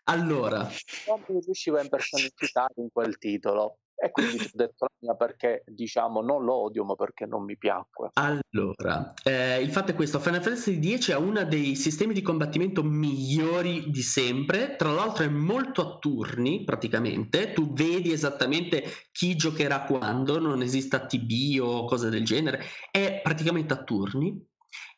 Allora, 0.04 0.68
non 1.06 1.24
mi 1.28 1.40
riuscivo 1.40 1.78
a 1.78 1.82
impersonificare 1.82 2.74
in 2.76 2.88
quel 2.92 3.18
titolo 3.18 3.78
e 4.00 4.12
quindi 4.12 4.36
ho 4.36 4.50
detto 4.52 4.84
la 4.84 4.90
mia 5.00 5.14
perché 5.16 5.64
diciamo 5.66 6.22
non 6.22 6.44
lo 6.44 6.54
odio 6.54 6.84
ma 6.84 6.94
perché 6.94 7.26
non 7.26 7.42
mi 7.44 7.56
piacque. 7.58 8.10
Allora, 8.12 9.12
eh, 9.24 9.60
il 9.60 9.70
fatto 9.70 9.90
è 9.90 9.94
questo, 9.94 10.20
Final 10.20 10.40
Fantasy 10.40 10.98
X 10.98 11.10
ha 11.10 11.18
uno 11.18 11.44
dei 11.44 11.74
sistemi 11.74 12.14
di 12.14 12.22
combattimento 12.22 12.84
migliori 12.84 13.90
di 13.90 14.02
sempre, 14.02 14.76
tra 14.76 14.92
l'altro 14.92 15.24
è 15.24 15.28
molto 15.28 15.82
a 15.82 15.98
turni 15.98 16.62
praticamente, 16.62 17.52
tu 17.52 17.72
vedi 17.72 18.12
esattamente 18.12 18.84
chi 19.10 19.34
giocherà 19.34 19.82
quando, 19.82 20.38
non 20.38 20.62
esiste 20.62 21.06
TB 21.06 21.60
o 21.60 21.84
cose 21.84 22.08
del 22.08 22.24
genere, 22.24 22.62
è 22.92 23.20
praticamente 23.20 23.74
a 23.74 23.82
turni 23.82 24.46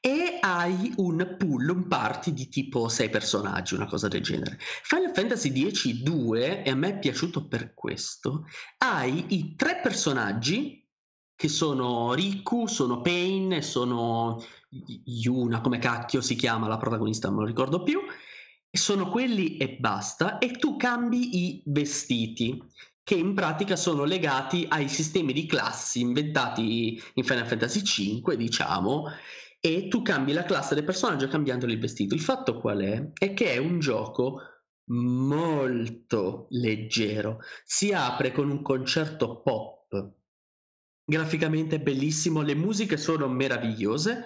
e 0.00 0.38
hai 0.40 0.92
un 0.96 1.36
pool, 1.38 1.68
un 1.68 1.86
party 1.86 2.32
di 2.32 2.48
tipo 2.48 2.88
6 2.88 3.10
personaggi, 3.10 3.74
una 3.74 3.86
cosa 3.86 4.08
del 4.08 4.22
genere. 4.22 4.58
Final 4.58 5.12
Fantasy 5.14 5.50
X-2, 5.70 6.62
e 6.64 6.70
a 6.70 6.74
me 6.74 6.88
è 6.88 6.98
piaciuto 6.98 7.46
per 7.46 7.74
questo, 7.74 8.46
hai 8.78 9.26
i 9.28 9.54
tre 9.56 9.80
personaggi 9.82 10.86
che 11.34 11.48
sono 11.48 12.14
Riku, 12.14 12.66
sono 12.66 13.00
Pain 13.00 13.52
e 13.52 13.62
sono 13.62 14.42
Yuna, 15.04 15.60
come 15.60 15.78
cacchio 15.78 16.20
si 16.20 16.34
chiama 16.34 16.68
la 16.68 16.76
protagonista, 16.76 17.28
non 17.28 17.40
lo 17.40 17.46
ricordo 17.46 17.82
più, 17.82 18.00
sono 18.70 19.08
quelli 19.10 19.56
e 19.56 19.76
basta, 19.78 20.38
e 20.38 20.52
tu 20.52 20.76
cambi 20.76 21.44
i 21.46 21.62
vestiti 21.66 22.62
che 23.02 23.14
in 23.14 23.34
pratica 23.34 23.74
sono 23.74 24.04
legati 24.04 24.66
ai 24.68 24.88
sistemi 24.88 25.32
di 25.32 25.46
classi 25.46 26.00
inventati 26.00 27.02
in 27.14 27.24
Final 27.24 27.46
Fantasy 27.46 27.82
V, 28.22 28.34
diciamo, 28.34 29.06
e 29.60 29.88
tu 29.88 30.00
cambi 30.00 30.32
la 30.32 30.44
classe 30.44 30.74
del 30.74 30.84
personaggio 30.84 31.28
cambiandoli 31.28 31.74
il 31.74 31.80
vestito. 31.80 32.14
Il 32.14 32.22
fatto 32.22 32.58
qual 32.58 32.80
è? 32.80 33.10
È 33.12 33.34
che 33.34 33.52
è 33.52 33.58
un 33.58 33.78
gioco 33.78 34.40
molto 34.90 36.46
leggero. 36.50 37.40
Si 37.64 37.92
apre 37.92 38.32
con 38.32 38.50
un 38.50 38.62
concerto 38.62 39.42
pop, 39.42 40.12
graficamente 41.04 41.78
bellissimo, 41.78 42.40
le 42.40 42.54
musiche 42.54 42.96
sono 42.96 43.28
meravigliose, 43.28 44.24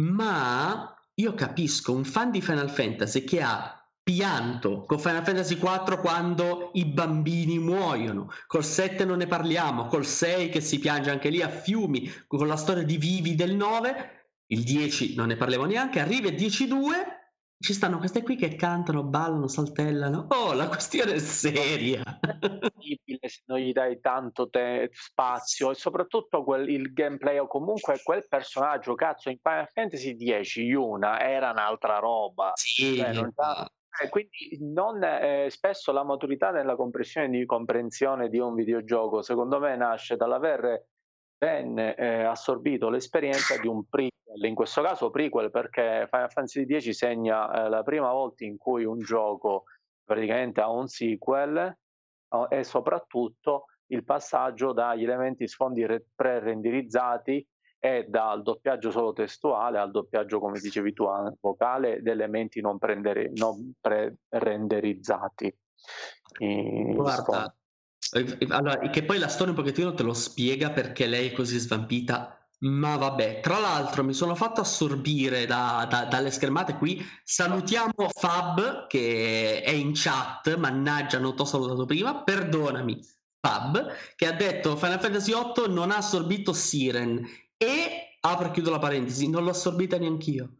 ma 0.00 0.92
io 1.14 1.34
capisco 1.34 1.92
un 1.92 2.04
fan 2.04 2.30
di 2.30 2.42
Final 2.42 2.70
Fantasy 2.70 3.24
che 3.24 3.40
ha 3.40 3.74
pianto 4.02 4.84
con 4.86 4.98
Final 4.98 5.22
Fantasy 5.22 5.54
IV 5.54 6.00
quando 6.00 6.70
i 6.74 6.86
bambini 6.86 7.58
muoiono, 7.58 8.30
col 8.46 8.64
7 8.64 9.04
non 9.04 9.18
ne 9.18 9.26
parliamo, 9.26 9.86
col 9.86 10.06
6 10.06 10.48
che 10.48 10.62
si 10.62 10.78
piange 10.78 11.10
anche 11.10 11.28
lì 11.28 11.42
a 11.42 11.48
fiumi, 11.48 12.10
con 12.26 12.46
la 12.46 12.56
storia 12.56 12.84
di 12.84 12.96
Vivi 12.96 13.34
del 13.34 13.54
9 13.54 14.17
il 14.50 14.62
10 14.64 15.14
non 15.14 15.28
ne 15.28 15.36
parliamo 15.36 15.64
neanche, 15.64 16.00
arriva 16.00 16.28
il 16.28 16.34
10-2 16.34 17.16
ci 17.60 17.72
stanno 17.72 17.98
queste 17.98 18.22
qui 18.22 18.36
che 18.36 18.54
cantano, 18.54 19.02
ballano, 19.02 19.48
saltellano. 19.48 20.26
Oh, 20.28 20.52
la 20.52 20.68
questione 20.68 21.14
è 21.14 21.18
seria. 21.18 22.02
se 23.26 23.42
non 23.46 23.58
gli 23.58 23.72
dai 23.72 23.98
tanto 24.00 24.48
te- 24.48 24.88
spazio 24.92 25.72
e 25.72 25.74
soprattutto 25.74 26.44
quel, 26.44 26.68
il 26.68 26.92
gameplay 26.92 27.38
o 27.38 27.48
comunque 27.48 28.00
quel 28.04 28.24
personaggio, 28.28 28.94
cazzo, 28.94 29.28
in 29.28 29.38
Final 29.42 29.68
Fantasy 29.72 30.16
X 30.16 30.56
Yuna 30.58 31.20
era 31.20 31.50
un'altra 31.50 31.98
roba. 31.98 32.52
Sì, 32.54 32.94
cioè, 32.96 33.12
non 33.12 33.32
eh, 34.00 34.08
quindi 34.08 34.58
non, 34.60 35.02
eh, 35.02 35.48
spesso 35.50 35.90
la 35.90 36.04
maturità 36.04 36.52
nella 36.52 36.76
comprensione 36.76 37.28
di, 37.28 37.44
comprensione 37.44 38.28
di 38.28 38.38
un 38.38 38.54
videogioco, 38.54 39.22
secondo 39.22 39.58
me, 39.58 39.76
nasce 39.76 40.14
dall'aver 40.14 40.84
ben 41.38 41.78
eh, 41.78 42.24
assorbito 42.24 42.90
l'esperienza 42.90 43.56
di 43.58 43.68
un 43.68 43.84
prequel, 43.88 44.44
in 44.44 44.54
questo 44.54 44.82
caso 44.82 45.10
prequel 45.10 45.50
perché 45.50 46.06
Final 46.10 46.30
Fantasy 46.30 46.66
X 46.66 46.90
segna 46.90 47.50
eh, 47.50 47.68
la 47.68 47.82
prima 47.84 48.10
volta 48.10 48.44
in 48.44 48.56
cui 48.56 48.84
un 48.84 48.98
gioco 48.98 49.64
praticamente 50.04 50.60
ha 50.60 50.70
un 50.70 50.88
sequel 50.88 51.78
oh, 52.30 52.46
e 52.50 52.64
soprattutto 52.64 53.66
il 53.90 54.04
passaggio 54.04 54.72
dagli 54.72 55.04
elementi 55.04 55.46
sfondi 55.46 55.86
pre-renderizzati 56.14 57.46
e 57.80 58.06
dal 58.08 58.42
doppiaggio 58.42 58.90
solo 58.90 59.12
testuale 59.12 59.78
al 59.78 59.92
doppiaggio, 59.92 60.40
come 60.40 60.58
dicevi 60.58 60.92
tu, 60.92 61.06
vocale, 61.40 62.02
di 62.02 62.10
elementi 62.10 62.60
non, 62.60 62.76
prendere, 62.76 63.30
non 63.34 63.72
pre-renderizzati. 63.80 65.56
Guarda, 66.94 67.54
allora, 68.48 68.78
che 68.90 69.02
poi 69.04 69.18
la 69.18 69.28
storia 69.28 69.52
un 69.52 69.58
pochettino 69.58 69.94
te 69.94 70.02
lo 70.02 70.14
spiega 70.14 70.70
perché 70.70 71.06
lei 71.06 71.28
è 71.28 71.32
così 71.32 71.58
svampita. 71.58 72.32
Ma 72.60 72.96
vabbè, 72.96 73.40
tra 73.40 73.60
l'altro 73.60 74.02
mi 74.02 74.12
sono 74.12 74.34
fatto 74.34 74.60
assorbire 74.60 75.46
da, 75.46 75.86
da, 75.88 76.06
dalle 76.06 76.30
schermate 76.30 76.74
qui. 76.74 77.04
Salutiamo 77.22 78.08
Fab 78.12 78.88
che 78.88 79.62
è 79.62 79.70
in 79.70 79.92
chat, 79.94 80.56
mannaggia, 80.56 81.18
non 81.18 81.36
ti 81.36 81.42
ho 81.42 81.44
salutato 81.44 81.84
prima, 81.84 82.22
perdonami. 82.22 83.00
Fab 83.40 83.94
che 84.16 84.26
ha 84.26 84.32
detto 84.32 84.76
Final 84.76 84.98
Fantasy 84.98 85.32
VIII 85.32 85.72
non 85.72 85.92
ha 85.92 85.98
assorbito 85.98 86.52
Siren 86.52 87.24
e 87.56 88.18
apro 88.20 88.48
e 88.48 88.50
chiudo 88.50 88.70
la 88.70 88.80
parentesi, 88.80 89.28
non 89.28 89.44
l'ho 89.44 89.50
assorbita 89.50 89.96
neanch'io. 89.96 90.56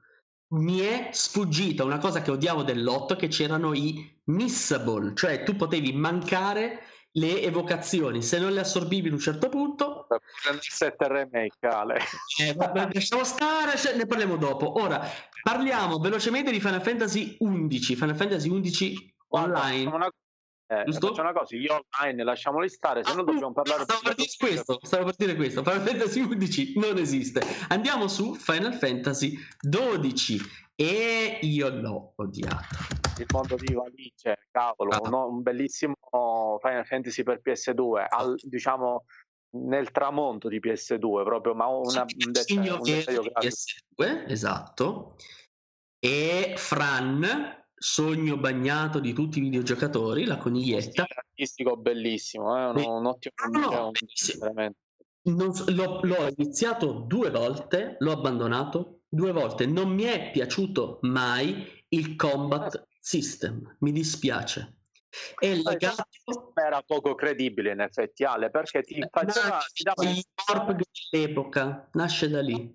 Mi 0.51 0.79
è 0.79 1.11
sfuggita 1.13 1.85
una 1.85 1.99
cosa 1.99 2.23
che 2.23 2.31
odiavo 2.31 2.63
dell'otto 2.63 3.17
che 3.17 3.29
c'erano 3.29 3.75
i 3.75 4.21
missable, 4.25 5.15
cioè 5.15 5.43
tu 5.43 5.57
potevi 5.57 5.93
mancare 5.93 6.81
le 7.19 7.43
evocazioni, 7.43 8.23
se 8.23 8.39
non 8.39 8.53
le 8.53 8.61
assorbivi 8.61 9.09
in 9.09 9.15
un 9.15 9.21
certo 9.21 9.49
punto... 9.49 10.07
7 10.61 11.09
remake, 11.09 11.67
Ale. 11.67 11.99
Eh, 12.41 12.55
lasciamo 12.93 13.25
stare, 13.25 13.73
ne 13.97 14.07
parliamo 14.07 14.37
dopo. 14.37 14.81
Ora, 14.81 15.01
parliamo 15.43 15.99
velocemente 15.99 16.51
di 16.51 16.61
Final 16.61 16.83
Fantasy 16.83 17.37
XI, 17.37 17.95
Final 17.97 18.17
Fantasy 18.17 18.61
XI 18.61 19.15
online. 19.29 19.91
Una, 19.91 20.11
eh, 20.71 20.85
faccio 20.93 21.21
una 21.21 21.33
cosa, 21.33 21.57
io 21.57 21.87
online 21.99 22.23
lasciamoli 22.25 22.69
stare, 22.69 23.03
se 23.03 23.15
no 23.15 23.23
dobbiamo 23.23 23.53
parlare 23.53 23.85
stavo 23.85 24.01
per 24.03 24.15
dire 24.15 24.31
questo, 24.39 24.79
stavo 24.83 25.05
per 25.05 25.15
dire 25.17 25.35
questo, 25.35 25.63
Final 25.63 25.81
Fantasy 25.81 26.29
XI 26.29 26.73
non 26.77 26.99
esiste. 26.99 27.41
Andiamo 27.69 28.07
su 28.07 28.35
Final 28.35 28.75
Fantasy 28.75 29.39
XII 29.61 30.67
e 30.81 31.41
io 31.43 31.69
l'ho 31.71 32.13
odiato. 32.15 32.77
Il 33.19 33.27
mondo 33.33 33.57
di 33.57 33.75
Valice, 33.75 34.47
cavolo, 34.53 34.91
ah. 34.91 35.01
uno, 35.03 35.27
un 35.27 35.43
bellissimo 35.43 35.97
Final 36.61 36.87
Fantasy 36.87 37.25
per 37.25 37.41
PS2, 37.45 38.07
al, 38.09 38.39
diciamo 38.41 39.05
nel 39.57 39.91
tramonto 39.91 40.47
di 40.47 40.61
PS2 40.61 41.25
proprio, 41.25 41.55
ma 41.55 41.67
una, 41.67 42.03
un, 42.03 42.31
dettaglio, 42.31 42.77
un 42.77 42.83
dettaglio 42.83 43.23
PS2, 43.23 44.31
esatto. 44.31 45.17
E 45.99 46.55
Fran, 46.57 47.27
sogno 47.75 48.37
bagnato 48.37 49.01
di 49.01 49.13
tutti 49.13 49.39
i 49.39 49.43
videogiocatori, 49.43 50.27
la 50.27 50.37
coniglietta. 50.37 51.05
Artistico 51.09 51.77
bellissimo, 51.77 52.57
eh? 52.57 52.67
un, 52.67 52.89
un 52.89 53.07
ottimo 53.07 53.35
no, 53.51 53.59
no, 53.59 53.91
veramente. 54.39 54.79
Non, 55.23 55.53
l'ho, 55.75 56.01
l'ho 56.05 56.29
iniziato 56.37 56.93
due 56.93 57.31
volte, 57.31 57.97
l'ho 57.99 58.13
abbandonato 58.13 58.98
due 59.09 59.33
volte. 59.33 59.67
Non 59.67 59.91
mi 59.91 60.05
è 60.05 60.31
piaciuto 60.31 60.99
mai 61.03 61.85
il 61.89 62.17
combat 62.17 62.87
system, 63.01 63.77
mi 63.81 63.93
dispiace. 63.93 64.77
È 65.39 65.55
legato... 65.55 66.05
Era 66.55 66.83
poco 66.83 67.15
credibile 67.15 67.73
in 67.73 67.81
effetti 67.81 68.25
Ale, 68.25 68.51
perché 68.51 68.83
ti 68.83 69.03
faceva... 69.11 69.59
Ti 69.73 69.83
dava... 69.83 70.75
Dell'epoca 71.11 71.89
nasce 71.93 72.29
da 72.29 72.43
lì 72.43 72.73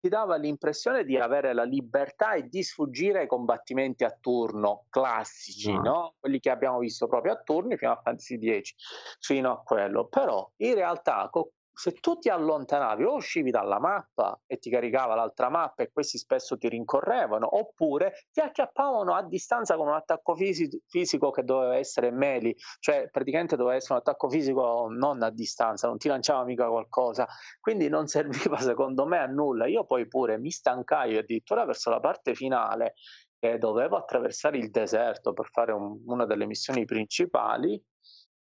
ti 0.00 0.08
dava 0.08 0.36
l'impressione 0.36 1.04
di 1.04 1.16
avere 1.16 1.52
la 1.52 1.64
libertà 1.64 2.34
e 2.34 2.48
di 2.48 2.62
sfuggire 2.62 3.20
ai 3.20 3.26
combattimenti 3.26 4.04
a 4.04 4.16
turno 4.18 4.86
classici, 4.90 5.72
no. 5.72 5.82
no? 5.82 6.14
quelli 6.20 6.38
che 6.38 6.50
abbiamo 6.50 6.78
visto 6.78 7.08
proprio 7.08 7.32
a 7.32 7.42
turni 7.42 7.76
fino 7.76 7.92
a 7.92 8.00
Fantasy 8.02 8.38
X, 8.38 8.74
fino 9.20 9.50
a 9.50 9.60
quello. 9.62 10.06
Però 10.06 10.48
in 10.58 10.74
realtà 10.74 11.28
co- 11.30 11.52
se 11.78 11.92
tu 11.92 12.18
ti 12.18 12.28
allontanavi 12.28 13.04
o 13.04 13.14
uscivi 13.14 13.52
dalla 13.52 13.78
mappa 13.78 14.36
e 14.46 14.58
ti 14.58 14.68
caricava 14.68 15.14
l'altra 15.14 15.48
mappa 15.48 15.84
e 15.84 15.92
questi 15.92 16.18
spesso 16.18 16.58
ti 16.58 16.68
rincorrevano, 16.68 17.56
oppure 17.56 18.26
ti 18.32 18.40
acchiappavano 18.40 19.14
a 19.14 19.22
distanza 19.22 19.76
con 19.76 19.86
un 19.86 19.94
attacco 19.94 20.34
fisi- 20.34 20.68
fisico 20.88 21.30
che 21.30 21.44
doveva 21.44 21.76
essere 21.76 22.10
melee, 22.10 22.56
cioè 22.80 23.08
praticamente 23.12 23.54
doveva 23.54 23.76
essere 23.76 23.94
un 23.94 24.00
attacco 24.00 24.28
fisico 24.28 24.88
non 24.90 25.22
a 25.22 25.30
distanza, 25.30 25.86
non 25.86 25.98
ti 25.98 26.08
lanciava 26.08 26.42
mica 26.42 26.66
qualcosa, 26.66 27.28
quindi 27.60 27.88
non 27.88 28.08
serviva 28.10 28.58
secondo 28.58 29.06
me 29.06 29.18
a 29.18 29.26
nulla. 29.26 29.68
Io 29.68 29.84
poi 29.84 30.08
pure 30.08 30.36
mi 30.36 30.50
stancai 30.50 31.16
addirittura 31.16 31.64
verso 31.64 31.90
la 31.90 32.00
parte 32.00 32.34
finale 32.34 32.94
che 33.38 33.56
dovevo 33.56 33.96
attraversare 33.96 34.58
il 34.58 34.70
deserto 34.70 35.32
per 35.32 35.46
fare 35.52 35.70
un, 35.70 36.02
una 36.06 36.26
delle 36.26 36.44
missioni 36.44 36.84
principali 36.84 37.80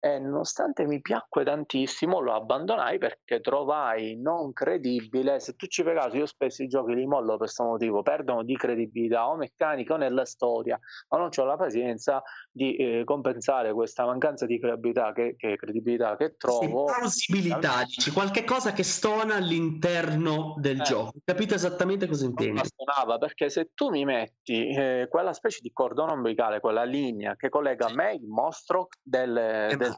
e 0.03 0.17
nonostante 0.17 0.87
mi 0.87 0.99
piacque 0.99 1.43
tantissimo 1.43 2.19
lo 2.19 2.33
abbandonai 2.33 2.97
perché 2.97 3.39
trovai 3.39 4.19
non 4.19 4.51
credibile, 4.51 5.39
se 5.39 5.53
tu 5.55 5.67
ci 5.67 5.83
fai 5.83 5.93
caso 5.93 6.17
io 6.17 6.25
spesso 6.25 6.63
i 6.63 6.67
giochi 6.67 6.95
li 6.95 7.05
mollo 7.05 7.29
per 7.29 7.37
questo 7.37 7.63
motivo, 7.63 8.01
perdono 8.01 8.41
di 8.41 8.57
credibilità 8.57 9.29
o 9.29 9.35
meccanica 9.35 9.93
o 9.93 9.97
nella 9.97 10.25
storia, 10.25 10.79
ma 11.09 11.19
non 11.19 11.29
ho 11.35 11.43
la 11.45 11.55
pazienza 11.55 12.23
di 12.49 12.75
eh, 12.77 13.03
compensare 13.05 13.73
questa 13.73 14.03
mancanza 14.03 14.47
di 14.47 14.59
credibilità 14.59 15.13
che, 15.13 15.35
che, 15.37 15.55
credibilità 15.55 16.17
che 16.17 16.35
trovo. 16.35 16.85
Plausibilità, 16.85 17.83
dici 17.85 18.09
qualche 18.09 18.43
cosa 18.43 18.73
che 18.73 18.83
stona 18.83 19.35
all'interno 19.35 20.55
del 20.57 20.79
eh, 20.79 20.83
gioco, 20.83 21.11
capito 21.23 21.53
esattamente 21.53 22.07
cosa 22.07 22.25
intendi? 22.25 22.61
Stonava 22.63 23.19
perché 23.19 23.51
se 23.51 23.69
tu 23.75 23.89
mi 23.89 24.03
metti 24.03 24.67
eh, 24.69 25.05
quella 25.11 25.33
specie 25.33 25.59
di 25.61 25.71
cordone 25.71 26.13
ombelicale, 26.13 26.59
quella 26.59 26.83
linea 26.83 27.35
che 27.35 27.49
collega 27.49 27.93
me, 27.93 28.13
il 28.15 28.25
mostro 28.25 28.87
del, 29.03 29.75
del 29.77 29.90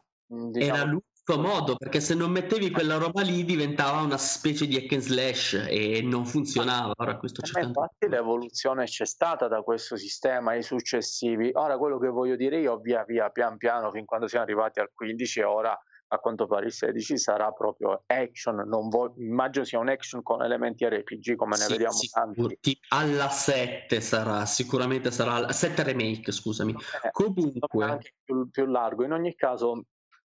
diciamo... 0.51 0.75
Era 0.75 0.83
l'unico 0.83 1.47
modo, 1.49 1.75
perché 1.75 1.99
se 1.99 2.15
non 2.15 2.31
mettevi 2.31 2.71
quella 2.71 2.97
roba 2.97 3.21
lì 3.21 3.45
diventava 3.45 4.01
una 4.01 4.17
specie 4.17 4.67
di 4.67 4.75
hack 4.75 4.91
and 4.93 5.01
slash 5.01 5.65
e 5.69 6.01
non 6.03 6.25
funzionava. 6.25 6.93
Ora 6.97 7.17
questo 7.17 7.41
c'è 7.41 7.61
tanto... 7.61 7.79
Infatti 7.79 8.09
l'evoluzione 8.09 8.85
c'è 8.85 9.05
stata 9.05 9.47
da 9.47 9.61
questo 9.61 9.95
sistema 9.95 10.51
ai 10.51 10.63
successivi. 10.63 11.51
Ora 11.53 11.77
quello 11.77 11.97
che 11.97 12.09
voglio 12.09 12.35
dire 12.35 12.59
io 12.59 12.77
via 12.77 13.03
via 13.05 13.29
pian 13.29 13.57
piano 13.57 13.91
fin 13.91 14.05
quando 14.05 14.27
siamo 14.27 14.43
arrivati 14.43 14.79
al 14.79 14.89
15 14.93 15.39
e 15.39 15.43
ora 15.43 15.79
a 16.13 16.19
quanto 16.19 16.45
pare 16.45 16.67
il 16.67 16.73
16 16.73 17.17
sarà 17.17 17.51
proprio 17.51 18.03
action, 18.05 18.67
non 18.67 18.87
vo- 18.87 19.15
immagino 19.17 19.65
sia 19.65 19.79
un 19.79 19.89
action 19.89 20.21
con 20.21 20.43
elementi 20.43 20.87
RPG 20.87 21.35
come 21.35 21.57
ne 21.57 21.65
vediamo 21.67 21.93
sì, 21.93 22.07
tanti. 22.09 22.79
Alla 22.89 23.29
7 23.29 23.99
sarà, 23.99 24.45
sicuramente 24.45 25.09
sarà, 25.09 25.51
7 25.51 25.81
remake 25.81 26.31
scusami. 26.31 26.71
Eh, 26.71 27.09
Comunque... 27.11 27.85
Anche 27.85 28.13
più, 28.23 28.47
più 28.49 28.65
largo, 28.65 29.03
in 29.03 29.11
ogni 29.11 29.33
caso 29.33 29.85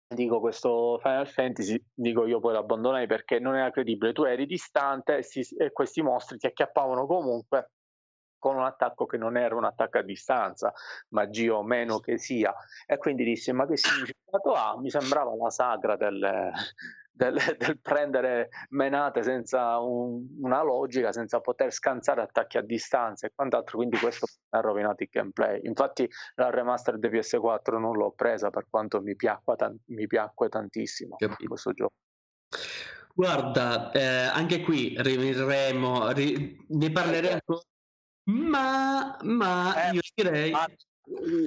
dico 0.08 0.40
questo 0.40 1.00
Final 1.02 1.28
Fantasy, 1.28 1.82
dico 1.94 2.26
io 2.26 2.40
poi 2.40 2.54
l'abbandonai 2.54 3.08
perché 3.08 3.40
non 3.40 3.56
era 3.56 3.72
credibile, 3.72 4.14
tu 4.14 4.24
eri 4.24 4.46
distante 4.46 5.18
e, 5.18 5.24
si, 5.24 5.42
e, 5.58 5.72
questi 5.72 6.02
mostri 6.02 6.38
ti 6.38 6.46
acchiappavano 6.46 7.06
comunque 7.06 7.72
con 8.46 8.58
un 8.58 8.64
attacco 8.64 9.08
che 9.08 9.18
non 9.18 9.38
era 9.38 9.56
un 9.56 9.64
attacco 9.64 9.98
a 9.98 10.04
distanza, 10.04 10.72
magia 11.10 11.56
o 11.56 11.64
meno 11.64 12.00
che 12.00 12.20
sia, 12.20 12.54
e 12.86 13.00
quindi 13.00 13.24
dissi 13.24 13.52
ma 13.52 13.66
che 13.66 13.76
significato 13.76 14.54
ha? 14.54 14.80
Mi 14.80 14.92
sembrava 14.92 15.36
la 15.36 15.50
sagra 15.50 15.96
del, 15.96 16.52
del, 17.12 17.40
del 17.58 17.80
prendere 17.82 18.50
menate 18.70 19.24
senza 19.24 19.80
un, 19.80 20.28
una 20.44 20.62
logica, 20.62 21.12
senza 21.12 21.40
poter 21.40 21.72
scansare 21.72 22.22
attacchi 22.22 22.60
a 22.60 22.62
distanza 22.62 23.26
e 23.26 23.32
quant'altro, 23.34 23.78
quindi 23.78 23.98
questo 23.98 24.28
ha 24.50 24.60
rovinato 24.60 25.02
il 25.02 25.10
gameplay. 25.12 25.62
Infatti 25.64 26.08
la 26.36 26.52
remaster 26.52 27.00
di 27.00 27.08
PS4 27.08 27.80
non 27.80 27.98
l'ho 27.98 28.12
presa 28.12 28.52
per 28.52 28.68
quanto 28.70 29.02
mi 29.02 29.16
piacque, 29.16 29.56
tan- 29.56 29.80
mi 29.86 30.06
piacque 30.06 30.50
tantissimo 30.50 31.16
di 31.36 31.48
questo 31.48 31.74
gioco. 31.74 31.96
Guarda, 33.12 33.90
eh, 33.92 34.04
anche 34.04 34.62
qui 34.62 34.94
rimarremo, 34.96 36.12
ri- 36.12 36.64
ne 36.68 36.92
parleremo, 36.92 37.40
ma, 38.26 39.18
ma 39.22 39.90
eh, 39.90 39.94
io 39.94 40.02
direi... 40.14 40.52
Ma 40.52 40.68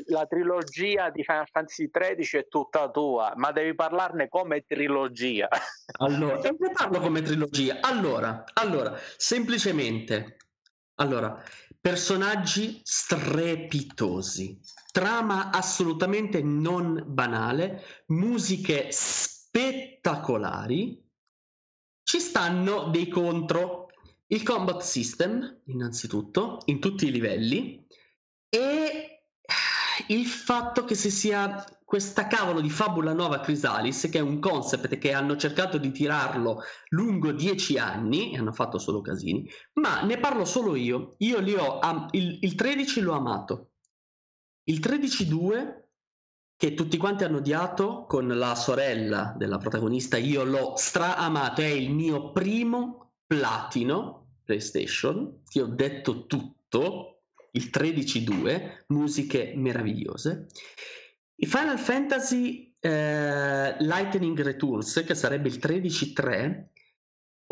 la 0.06 0.24
trilogia 0.26 1.10
di 1.10 1.24
Final 1.24 1.48
Fantasy 1.50 1.90
XIII 1.90 2.40
è 2.40 2.46
tutta 2.48 2.88
tua, 2.90 3.32
ma 3.36 3.50
devi 3.50 3.74
parlarne 3.74 4.28
come 4.28 4.64
trilogia. 4.66 5.48
Allora, 5.98 6.38
ne 6.42 6.54
parlo 6.72 7.00
come 7.00 7.22
trilogia. 7.22 7.78
Allora, 7.80 8.44
allora, 8.52 8.96
semplicemente 9.16 10.36
Allora, 11.00 11.40
personaggi 11.80 12.80
strepitosi, 12.82 14.60
trama 14.92 15.50
assolutamente 15.50 16.42
non 16.42 17.02
banale, 17.06 18.04
musiche 18.08 18.88
spettacolari. 18.90 21.02
Ci 22.02 22.20
stanno 22.20 22.90
dei 22.90 23.08
contro. 23.08 23.87
Il 24.30 24.42
combat 24.42 24.82
system, 24.82 25.62
innanzitutto, 25.66 26.60
in 26.66 26.80
tutti 26.80 27.06
i 27.06 27.10
livelli, 27.10 27.86
e 28.48 29.22
il 30.08 30.26
fatto 30.26 30.84
che 30.84 30.94
si 30.94 31.10
sia 31.10 31.64
questa 31.84 32.26
cavolo 32.26 32.60
di 32.60 32.68
fabula 32.68 33.14
nuova 33.14 33.40
Chrysalis, 33.40 34.08
che 34.10 34.18
è 34.18 34.20
un 34.20 34.38
concept 34.38 34.98
che 34.98 35.12
hanno 35.12 35.36
cercato 35.36 35.78
di 35.78 35.90
tirarlo 35.90 36.60
lungo 36.88 37.32
dieci 37.32 37.78
anni, 37.78 38.34
e 38.34 38.38
hanno 38.38 38.52
fatto 38.52 38.78
solo 38.78 39.00
casini, 39.00 39.48
ma 39.74 40.02
ne 40.02 40.18
parlo 40.18 40.44
solo 40.44 40.76
io. 40.76 41.14
Io 41.18 41.40
li 41.40 41.54
ho, 41.54 41.78
am- 41.78 42.08
il, 42.10 42.38
il 42.42 42.54
13 42.54 43.00
l'ho 43.00 43.14
amato, 43.14 43.70
il 44.64 44.80
13-2 44.80 45.86
che 46.54 46.74
tutti 46.74 46.98
quanti 46.98 47.24
hanno 47.24 47.38
odiato 47.38 48.04
con 48.06 48.26
la 48.26 48.54
sorella 48.54 49.32
della 49.38 49.58
protagonista, 49.58 50.18
io 50.18 50.44
l'ho 50.44 50.74
stra-amato, 50.76 51.62
è 51.62 51.66
il 51.66 51.90
mio 51.90 52.32
primo 52.32 53.07
platino 53.28 54.38
PlayStation, 54.42 55.42
ti 55.44 55.60
ho 55.60 55.66
detto 55.66 56.26
tutto, 56.26 57.20
il 57.52 57.70
13-2, 57.70 58.84
musiche 58.88 59.52
meravigliose. 59.54 60.46
Il 61.36 61.46
Final 61.46 61.78
Fantasy 61.78 62.74
eh, 62.80 63.76
Lightning 63.78 64.40
Returns, 64.40 65.04
che 65.06 65.14
sarebbe 65.14 65.48
il 65.48 65.58
13.3, 65.58 66.64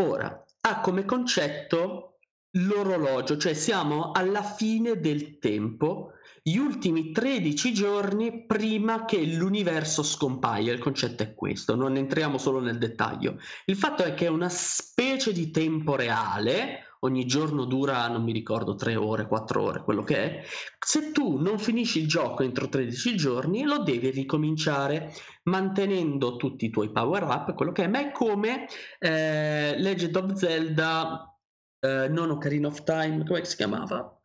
ora 0.03 0.45
ha 0.63 0.81
come 0.81 1.05
concetto 1.05 2.16
l'orologio, 2.57 3.37
cioè 3.37 3.55
siamo 3.55 4.13
alla 4.13 4.43
fine 4.43 4.99
del 4.99 5.39
tempo, 5.39 6.13
gli 6.43 6.57
ultimi 6.57 7.11
13 7.11 7.73
giorni 7.73 8.45
prima 8.47 9.05
che 9.05 9.25
l'universo 9.25 10.03
scompaia. 10.03 10.73
Il 10.73 10.79
concetto 10.79 11.23
è 11.23 11.35
questo, 11.35 11.75
non 11.75 11.97
entriamo 11.97 12.39
solo 12.39 12.61
nel 12.61 12.79
dettaglio. 12.79 13.39
Il 13.65 13.77
fatto 13.77 14.05
è 14.05 14.15
che 14.15 14.27
è 14.27 14.31
una 14.31 14.49
specie 14.49 15.33
di 15.33 15.51
tempo 15.51 15.97
reale 15.97 16.83
ogni 17.01 17.27
giorno 17.27 17.65
dura, 17.65 18.09
non 18.09 18.23
mi 18.23 18.33
ricordo, 18.33 18.75
3 18.75 18.97
ore, 18.97 19.27
4 19.27 19.63
ore, 19.63 19.83
quello 19.83 20.03
che 20.03 20.17
è, 20.17 20.45
se 20.79 21.13
tu 21.13 21.39
non 21.39 21.59
finisci 21.59 22.01
il 22.01 22.09
gioco 22.09 22.43
entro 22.43 22.69
13 22.69 23.17
giorni 23.17 23.63
lo 23.65 23.83
devi 23.83 24.11
ricominciare 24.11 25.13
mantenendo 25.45 26.37
tutti 26.37 26.65
i 26.65 26.71
tuoi 26.71 26.91
power 26.91 27.23
up, 27.25 27.55
quello 27.55 27.73
che 27.73 27.85
è, 27.85 27.89
ma 27.89 28.01
è 28.01 28.11
come 28.13 28.67
eh, 28.99 29.75
Legend 29.79 30.17
of 30.17 30.33
Zelda, 30.35 31.36
eh, 31.81 32.09
non 32.09 32.31
Ocarina 32.31 32.69
of 32.69 32.83
Time, 32.85 33.25
come 33.25 33.45
si 33.45 33.57
chiamava? 33.57 34.21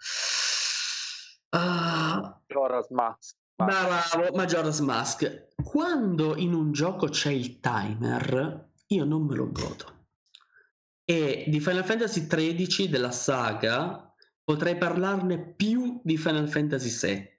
Majora's 1.51 2.89
Mask. 2.89 3.35
Bravo, 3.55 4.35
Majora's 4.35 4.79
Mask. 4.79 5.47
Quando 5.63 6.35
in 6.35 6.53
un 6.53 6.71
gioco 6.71 7.07
c'è 7.07 7.31
il 7.31 7.59
timer, 7.59 8.69
io 8.87 9.05
non 9.05 9.25
me 9.25 9.35
lo 9.35 9.51
godo. 9.51 9.99
E 11.03 11.45
di 11.47 11.59
Final 11.59 11.83
Fantasy 11.83 12.25
XIII 12.25 12.89
della 12.89 13.11
saga 13.11 14.13
potrei 14.43 14.77
parlarne 14.77 15.53
più 15.53 15.99
di 16.03 16.17
Final 16.17 16.49
Fantasy 16.49 16.89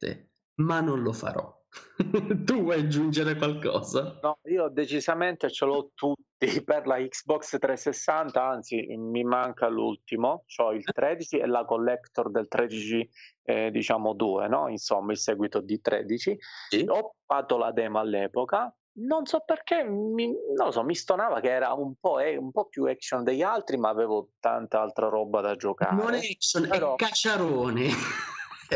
VII, 0.01 0.31
ma 0.57 0.81
non 0.81 1.03
lo 1.03 1.13
farò. 1.13 1.62
tu 2.45 2.63
vuoi 2.63 2.81
aggiungere 2.81 3.35
qualcosa? 3.37 4.19
No, 4.23 4.39
io 4.45 4.69
decisamente 4.69 5.51
ce 5.51 5.65
l'ho 5.65 5.91
tutti 5.95 6.21
per 6.65 6.87
la 6.87 6.97
Xbox 6.97 7.59
360, 7.59 8.45
anzi 8.45 8.97
mi 8.97 9.25
manca 9.25 9.69
l'ultimo, 9.69 10.45
ho 10.57 10.73
il 10.73 10.85
13 10.93 11.39
e 11.39 11.47
la 11.47 11.65
collector 11.65 12.31
del 12.31 12.49
13 12.49 13.11
eh, 13.45 13.71
diciamo 13.71 14.13
2, 14.13 14.49
no? 14.49 14.69
insomma 14.69 15.13
il 15.13 15.19
seguito 15.19 15.61
di 15.61 15.81
13. 15.81 16.39
Sì. 16.69 16.85
Ho 16.89 17.15
fatto 17.25 17.57
la 17.57 17.73
demo 17.73 17.99
all'epoca, 17.99 18.75
non 18.95 19.25
so 19.25 19.41
perché, 19.41 19.83
mi, 19.85 20.27
non 20.27 20.67
lo 20.67 20.71
so, 20.71 20.83
mi 20.83 20.95
stonava 20.95 21.41
che 21.41 21.51
era 21.51 21.73
un 21.73 21.95
po', 21.99 22.19
eh, 22.19 22.37
un 22.37 22.51
po', 22.51 22.67
più 22.67 22.85
action 22.85 23.25
degli 23.25 23.41
altri, 23.41 23.79
ma 23.79 23.89
avevo 23.89 24.33
tanta 24.39 24.83
altra 24.83 25.09
roba 25.09 25.41
da 25.41 25.57
giocare. 25.57 25.95
Non 25.95 26.13
è 26.13 26.19
action, 26.19 26.69
Però... 26.69 26.95
è 26.95 26.97
cacciarone. 26.97 27.89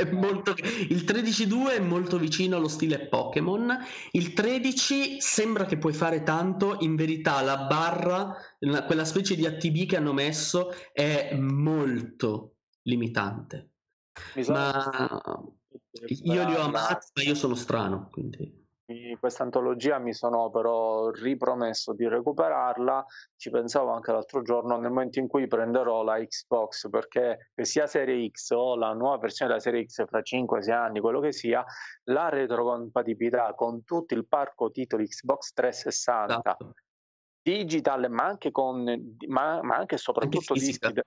Molto... 0.04 0.54
Il 0.88 1.04
13.2 1.04 1.76
è 1.76 1.80
molto 1.80 2.18
vicino 2.18 2.56
allo 2.56 2.68
stile 2.68 3.08
Pokémon. 3.08 3.76
Il 4.12 4.32
13 4.32 5.20
sembra 5.20 5.64
che 5.64 5.78
puoi 5.78 5.92
fare 5.92 6.22
tanto, 6.22 6.76
in 6.80 6.96
verità 6.96 7.40
la 7.42 7.64
barra, 7.64 8.34
quella 8.86 9.04
specie 9.04 9.34
di 9.34 9.46
ATB 9.46 9.86
che 9.86 9.96
hanno 9.96 10.12
messo, 10.12 10.72
è 10.92 11.34
molto 11.34 12.56
limitante. 12.82 13.70
Ma 14.48 14.90
io 16.06 16.46
li 16.46 16.54
ho 16.54 16.60
amati, 16.60 17.06
ma 17.14 17.22
io 17.22 17.34
sono 17.34 17.54
strano, 17.54 18.08
quindi 18.10 18.65
questa 19.18 19.42
antologia 19.42 19.98
mi 19.98 20.14
sono 20.14 20.48
però 20.50 21.10
ripromesso 21.10 21.92
di 21.92 22.06
recuperarla, 22.06 23.04
ci 23.36 23.50
pensavo 23.50 23.90
anche 23.90 24.12
l'altro 24.12 24.42
giorno 24.42 24.78
nel 24.78 24.90
momento 24.90 25.18
in 25.18 25.26
cui 25.26 25.48
prenderò 25.48 26.04
la 26.04 26.18
Xbox 26.18 26.88
perché 26.88 27.50
sia 27.62 27.86
Serie 27.88 28.28
X 28.30 28.50
o 28.50 28.76
la 28.76 28.92
nuova 28.92 29.18
versione 29.18 29.50
della 29.50 29.62
Serie 29.62 29.84
X 29.86 30.06
fra 30.06 30.20
5-6 30.20 30.70
anni, 30.70 31.00
quello 31.00 31.18
che 31.18 31.32
sia, 31.32 31.64
la 32.04 32.28
retrocompatibilità 32.28 33.54
con 33.54 33.82
tutto 33.82 34.14
il 34.14 34.26
parco 34.26 34.70
titoli 34.70 35.08
Xbox 35.08 35.52
360 35.52 36.38
esatto. 36.38 36.74
digital 37.42 38.08
ma 38.08 38.24
anche 38.24 38.52
con 38.52 38.84
ma, 39.26 39.62
ma 39.62 39.76
anche 39.76 39.96
e 39.96 39.98
soprattutto 39.98 40.54
anche 40.54 41.02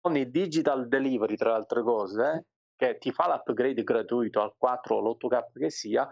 con 0.00 0.16
i 0.16 0.30
digital 0.30 0.86
delivery 0.86 1.34
tra 1.34 1.50
le 1.50 1.56
altre 1.56 1.82
cose 1.82 2.32
eh, 2.32 2.44
che 2.76 2.98
ti 2.98 3.10
fa 3.10 3.26
l'upgrade 3.26 3.82
gratuito 3.82 4.40
al 4.40 4.54
4 4.56 4.94
o 4.94 4.98
all'8K 5.00 5.58
che 5.58 5.70
sia 5.70 6.08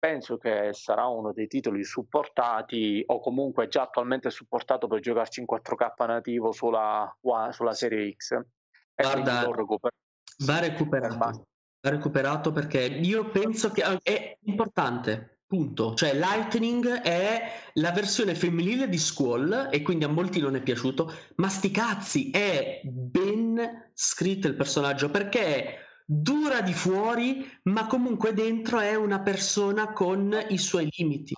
penso 0.00 0.38
che 0.38 0.70
sarà 0.72 1.06
uno 1.06 1.32
dei 1.32 1.46
titoli 1.46 1.84
supportati 1.84 3.04
o 3.06 3.20
comunque 3.20 3.68
già 3.68 3.82
attualmente 3.82 4.30
supportato 4.30 4.88
per 4.88 5.00
giocarci 5.00 5.40
in 5.40 5.46
4K 5.46 6.06
nativo 6.06 6.50
sulla, 6.50 7.14
sulla 7.50 7.74
serie 7.74 8.10
X. 8.16 8.32
E 8.32 9.02
Guarda, 9.02 9.48
recuper- 9.54 9.94
va 10.38 10.58
recuperato. 10.58 11.44
Va 11.82 11.90
recuperato 11.90 12.50
perché 12.50 12.80
io 12.80 13.28
penso 13.30 13.70
che 13.70 13.82
è 14.02 14.36
importante. 14.42 15.36
Punto. 15.50 15.94
Cioè, 15.94 16.14
Lightning 16.14 16.86
è 17.00 17.42
la 17.74 17.90
versione 17.90 18.36
femminile 18.36 18.88
di 18.88 18.98
Squall 18.98 19.68
e 19.72 19.82
quindi 19.82 20.04
a 20.04 20.08
molti 20.08 20.38
non 20.38 20.54
è 20.54 20.62
piaciuto, 20.62 21.12
ma 21.36 21.48
sti 21.48 21.70
cazzi 21.72 22.30
è 22.30 22.80
ben 22.84 23.90
scritto 23.92 24.46
il 24.46 24.54
personaggio 24.54 25.10
perché 25.10 25.89
dura 26.12 26.60
di 26.60 26.72
fuori, 26.72 27.48
ma 27.64 27.86
comunque 27.86 28.32
dentro 28.34 28.80
è 28.80 28.96
una 28.96 29.20
persona 29.20 29.92
con 29.92 30.36
i 30.48 30.58
suoi 30.58 30.88
limiti. 30.96 31.34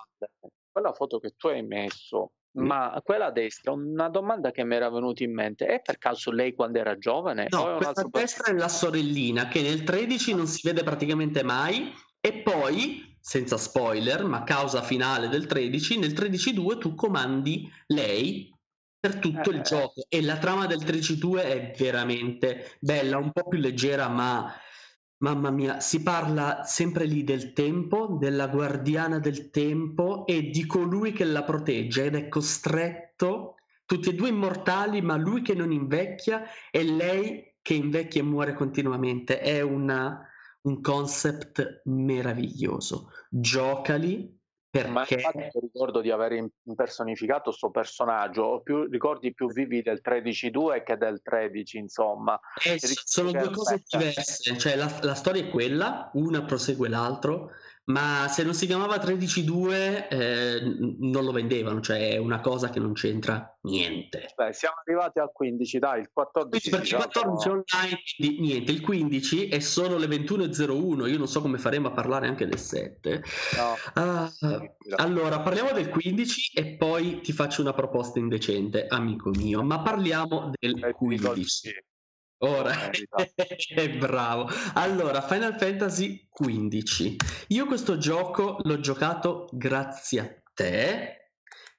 Quella 0.71 0.93
foto 0.93 1.19
che 1.19 1.35
tu 1.37 1.47
hai 1.47 1.61
messo, 1.61 2.31
mm. 2.59 2.65
ma 2.65 2.99
quella 3.03 3.27
a 3.27 3.31
destra, 3.31 3.71
una 3.71 4.09
domanda 4.09 4.49
che 4.49 4.63
mi 4.63 4.73
era 4.73 4.89
venuta 4.89 5.23
in 5.23 5.31
mente, 5.31 5.67
è 5.67 5.79
per 5.79 5.99
caso 5.99 6.31
lei 6.31 6.55
quando 6.55 6.79
era 6.79 6.97
giovane? 6.97 7.45
No, 7.49 7.75
questa 7.75 8.07
destra 8.09 8.51
è 8.51 8.55
la 8.55 8.67
sorellina 8.67 9.47
che 9.47 9.61
nel 9.61 9.83
13 9.83 10.33
non 10.33 10.47
si 10.47 10.61
vede 10.63 10.81
praticamente 10.81 11.43
mai 11.43 11.93
e 12.19 12.41
poi, 12.41 13.15
senza 13.19 13.57
spoiler, 13.57 14.25
ma 14.25 14.43
causa 14.43 14.81
finale 14.81 15.27
del 15.27 15.45
13, 15.45 15.99
nel 15.99 16.13
13.2 16.13 16.79
tu 16.79 16.95
comandi 16.95 17.69
lei 17.85 18.51
per 19.03 19.19
tutto 19.19 19.51
eh, 19.51 19.55
il 19.55 19.61
gioco 19.63 20.05
e 20.07 20.21
la 20.21 20.37
trama 20.37 20.65
del 20.65 20.79
13.2 20.79 21.43
è 21.43 21.75
veramente 21.77 22.77
bella, 22.79 23.17
un 23.17 23.33
po' 23.33 23.49
più 23.49 23.59
leggera 23.59 24.07
ma 24.07 24.49
Mamma 25.17 25.51
mia, 25.51 25.79
si 25.79 26.03
parla 26.03 26.63
sempre 26.63 27.05
lì 27.05 27.23
del 27.23 27.53
tempo, 27.53 28.17
della 28.19 28.47
guardiana 28.47 29.19
del 29.19 29.51
tempo 29.51 30.25
e 30.25 30.49
di 30.49 30.65
colui 30.65 31.13
che 31.13 31.23
la 31.23 31.43
protegge 31.43 32.05
ed 32.05 32.15
è 32.15 32.27
costretto, 32.27 33.55
tutti 33.85 34.09
e 34.09 34.15
due 34.15 34.27
immortali, 34.27 35.01
ma 35.01 35.15
lui 35.15 35.41
che 35.41 35.53
non 35.53 35.71
invecchia 35.71 36.43
e 36.69 36.83
lei 36.83 37.55
che 37.61 37.73
invecchia 37.73 38.19
e 38.19 38.25
muore 38.25 38.53
continuamente. 38.53 39.39
È 39.39 39.61
una, 39.61 40.27
un 40.63 40.81
concept 40.81 41.83
meraviglioso. 41.85 43.11
Giocali, 43.29 44.37
perché... 44.73 44.91
Ma 44.91 45.05
infatti 45.07 45.59
ricordo 45.59 46.01
di 46.01 46.09
aver 46.09 46.49
impersonificato 46.63 47.49
questo 47.51 47.69
personaggio, 47.69 48.41
ho 48.41 48.61
più 48.61 48.89
ricordi 48.89 49.31
più 49.31 49.47
vivi 49.51 49.83
del 49.83 50.01
13-2 50.03 50.81
che 50.81 50.97
del 50.97 51.21
13, 51.21 51.77
insomma. 51.77 52.39
Eh, 52.65 52.79
sono 52.79 53.29
due 53.29 53.51
cose 53.51 53.83
diverse, 53.85 54.57
cioè 54.57 54.75
la, 54.75 54.91
la, 55.03 55.13
storia 55.13 55.43
è 55.43 55.49
quella, 55.51 56.09
una 56.13 56.43
prosegue 56.43 56.89
l'altro, 56.89 57.51
ma 57.85 58.27
se 58.29 58.43
non 58.43 58.53
si 58.53 58.65
chiamava 58.65 58.95
13.2 58.95 60.07
eh, 60.09 60.61
non 60.99 61.23
lo 61.23 61.31
vendevano, 61.31 61.81
cioè 61.81 62.11
è 62.11 62.17
una 62.17 62.39
cosa 62.39 62.69
che 62.69 62.79
non 62.79 62.93
c'entra 62.93 63.57
niente. 63.63 64.31
Beh, 64.35 64.53
siamo 64.53 64.75
arrivati 64.85 65.19
al 65.19 65.31
15, 65.33 65.79
dai, 65.79 65.99
il 66.01 66.09
14. 66.11 66.69
Perché 66.69 66.95
il 66.95 66.95
14 66.95 67.47
online, 67.49 68.01
niente, 68.39 68.71
il 68.71 68.81
15 68.81 69.49
è 69.49 69.59
solo 69.59 69.97
le 69.97 70.07
21.01, 70.07 71.09
io 71.09 71.17
non 71.17 71.27
so 71.27 71.41
come 71.41 71.57
faremo 71.57 71.89
a 71.89 71.91
parlare 71.91 72.27
anche 72.27 72.45
del 72.45 72.59
7. 72.59 73.23
No. 73.57 73.75
Uh, 74.01 74.71
allora, 74.95 75.41
parliamo 75.41 75.71
del 75.71 75.89
15 75.89 76.51
e 76.53 76.77
poi 76.77 77.19
ti 77.21 77.33
faccio 77.33 77.61
una 77.61 77.73
proposta 77.73 78.19
indecente, 78.19 78.87
amico 78.87 79.29
mio, 79.29 79.61
ma 79.61 79.81
parliamo 79.81 80.51
del 80.57 80.93
15. 80.95 81.91
Ora, 82.43 82.91
bravo. 83.99 84.49
Allora, 84.73 85.21
Final 85.21 85.57
Fantasy 85.57 86.27
XV. 86.29 87.15
Io 87.47 87.65
questo 87.65 87.97
gioco 87.97 88.57
l'ho 88.63 88.79
giocato 88.81 89.47
grazie 89.53 90.19
a 90.19 90.41
te, 90.53 91.31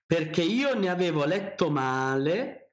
perché 0.07 0.41
io 0.41 0.75
ne 0.75 0.89
avevo 0.89 1.27
letto 1.27 1.69
male 1.69 2.71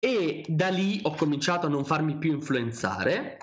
e 0.00 0.44
da 0.48 0.68
lì 0.68 1.00
ho 1.04 1.14
cominciato 1.14 1.66
a 1.66 1.70
non 1.70 1.84
farmi 1.84 2.18
più 2.18 2.32
influenzare. 2.32 3.38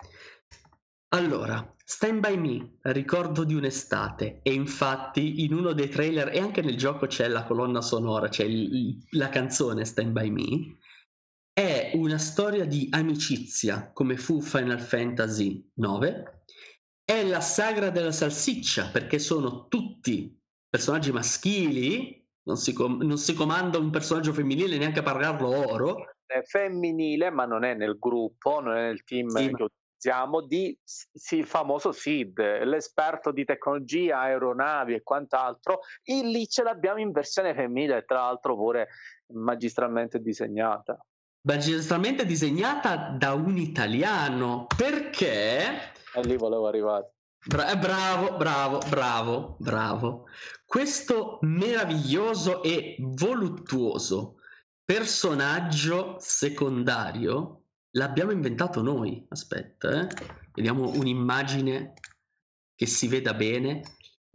Allora, 1.10 1.74
Stand 1.86 2.20
by 2.20 2.38
Me, 2.38 2.80
ricordo 2.82 3.46
di 3.46 3.54
un'estate, 3.54 4.40
e 4.44 4.52
infatti 4.52 5.44
in 5.44 5.54
uno 5.54 5.72
dei 5.72 5.88
trailer 5.88 6.34
e 6.34 6.40
anche 6.40 6.62
nel 6.62 6.76
gioco 6.76 7.08
c'è 7.08 7.30
la 7.30 7.44
colonna 7.44 7.82
sonora, 7.82 8.28
c'è 8.28 8.44
il, 8.44 8.98
la 9.12 9.30
canzone 9.30 9.86
Stand 9.86 10.12
by 10.12 10.30
Me 10.30 10.78
è 11.54 11.92
una 11.94 12.18
storia 12.18 12.66
di 12.66 12.88
amicizia, 12.92 13.92
come 13.94 14.18
fu 14.18 14.42
Final 14.42 14.80
Fantasy 14.80 15.72
IX. 15.76 16.24
È 17.06 17.24
la 17.24 17.42
sagra 17.42 17.92
della 17.92 18.12
salsiccia, 18.12 18.90
perché 18.92 19.20
sono 19.20 19.68
tutti 19.68 20.36
personaggi 20.68 21.12
maschili, 21.12 22.28
non 22.46 22.58
si, 22.58 22.74
com- 22.74 23.04
non 23.04 23.18
si 23.18 23.36
comanda 23.36 23.78
un 23.78 23.92
personaggio 23.92 24.34
femminile 24.34 24.78
neanche 24.78 25.00
a 25.00 25.04
pagarlo 25.04 25.50
oro. 25.70 26.16
È 26.26 26.42
femminile, 26.42 27.30
ma 27.30 27.46
non 27.46 27.64
è 27.64 27.76
nel 27.76 28.00
gruppo, 28.00 28.60
non 28.60 28.76
è 28.76 28.88
nel 28.88 29.04
team 29.04 29.28
sì, 29.28 29.54
che 29.54 29.64
utilizziamo, 29.64 30.42
di 30.42 30.76
sì, 30.84 31.38
il 31.38 31.46
famoso 31.46 31.92
SID, 31.92 32.64
l'esperto 32.64 33.32
di 33.32 33.46
tecnologia, 33.46 34.22
aeronavi 34.22 34.96
e 34.96 35.04
quant'altro. 35.04 35.82
E 36.02 36.24
lì 36.24 36.48
ce 36.48 36.64
l'abbiamo 36.64 37.00
in 37.00 37.12
versione 37.12 37.54
femminile, 37.54 38.06
tra 38.06 38.22
l'altro 38.22 38.56
pure 38.56 38.88
magistralmente 39.28 40.20
disegnata 40.20 40.98
magistralmente 41.46 42.26
disegnata 42.26 43.16
da 43.18 43.34
un 43.34 43.58
italiano. 43.58 44.68
Perché? 44.76 45.94
E 46.14 46.22
lì 46.24 46.38
volevo 46.38 46.68
arrivare. 46.68 47.12
Bra- 47.46 47.72
eh, 47.72 47.78
bravo 47.78 48.38
bravo 48.38 48.80
bravo 48.90 49.56
bravo. 49.60 50.26
Questo 50.66 51.40
meraviglioso 51.42 52.64
e 52.64 52.96
voluttuoso 53.00 54.38
personaggio 54.86 56.18
secondario 56.20 57.64
l'abbiamo 57.92 58.32
inventato 58.32 58.82
noi 58.82 59.26
aspetta 59.30 60.02
eh. 60.02 60.08
vediamo 60.54 60.90
un'immagine 60.90 61.94
che 62.76 62.86
si 62.86 63.08
veda 63.08 63.34
bene 63.34 63.82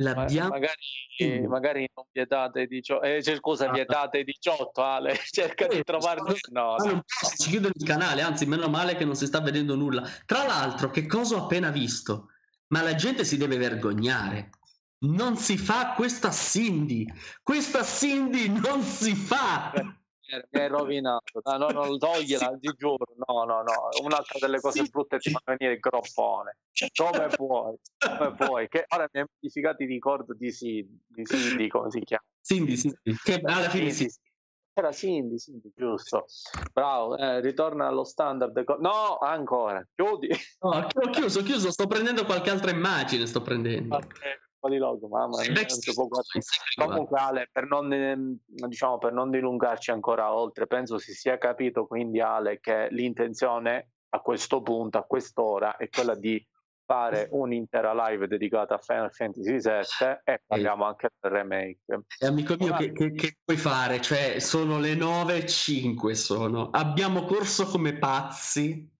L'abbiamo... 0.00 0.50
Magari, 0.50 1.46
magari 1.48 1.90
non 1.92 2.04
vietate 2.12 2.66
18, 2.66 3.02
eh, 3.02 3.22
cioè, 3.22 3.36
scusa, 3.36 3.70
vietate 3.70 4.22
18, 4.22 4.82
Ale, 4.82 5.18
cerca 5.28 5.66
di 5.66 5.82
trovarne... 5.82 6.34
No, 6.50 6.76
no. 6.76 6.84
Non 6.84 7.02
si 7.06 7.50
chiude 7.50 7.70
il 7.74 7.84
canale, 7.84 8.22
anzi, 8.22 8.46
meno 8.46 8.68
male 8.68 8.94
che 8.96 9.04
non 9.04 9.16
si 9.16 9.26
sta 9.26 9.40
vedendo 9.40 9.74
nulla. 9.74 10.08
Tra 10.24 10.46
l'altro, 10.46 10.90
che 10.90 11.06
cosa 11.06 11.36
ho 11.36 11.44
appena 11.44 11.70
visto? 11.70 12.28
Ma 12.68 12.82
la 12.82 12.94
gente 12.94 13.24
si 13.24 13.36
deve 13.36 13.56
vergognare. 13.56 14.50
Non 15.00 15.36
si 15.36 15.58
fa 15.58 15.94
questa 15.94 16.30
Cindy. 16.30 17.06
Questa 17.42 17.82
Cindy 17.82 18.48
non 18.48 18.82
si 18.82 19.14
fa. 19.14 19.72
Mi 20.50 20.60
hai 20.60 20.68
rovinato. 20.68 21.40
No, 21.42 21.56
no, 21.56 21.68
non 21.70 21.98
togliela, 21.98 22.56
ti 22.58 22.72
giuro. 22.76 23.06
No, 23.26 23.44
no, 23.44 23.62
no. 23.62 23.88
Un'altra 24.02 24.38
delle 24.38 24.60
cose 24.60 24.84
brutte 24.84 25.18
ti 25.18 25.30
fa 25.30 25.40
venire 25.44 25.74
il 25.74 25.80
groppone. 25.80 26.58
Come 26.94 27.28
puoi? 27.28 27.76
Come 27.98 28.34
puoi? 28.34 28.68
Che 28.68 28.84
ora 28.88 29.08
mi 29.12 29.20
hai 29.20 29.26
modificato 29.32 29.82
i 29.82 29.86
ricordi 29.86 30.34
di 30.36 30.52
Cindy, 30.52 31.00
di 31.06 31.24
Cindy, 31.24 31.68
come 31.68 31.90
si 31.90 32.00
chiama? 32.00 32.24
Cindy, 32.42 32.76
Cindy. 32.76 33.14
Che 33.22 33.40
alla 33.42 33.68
fine 33.68 33.90
sì. 33.90 34.10
Era 34.74 34.92
Cindy, 34.92 35.38
Cindy, 35.38 35.72
giusto. 35.74 36.26
Bravo, 36.72 37.16
eh, 37.16 37.40
ritorna 37.40 37.88
allo 37.88 38.04
standard. 38.04 38.64
No, 38.78 39.18
ancora. 39.18 39.84
Chiudi. 39.92 40.28
No, 40.60 40.86
ho 40.86 41.10
chiuso, 41.10 41.40
ho 41.40 41.42
chiuso. 41.42 41.72
Sto 41.72 41.88
prendendo 41.88 42.24
qualche 42.24 42.50
altra 42.50 42.70
immagine, 42.70 43.26
sto 43.26 43.42
prendendo. 43.42 43.96
Okay 43.96 44.46
po' 44.58 44.68
di 44.68 44.76
logo, 44.76 45.08
mamma 45.08 45.40
mia. 45.40 45.66
Comunque 46.74 47.18
Ale, 47.18 47.48
per 47.50 47.66
non, 47.66 47.92
ehm, 47.92 48.38
diciamo, 48.46 48.98
per 48.98 49.12
non 49.12 49.30
dilungarci 49.30 49.90
ancora 49.90 50.32
oltre, 50.32 50.66
penso 50.66 50.98
si 50.98 51.12
sia 51.12 51.38
capito 51.38 51.86
quindi 51.86 52.20
Ale 52.20 52.60
che 52.60 52.88
l'intenzione 52.90 53.90
a 54.10 54.20
questo 54.20 54.62
punto, 54.62 54.98
a 54.98 55.04
quest'ora, 55.04 55.76
è 55.76 55.88
quella 55.88 56.14
di 56.14 56.44
fare 56.88 57.28
un'intera 57.32 57.92
live 58.08 58.26
dedicata 58.26 58.76
a 58.76 58.78
Final 58.78 59.12
Fantasy 59.12 59.58
VII 59.58 60.20
e 60.24 60.42
parliamo 60.46 60.86
anche 60.86 61.10
del 61.20 61.30
remake. 61.30 62.04
E 62.18 62.26
amico 62.26 62.56
mio, 62.58 62.74
che, 62.76 62.92
che, 62.92 63.12
che, 63.12 63.36
puoi 63.44 63.58
fare? 63.58 64.00
Cioè, 64.00 64.38
sono 64.38 64.78
le 64.78 64.94
9.05 64.94 66.12
sono. 66.12 66.70
Abbiamo 66.70 67.24
corso 67.24 67.66
come 67.66 67.98
pazzi 67.98 68.70
eh, 68.70 68.97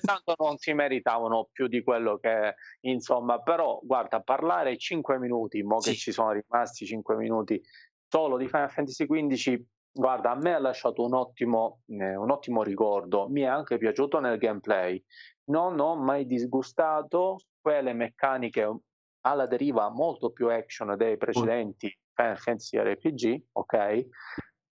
tanto 0.00 0.34
non 0.38 0.56
si 0.56 0.72
meritavano 0.72 1.48
più 1.52 1.66
di 1.66 1.82
quello 1.82 2.18
che 2.18 2.54
insomma 2.80 3.40
però 3.40 3.80
guarda 3.82 4.20
parlare 4.20 4.76
5 4.76 5.18
minuti 5.18 5.62
mo 5.62 5.80
sì. 5.80 5.90
che 5.90 5.96
ci 5.96 6.12
sono 6.12 6.32
rimasti 6.32 6.86
5 6.86 7.16
minuti 7.16 7.60
solo 8.08 8.36
di 8.36 8.46
Final 8.46 8.70
Fantasy 8.70 9.06
XV 9.06 9.64
guarda 9.96 10.32
a 10.32 10.34
me 10.36 10.54
ha 10.54 10.58
lasciato 10.58 11.02
un 11.04 11.14
ottimo, 11.14 11.80
eh, 11.86 12.14
un 12.14 12.30
ottimo 12.30 12.62
ricordo. 12.62 13.28
Mi 13.28 13.40
è 13.40 13.46
anche 13.46 13.78
piaciuto 13.78 14.20
nel 14.20 14.36
gameplay. 14.36 15.02
Non 15.44 15.80
ho 15.80 15.96
mai 15.96 16.26
disgustato 16.26 17.38
quelle 17.60 17.94
meccaniche 17.94 18.70
alla 19.22 19.46
deriva 19.46 19.88
molto 19.88 20.30
più 20.30 20.50
action 20.50 20.94
dei 20.96 21.16
precedenti 21.16 21.92
Final 22.12 22.38
Fantasy 22.38 22.78
RPG 22.78 23.44
ok? 23.52 23.74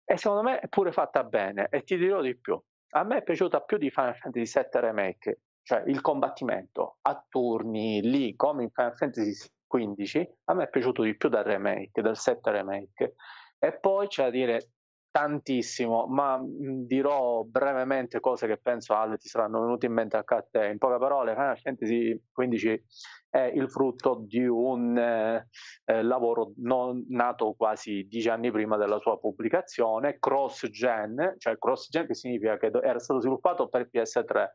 E 0.05 0.17
secondo 0.17 0.43
me 0.43 0.59
è 0.59 0.67
pure 0.67 0.91
fatta 0.91 1.23
bene 1.23 1.67
e 1.69 1.81
ti 1.81 1.97
dirò 1.97 2.21
di 2.21 2.37
più 2.37 2.61
a 2.95 3.03
me 3.03 3.17
è 3.17 3.23
piaciuta 3.23 3.61
più 3.61 3.77
di 3.77 3.89
Final 3.89 4.15
Fantasy 4.15 4.59
VII 4.59 4.81
Remake, 4.81 5.41
cioè 5.63 5.83
il 5.87 6.01
combattimento 6.01 6.97
a 7.01 7.25
turni 7.27 8.01
lì 8.01 8.35
come 8.35 8.63
in 8.63 8.69
Final 8.71 8.95
Fantasy 8.95 9.49
XV, 9.67 10.27
a 10.45 10.53
me 10.53 10.63
è 10.65 10.69
piaciuto 10.69 11.01
di 11.01 11.15
più 11.15 11.29
dal 11.29 11.43
remake, 11.43 12.01
dal 12.01 12.17
7 12.17 12.51
remake. 12.51 13.15
E 13.57 13.79
poi 13.79 14.07
c'è 14.07 14.23
da 14.23 14.29
dire 14.29 14.69
tantissimo, 15.13 16.07
ma 16.07 16.41
dirò 16.43 17.43
brevemente 17.43 18.19
cose 18.19 18.47
che 18.47 18.57
penso 18.57 18.95
Ale 18.95 19.17
ti 19.17 19.27
saranno 19.27 19.61
venute 19.61 19.85
in 19.85 19.93
mente 19.93 20.17
anche 20.17 20.33
a 20.33 20.43
te. 20.49 20.65
In 20.65 20.79
poche 20.79 20.97
parole, 20.97 21.33
Final 21.33 21.59
Fantasy 21.59 22.19
XV 22.31 22.81
è 23.29 23.51
il 23.53 23.69
frutto 23.69 24.23
di 24.25 24.43
un 24.43 24.97
eh, 24.97 25.49
eh, 25.85 26.01
lavoro 26.01 26.53
non, 26.57 27.05
nato 27.09 27.53
quasi 27.53 28.07
dieci 28.09 28.27
anni 28.27 28.49
prima 28.49 28.75
della 28.75 28.97
sua 28.97 29.19
pubblicazione, 29.19 30.17
cross-gen, 30.17 31.35
cioè 31.37 31.59
cross-gen 31.59 32.07
che 32.07 32.15
significa 32.15 32.57
che 32.57 32.71
era 32.81 32.97
stato 32.97 33.19
sviluppato 33.19 33.69
per 33.69 33.89
PS3 33.93 34.47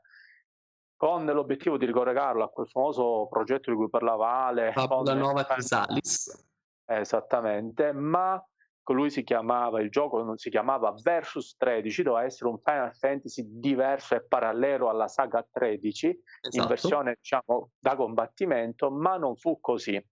con 0.96 1.24
l'obiettivo 1.24 1.76
di 1.76 1.86
ricollegarlo 1.86 2.42
a 2.42 2.48
quel 2.48 2.66
famoso 2.66 3.28
progetto 3.30 3.70
di 3.70 3.76
cui 3.76 3.88
parlava 3.88 4.46
Ale. 4.46 4.72
La 4.74 5.14
nuova 5.14 5.44
Chrysalis. 5.44 6.46
Esattamente, 6.84 7.92
ma 7.92 8.44
lui 8.93 9.11
si 9.11 9.22
chiamava, 9.22 9.80
il 9.80 9.91
gioco 9.91 10.22
non 10.22 10.36
si 10.36 10.51
chiamava 10.51 10.95
Versus 11.03 11.57
13, 11.57 12.03
doveva 12.03 12.24
essere 12.24 12.51
un 12.51 12.59
Final 12.59 12.95
Fantasy 12.95 13.45
diverso 13.47 14.14
e 14.14 14.24
parallelo 14.24 14.89
alla 14.89 15.09
saga 15.09 15.47
13, 15.51 16.07
esatto. 16.41 16.62
in 16.62 16.66
versione 16.66 17.16
diciamo 17.20 17.70
da 17.78 17.97
combattimento, 17.97 18.91
ma 18.91 19.16
non 19.16 19.36
fu 19.36 19.61
così. 19.61 20.03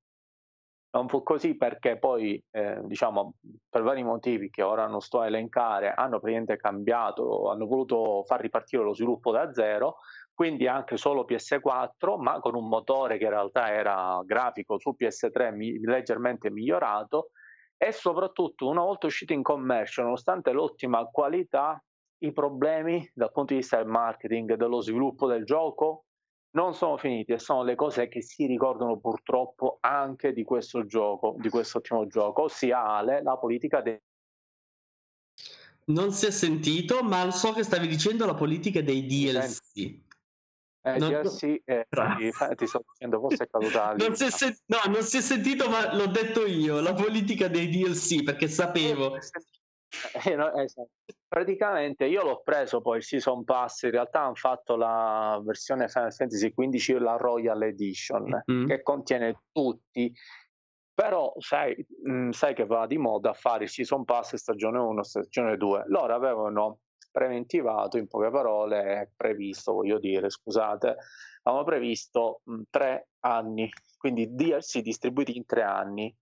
Non 0.91 1.09
fu 1.09 1.23
così 1.23 1.57
perché 1.57 1.99
poi, 1.99 2.43
eh, 2.51 2.81
diciamo, 2.85 3.35
per 3.69 3.83
vari 3.83 4.03
motivi 4.03 4.49
che 4.49 4.63
ora 4.63 4.87
non 4.87 5.01
sto 5.01 5.21
a 5.21 5.27
elencare, 5.27 5.93
hanno 5.93 6.19
praticamente 6.19 6.57
cambiato, 6.57 7.51
hanno 7.51 7.67
voluto 7.67 8.25
far 8.25 8.41
ripartire 8.41 8.83
lo 8.83 8.95
sviluppo 8.95 9.31
da 9.31 9.53
zero, 9.53 9.97
quindi 10.33 10.67
anche 10.67 10.97
solo 10.97 11.27
PS4, 11.29 12.19
ma 12.19 12.41
con 12.41 12.55
un 12.55 12.69
motore 12.69 13.19
che 13.19 13.25
in 13.25 13.31
realtà 13.31 13.73
era 13.73 14.23
grafico 14.25 14.79
su 14.79 14.95
PS3 14.99 15.55
mi- 15.55 15.79
leggermente 15.81 16.51
migliorato 16.51 17.31
e 17.77 17.93
soprattutto 17.93 18.67
una 18.69 18.83
volta 18.83 19.07
uscito 19.07 19.33
in 19.33 19.43
commercio, 19.43 20.03
nonostante 20.03 20.53
l'ottima 20.53 21.05
qualità, 21.07 21.83
i 22.19 22.33
problemi 22.33 23.09
dal 23.15 23.31
punto 23.31 23.53
di 23.53 23.61
vista 23.61 23.77
del 23.77 23.87
marketing 23.87 24.53
e 24.53 24.57
dello 24.57 24.81
sviluppo 24.81 25.27
del 25.27 25.45
gioco 25.45 26.05
non 26.57 26.73
sono 26.73 26.97
finiti 26.97 27.33
e 27.33 27.39
sono 27.39 27.63
le 27.63 27.75
cose 27.75 28.09
che 28.09 28.23
si 28.23 28.47
ricordano 28.47 28.99
purtroppo 28.99 29.77
anche 29.81 30.33
di 30.33 30.43
questo 30.43 30.87
gioco, 30.87 31.35
di 31.39 31.51
questo 31.51 31.79
ottimo 31.79 32.07
gioco, 32.07 32.45
ossia 32.45 32.83
Ale, 32.83 33.23
la 33.23 33.37
politica 33.37 33.83
dei 33.83 33.99
non 35.89 36.11
si 36.11 36.27
è 36.27 36.31
sentito, 36.33 37.03
ma 37.03 37.31
so 37.31 37.53
che 37.53 37.63
stavi 37.63 37.87
dicendo 37.87 38.27
la 38.27 38.35
politica 38.35 38.81
dei 38.81 39.07
DLC. 39.07 40.06
Eh, 40.87 40.99
non... 40.99 41.11
DLC, 41.11 41.63
eh, 41.65 41.87
ti 42.55 42.67
sto 42.67 42.85
dicendo, 42.93 43.19
forse 43.19 43.45
è 43.45 43.49
caduta 43.49 43.95
non 43.95 44.15
si 44.15 44.25
è 44.25 44.31
sen- 44.31 44.57
No, 44.67 44.79
non 44.87 45.03
si 45.03 45.17
è 45.17 45.21
sentito, 45.21 45.69
ma 45.69 45.93
l'ho 45.93 46.07
detto 46.07 46.47
io, 46.47 46.81
la 46.81 46.95
politica 46.95 47.49
dei 47.49 47.69
DLC, 47.69 48.23
perché 48.23 48.47
sapevo. 48.47 49.17
Eh, 49.17 49.21
no, 50.37 50.55
esatto. 50.55 50.91
Praticamente 51.27 52.05
io 52.05 52.23
l'ho 52.23 52.41
preso 52.41 52.81
poi 52.81 52.99
il 52.99 53.03
Season 53.03 53.43
Pass, 53.43 53.83
in 53.83 53.91
realtà 53.91 54.21
hanno 54.21 54.37
fatto 54.37 54.77
la 54.77 55.43
versione 55.45 55.89
Final 55.89 56.13
Fantasy 56.13 56.55
XV, 56.55 56.99
la 56.99 57.17
Royal 57.17 57.61
Edition, 57.63 58.45
mm-hmm. 58.49 58.67
che 58.67 58.83
contiene 58.83 59.41
tutti 59.51 60.13
però 60.97 61.35
sai, 61.37 61.77
mh, 62.05 62.31
sai, 62.31 62.55
che 62.55 62.65
va 62.65 62.87
di 62.87 62.97
moda 62.97 63.35
fare 63.35 63.65
il 63.65 63.69
season 63.69 64.07
pass 64.07 64.35
stagione 64.37 64.79
1 64.79 65.03
stagione 65.03 65.59
2 65.59 65.85
loro 65.89 66.15
avevano 66.15 66.79
preventivato, 67.17 67.97
in 67.97 68.09
poche 68.09 68.29
parole, 68.31 69.11
previsto, 69.17 69.73
voglio 69.73 69.99
dire, 69.99 70.29
scusate, 70.29 70.97
avevamo 71.45 71.65
previsto 71.65 72.43
mh, 72.45 72.61
tre 72.69 73.09
anni, 73.21 73.71
quindi 73.97 74.35
DLC 74.35 74.81
distribuiti 74.81 75.35
in 75.35 75.47
tre 75.47 75.63
anni. 75.63 76.15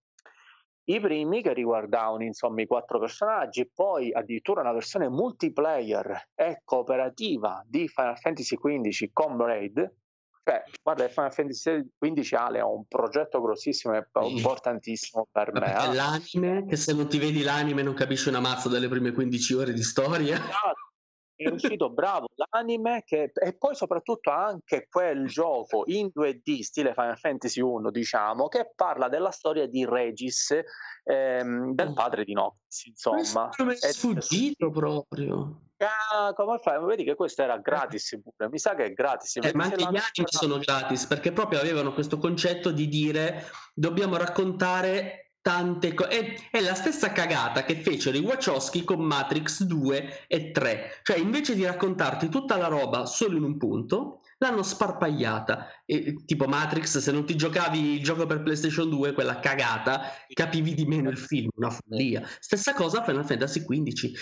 I 0.85 1.01
primi 1.01 1.43
che 1.43 1.53
riguardavano 1.53 2.23
insomma 2.23 2.63
i 2.63 2.69
quattro 2.69 3.01
personaggi, 3.01 3.69
poi 3.75 4.13
addirittura 4.13 4.61
una 4.61 4.73
versione 4.73 5.09
multiplayer 5.09 6.29
e 6.33 6.61
cooperativa 6.63 7.61
di 7.67 7.89
Final 7.89 8.17
Fantasy 8.17 8.57
XV 8.57 9.09
Comrade, 9.13 9.97
cioè, 10.45 10.63
guarda, 10.83 11.09
Final 11.09 11.33
Fantasy 11.33 11.89
XV 11.99 12.35
Ale 12.35 12.59
è 12.59 12.63
un 12.63 12.85
progetto 12.87 13.41
grossissimo 13.41 13.95
e 13.95 14.07
importantissimo 14.29 15.27
per 15.33 15.53
me. 15.53 15.73
È 15.73 15.89
eh. 15.89 15.95
l'anime, 15.95 16.67
che 16.67 16.77
se 16.77 16.93
non 16.93 17.09
ti 17.09 17.19
vedi 17.19 17.43
l'anime 17.43 17.83
non 17.83 17.95
capisci 17.95 18.29
una 18.29 18.41
mazza 18.41 18.69
delle 18.69 18.89
prime 18.89 19.13
15 19.13 19.55
ore 19.55 19.73
di 19.73 19.83
storia. 19.83 20.37
Esatto 20.37 20.93
è 21.37 21.49
uscito 21.49 21.91
bravo 21.91 22.29
l'anime 22.35 23.03
che, 23.05 23.33
e 23.35 23.57
poi 23.57 23.75
soprattutto 23.75 24.31
anche 24.31 24.87
quel 24.89 25.27
gioco 25.27 25.83
in 25.87 26.11
2D 26.15 26.61
stile 26.61 26.93
Final 26.93 27.19
Fantasy 27.19 27.61
1 27.61 27.91
diciamo 27.91 28.49
che 28.49 28.73
parla 28.75 29.09
della 29.09 29.31
storia 29.31 29.67
di 29.67 29.85
Regis 29.85 30.57
ehm, 31.05 31.75
del 31.75 31.93
padre 31.93 32.25
di 32.25 32.33
Noctis 32.33 32.87
insomma 32.87 33.51
è 33.51 33.93
sfuggito 33.93 34.71
proprio 34.71 35.61
ah, 35.79 36.33
come 36.35 36.59
fai? 36.59 36.83
Vedi 36.85 37.05
che 37.05 37.15
questo 37.15 37.43
era 37.43 37.59
gratis 37.59 38.19
pure. 38.23 38.49
Mi 38.49 38.59
sa 38.59 38.75
che 38.75 38.85
è 38.85 38.93
gratis. 38.93 39.37
Eh, 39.37 39.53
ma 39.55 39.65
anche 39.65 39.77
gli 39.77 39.85
anime 39.85 40.27
sono 40.27 40.59
gratis 40.59 41.07
perché 41.07 41.33
proprio 41.33 41.61
avevano 41.61 41.93
questo 41.93 42.19
concetto 42.19 42.71
di 42.71 42.89
dire 42.89 43.45
dobbiamo 43.75 44.17
raccontare 44.17 45.24
tante 45.45 45.93
cose. 45.93 46.39
È, 46.51 46.61
la 46.63 46.75
stessa 46.75 47.13
cagata 47.13 47.65
che 47.65 47.77
fecero 47.77 48.17
i 48.17 48.21
Wachowski 48.21 48.83
con 48.83 49.01
Matrix 49.01 49.65
2 49.65 50.25
e 50.27 50.51
3. 50.53 51.01
Cioè, 51.03 51.19
invece 51.19 51.55
di 51.55 51.67
raccontarti 51.67 52.31
tutta 52.31 52.57
la 52.57 52.69
roba 52.69 53.05
solo 53.05 53.37
in 53.37 53.43
un 53.43 53.59
punto, 53.59 54.23
l'hanno 54.39 54.63
sparpagliata. 54.63 55.83
E, 55.85 56.25
tipo 56.25 56.47
Matrix, 56.47 56.97
se 56.97 57.13
non 57.13 57.27
ti 57.27 57.37
giocavi 57.37 57.97
il 57.97 58.03
gioco 58.03 58.25
per 58.25 58.43
PlayStation 58.43 58.89
2, 58.89 59.13
quella 59.13 59.39
cagata, 59.39 60.13
capivi 60.33 60.73
di 60.73 60.87
meno 60.87 61.11
il 61.11 61.19
film, 61.19 61.51
una 61.57 61.69
follia. 61.69 62.27
Stessa 62.41 62.73
cosa 62.73 63.05
Final 63.05 63.27
Fantasy 63.27 63.67
XV. 63.67 64.13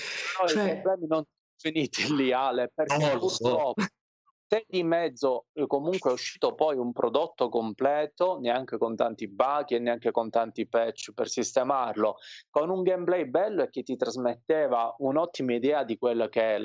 No, 0.40 0.48
cioè... 0.48 0.72
i 0.72 0.80
problemi 0.80 1.06
non 1.06 1.22
finiti 1.56 2.12
lì, 2.16 2.32
Ale, 2.32 2.68
perché 2.74 2.96
oh, 2.96 3.18
purtroppo... 3.18 3.74
So 3.78 3.86
se 4.52 4.66
di 4.68 4.82
mezzo 4.82 5.46
eh, 5.54 5.66
comunque 5.66 6.10
è 6.10 6.12
uscito 6.12 6.54
poi 6.54 6.76
un 6.76 6.92
prodotto 6.92 7.48
completo, 7.48 8.38
neanche 8.38 8.76
con 8.76 8.94
tanti 8.94 9.26
bug 9.26 9.70
e 9.70 9.78
neanche 9.78 10.10
con 10.10 10.28
tanti 10.28 10.68
patch 10.68 11.12
per 11.14 11.26
sistemarlo, 11.26 12.16
con 12.50 12.68
un 12.68 12.82
gameplay 12.82 13.24
bello 13.24 13.62
e 13.62 13.70
che 13.70 13.82
ti 13.82 13.96
trasmetteva 13.96 14.94
un'ottima 14.98 15.54
idea 15.54 15.84
di 15.84 15.96
quello 15.96 16.28
che 16.28 16.56
è 16.56 16.60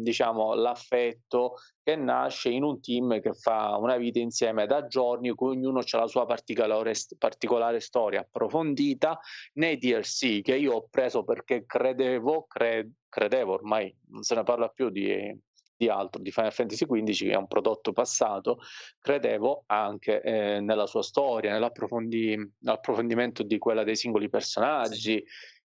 diciamo, 0.00 0.54
l'affetto 0.54 1.54
che 1.82 1.96
nasce 1.96 2.50
in 2.50 2.62
un 2.62 2.80
team 2.80 3.20
che 3.20 3.32
fa 3.32 3.76
una 3.78 3.96
vita 3.96 4.20
insieme 4.20 4.66
da 4.66 4.86
giorni, 4.86 5.30
cui 5.30 5.56
ognuno 5.56 5.80
ha 5.80 5.98
la 5.98 6.06
sua 6.06 6.26
particolare, 6.26 6.92
particolare 7.18 7.80
storia 7.80 8.20
approfondita 8.20 9.18
nei 9.54 9.76
DLC 9.76 10.40
che 10.40 10.54
io 10.54 10.74
ho 10.74 10.86
preso 10.88 11.24
perché 11.24 11.64
credevo, 11.66 12.44
cre- 12.46 12.92
credevo 13.08 13.54
ormai 13.54 13.92
non 14.10 14.22
se 14.22 14.36
ne 14.36 14.44
parla 14.44 14.68
più 14.68 14.88
di 14.88 15.36
di 15.76 15.88
altro, 15.88 16.22
di 16.22 16.30
Final 16.30 16.52
Fantasy 16.52 16.86
XV, 16.86 17.26
che 17.26 17.32
è 17.32 17.36
un 17.36 17.48
prodotto 17.48 17.92
passato, 17.92 18.58
credevo 18.98 19.64
anche 19.66 20.20
eh, 20.22 20.60
nella 20.60 20.86
sua 20.86 21.02
storia, 21.02 21.52
nell'approfondimento 21.52 23.42
di 23.42 23.58
quella 23.58 23.84
dei 23.84 23.96
singoli 23.96 24.28
personaggi, 24.28 25.24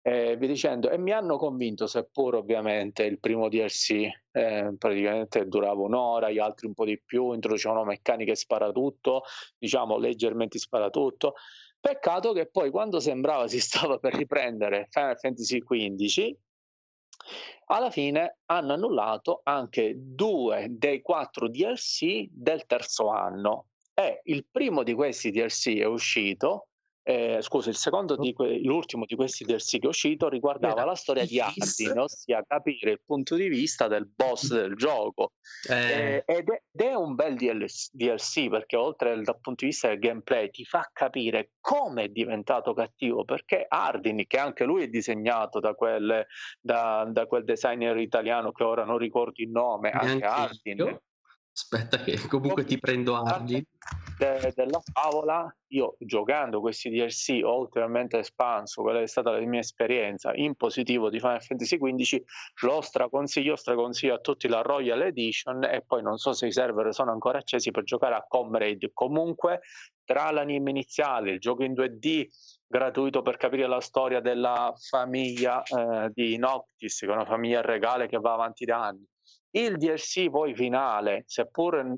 eh, 0.05 0.35
vi 0.35 0.47
dicendo, 0.47 0.89
e 0.89 0.97
mi 0.97 1.11
hanno 1.11 1.37
convinto, 1.37 1.87
seppur 1.87 2.35
ovviamente 2.35 3.03
il 3.03 3.19
primo 3.19 3.47
DLC 3.47 4.09
eh, 4.31 4.75
praticamente 4.77 5.47
durava 5.47 5.81
un'ora, 5.81 6.29
gli 6.29 6.39
altri 6.39 6.67
un 6.67 6.73
po' 6.73 6.83
di 6.83 7.01
più, 7.01 7.31
introducevano 7.31 7.85
meccaniche 7.85 8.35
sparatutto, 8.35 9.23
diciamo 9.57 9.97
leggermente 9.97 10.59
sparatutto. 10.59 11.35
Peccato 11.79 12.33
che 12.33 12.49
poi 12.49 12.69
quando 12.69 12.99
sembrava 12.99 13.47
si 13.47 13.59
stava 13.61 13.97
per 13.97 14.13
riprendere 14.13 14.87
Final 14.89 15.17
Fantasy 15.17 15.59
XV, 15.59 16.35
alla 17.67 17.89
fine 17.89 18.39
hanno 18.45 18.73
annullato 18.73 19.41
anche 19.43 19.93
due 19.95 20.67
dei 20.69 21.01
quattro 21.01 21.47
DLC 21.47 22.27
del 22.29 22.65
terzo 22.65 23.09
anno. 23.09 23.67
E 23.93 24.21
il 24.25 24.45
primo 24.49 24.83
di 24.83 24.93
questi 24.93 25.31
DLC 25.31 25.77
è 25.77 25.85
uscito 25.85 26.69
eh, 27.05 27.39
scusa, 27.41 27.69
il 27.69 27.75
secondo 27.75 28.15
di 28.15 28.31
que- 28.33 28.59
l'ultimo 28.61 29.03
di 29.05 29.15
questi 29.15 29.43
DLC 29.43 29.79
che 29.79 29.85
è 29.85 29.87
uscito 29.87 30.29
riguardava 30.29 30.73
Era 30.73 30.85
la 30.85 30.95
storia 30.95 31.25
di 31.25 31.39
Ardin, 31.39 31.99
ossia 31.99 32.43
capire 32.47 32.91
il 32.91 33.01
punto 33.05 33.35
di 33.35 33.49
vista 33.49 33.87
del 33.87 34.07
boss 34.07 34.53
del 34.53 34.75
gioco. 34.75 35.33
Eh. 35.69 35.75
Eh, 35.75 36.23
ed, 36.25 36.49
è, 36.49 36.61
ed, 36.71 36.81
è, 36.81 36.93
un 36.93 37.15
bel 37.15 37.35
DLC 37.35 38.47
perché 38.49 38.77
oltre 38.77 39.21
dal 39.21 39.39
punto 39.41 39.65
di 39.65 39.71
vista 39.71 39.89
del 39.89 39.99
gameplay 39.99 40.49
ti 40.49 40.63
fa 40.63 40.89
capire 40.93 41.51
come 41.59 42.03
è 42.03 42.07
diventato 42.07 42.73
cattivo 42.73 43.25
perché 43.25 43.65
Ardin, 43.67 44.25
che 44.25 44.39
anche 44.39 44.63
lui 44.63 44.83
è 44.83 44.87
disegnato 44.87 45.59
da, 45.59 45.73
quelle, 45.73 46.27
da, 46.61 47.05
da 47.09 47.25
quel 47.25 47.43
designer 47.43 47.97
italiano 47.97 48.51
che 48.51 48.63
ora 48.63 48.85
non 48.85 48.97
ricordo 48.97 49.41
il 49.41 49.49
nome, 49.49 49.89
anche 49.89 50.25
Ardin. 50.25 50.77
Io? 50.77 51.01
Aspetta 51.55 51.99
che 51.99 52.17
comunque 52.27 52.63
ti 52.65 52.79
prendo 52.79 53.15
Ardi. 53.15 53.63
De, 54.17 54.53
della 54.55 54.81
favola, 54.91 55.55
io 55.67 55.95
giocando 55.99 56.61
questi 56.61 56.89
DLC 56.89 57.41
ho 57.43 57.59
ulteriormente 57.59 58.19
espanso, 58.19 58.81
quella 58.81 59.01
è 59.01 59.07
stata 59.07 59.31
la 59.31 59.39
mia 59.39 59.59
esperienza 59.59 60.33
in 60.33 60.55
positivo 60.55 61.09
di 61.09 61.19
Final 61.19 61.43
Fantasy 61.43 61.77
XV, 61.77 62.23
lo 62.61 62.81
straconsiglio, 62.81 63.55
straconsiglio 63.55 64.15
a 64.15 64.19
tutti 64.19 64.47
la 64.47 64.61
Royal 64.61 65.01
Edition 65.01 65.63
e 65.63 65.83
poi 65.85 66.01
non 66.01 66.17
so 66.17 66.33
se 66.33 66.47
i 66.47 66.51
server 66.51 66.91
sono 66.93 67.11
ancora 67.11 67.39
accesi 67.39 67.69
per 67.69 67.83
giocare 67.83 68.15
a 68.15 68.25
Comrade. 68.27 68.91
Comunque 68.93 69.61
tra 70.03 70.31
l'anime 70.31 70.71
iniziale, 70.71 71.31
il 71.31 71.39
gioco 71.39 71.63
in 71.63 71.73
2D 71.73 72.27
gratuito 72.65 73.21
per 73.21 73.37
capire 73.37 73.67
la 73.67 73.81
storia 73.81 74.21
della 74.21 74.73
famiglia 74.75 75.61
eh, 75.63 76.09
di 76.13 76.37
Noctis, 76.37 76.99
che 76.99 77.05
è 77.05 77.11
una 77.11 77.25
famiglia 77.25 77.61
regale 77.61 78.07
che 78.07 78.17
va 78.17 78.33
avanti 78.33 78.65
da 78.65 78.85
anni 78.85 79.05
il 79.55 79.77
DLC 79.77 80.29
poi 80.29 80.55
finale, 80.55 81.23
seppur 81.25 81.95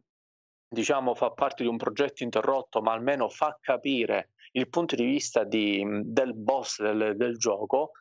diciamo 0.67 1.15
fa 1.15 1.31
parte 1.31 1.63
di 1.63 1.69
un 1.69 1.77
progetto 1.77 2.23
interrotto, 2.23 2.81
ma 2.81 2.93
almeno 2.93 3.29
fa 3.29 3.57
capire 3.61 4.31
il 4.53 4.69
punto 4.69 4.95
di 4.95 5.05
vista 5.05 5.43
di, 5.43 5.83
del 6.03 6.33
boss 6.33 6.81
del, 6.81 7.15
del 7.15 7.37
gioco, 7.37 7.91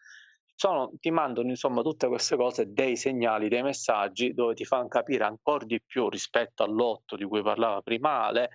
sono, 0.56 0.92
ti 1.00 1.10
mandano 1.10 1.48
insomma 1.48 1.82
tutte 1.82 2.06
queste 2.06 2.36
cose, 2.36 2.72
dei 2.72 2.96
segnali, 2.96 3.48
dei 3.48 3.62
messaggi 3.62 4.32
dove 4.34 4.54
ti 4.54 4.64
fanno 4.64 4.88
capire 4.88 5.24
ancora 5.24 5.64
di 5.64 5.80
più 5.84 6.08
rispetto 6.08 6.62
all'otto 6.62 7.16
di 7.16 7.24
cui 7.24 7.42
parlava 7.42 7.80
prima 7.82 8.24
Ale, 8.24 8.50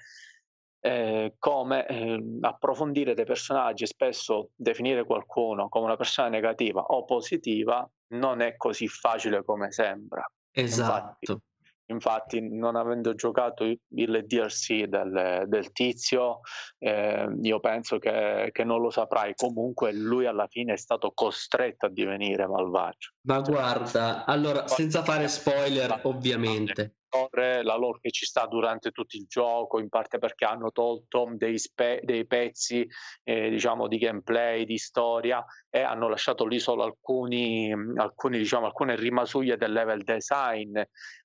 eh, 0.81 1.35
come 1.37 1.85
eh, 1.87 2.23
approfondire 2.41 3.13
dei 3.13 3.25
personaggi 3.25 3.83
e 3.83 3.87
spesso 3.87 4.51
definire 4.55 5.03
qualcuno 5.03 5.67
come 5.67 5.85
una 5.85 5.97
persona 5.97 6.29
negativa 6.29 6.81
o 6.81 7.03
positiva 7.03 7.89
non 8.13 8.39
è 8.41 8.55
così 8.55 8.87
facile 8.87 9.43
come 9.43 9.71
sembra. 9.71 10.25
Esatto. 10.59 11.17
Infatti, 11.19 11.41
infatti 11.87 12.49
non 12.49 12.75
avendo 12.75 13.15
giocato 13.15 13.63
il 13.63 14.25
DLC 14.25 14.83
del, 14.83 15.45
del 15.47 15.71
tizio, 15.71 16.41
eh, 16.77 17.27
io 17.41 17.59
penso 17.59 17.97
che, 17.97 18.49
che, 18.51 18.63
non 18.63 18.81
lo 18.81 18.89
saprai. 18.89 19.33
Comunque 19.35 19.93
lui 19.93 20.25
alla 20.25 20.47
fine 20.47 20.73
è 20.73 20.77
stato 20.77 21.11
costretto 21.13 21.87
a 21.87 21.89
divenire 21.89 22.47
malvagio. 22.47 23.11
Ma 23.21 23.39
guarda, 23.41 24.25
allora, 24.25 24.67
senza 24.67 25.03
fare 25.03 25.27
spoiler, 25.27 26.01
ovviamente 26.03 26.98
lore, 27.11 27.63
la 27.63 27.75
lore 27.75 27.99
che 28.01 28.11
ci 28.11 28.25
sta 28.25 28.45
durante 28.45 28.91
tutto 28.91 29.17
il 29.17 29.25
gioco, 29.27 29.79
in 29.79 29.89
parte 29.89 30.17
perché 30.17 30.45
hanno 30.45 30.71
tolto 30.71 31.29
dei, 31.33 31.57
spe- 31.57 32.01
dei 32.03 32.25
pezzi 32.25 32.87
eh, 33.23 33.49
diciamo 33.49 33.87
di 33.87 33.97
gameplay, 33.97 34.65
di 34.65 34.77
storia 34.77 35.43
e 35.69 35.81
hanno 35.81 36.07
lasciato 36.07 36.45
lì 36.45 36.59
solo 36.59 36.83
alcuni, 36.83 37.71
alcuni, 37.95 38.37
diciamo, 38.37 38.65
alcune 38.65 38.95
rimasuglie 38.95 39.57
del 39.57 39.71
level 39.71 40.03
design 40.03 40.79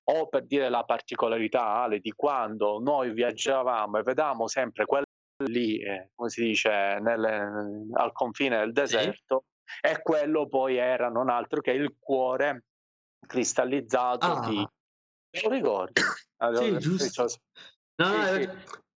o 0.07 0.27
per 0.27 0.45
dire 0.45 0.69
la 0.69 0.83
particolarità 0.83 1.65
Ale, 1.65 1.99
di 1.99 2.11
quando 2.11 2.79
noi 2.79 3.11
viaggiavamo 3.11 3.97
e 3.97 4.03
vedevamo 4.03 4.47
sempre 4.47 4.85
quelli 4.85 5.05
lì, 5.45 5.79
eh, 5.79 6.11
come 6.15 6.29
si 6.29 6.43
dice, 6.43 6.97
nelle, 7.01 7.87
al 7.93 8.11
confine 8.13 8.59
del 8.59 8.71
deserto 8.71 9.45
sì. 9.63 9.91
e 9.91 10.01
quello 10.01 10.47
poi 10.47 10.77
era 10.77 11.09
non 11.09 11.29
altro 11.29 11.61
che 11.61 11.71
il 11.71 11.95
cuore 11.99 12.65
cristallizzato 13.25 14.25
ah. 14.25 14.47
di 14.47 14.67
lo 15.43 15.49
ricordi? 15.49 16.01
Allora, 16.37 16.65
sì, 16.65 16.77
giusto. 16.79 17.27
No, 17.95 18.09
no, 18.09 18.25
sì, 18.25 18.41
sì. 18.41 18.49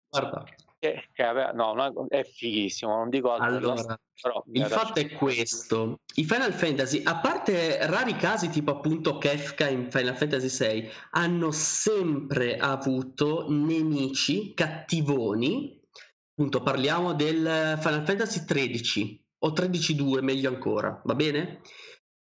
guarda. 0.10 0.44
Che, 0.80 1.08
che 1.14 1.24
aveva, 1.24 1.52
no, 1.52 1.74
no, 1.74 2.08
è 2.08 2.24
fighissimo, 2.24 2.96
non 2.96 3.10
dico 3.10 3.32
altro. 3.32 3.72
Allora, 3.72 4.00
però, 4.20 4.44
il 4.52 4.66
fatto 4.66 5.00
è 5.00 5.12
questo: 5.12 6.00
i 6.16 6.24
Final 6.24 6.54
Fantasy, 6.54 7.04
a 7.04 7.20
parte 7.20 7.86
rari 7.86 8.16
casi 8.16 8.50
tipo 8.50 8.72
appunto 8.72 9.20
Kefka 9.20 9.68
in 9.68 9.92
Final 9.92 10.18
Fantasy 10.18 10.66
VI, 10.68 10.90
hanno 11.12 11.52
sempre 11.52 12.58
avuto 12.58 13.46
nemici 13.50 14.54
cattivoni. 14.56 15.80
Appunto, 16.32 16.62
parliamo 16.62 17.14
del 17.14 17.78
Final 17.80 18.04
Fantasy 18.04 18.46
XIII 18.46 19.26
o 19.40 19.50
13.2, 19.50 20.22
meglio 20.22 20.50
ancora, 20.50 21.02
va 21.06 21.16
bene? 21.16 21.62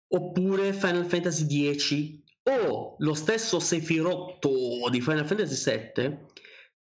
Oppure 0.08 0.72
Final 0.72 1.06
Fantasy 1.06 1.74
X 1.74 2.22
o 2.45 2.97
lo 2.99 3.14
stesso 3.14 3.59
Sefirotto 3.59 4.88
di 4.90 5.01
Final 5.01 5.26
Fantasy 5.26 5.92
VII 5.95 6.18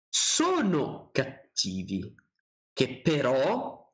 sono 0.08 1.10
cattivi, 1.12 2.14
che 2.72 3.00
però 3.02 3.92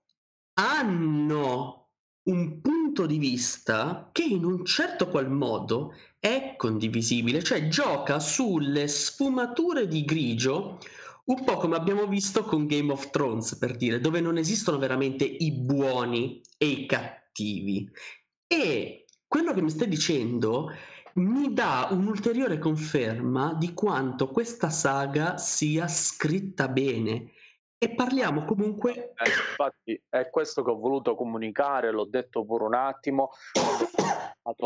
hanno 0.54 1.90
un 2.24 2.60
punto 2.60 3.06
di 3.06 3.18
vista 3.18 4.08
che 4.12 4.22
in 4.22 4.44
un 4.44 4.64
certo 4.64 5.08
qual 5.08 5.30
modo 5.30 5.94
è 6.18 6.54
condivisibile, 6.56 7.42
cioè 7.42 7.68
gioca 7.68 8.18
sulle 8.20 8.88
sfumature 8.88 9.86
di 9.88 10.04
grigio 10.04 10.78
un 11.24 11.42
po' 11.44 11.56
come 11.56 11.76
abbiamo 11.76 12.06
visto 12.06 12.44
con 12.44 12.66
Game 12.66 12.92
of 12.92 13.10
Thrones, 13.10 13.56
per 13.56 13.76
dire, 13.76 14.00
dove 14.00 14.20
non 14.20 14.36
esistono 14.36 14.78
veramente 14.78 15.24
i 15.24 15.52
buoni 15.52 16.42
e 16.58 16.66
i 16.66 16.86
cattivi. 16.86 17.90
E 18.46 19.06
quello 19.26 19.54
che 19.54 19.62
mi 19.62 19.70
stai 19.70 19.88
dicendo 19.88 20.70
mi 21.14 21.52
dà 21.52 21.88
un'ulteriore 21.90 22.58
conferma 22.58 23.54
di 23.54 23.72
quanto 23.72 24.28
questa 24.28 24.70
saga 24.70 25.38
sia 25.38 25.86
scritta 25.86 26.68
bene. 26.68 27.30
E 27.78 27.94
parliamo 27.94 28.44
comunque. 28.44 28.92
Eh, 28.94 29.28
infatti, 29.28 30.02
è 30.08 30.30
questo 30.30 30.62
che 30.62 30.70
ho 30.70 30.78
voluto 30.78 31.14
comunicare, 31.14 31.90
l'ho 31.90 32.06
detto 32.06 32.44
pure 32.44 32.64
un 32.64 32.74
attimo 32.74 33.30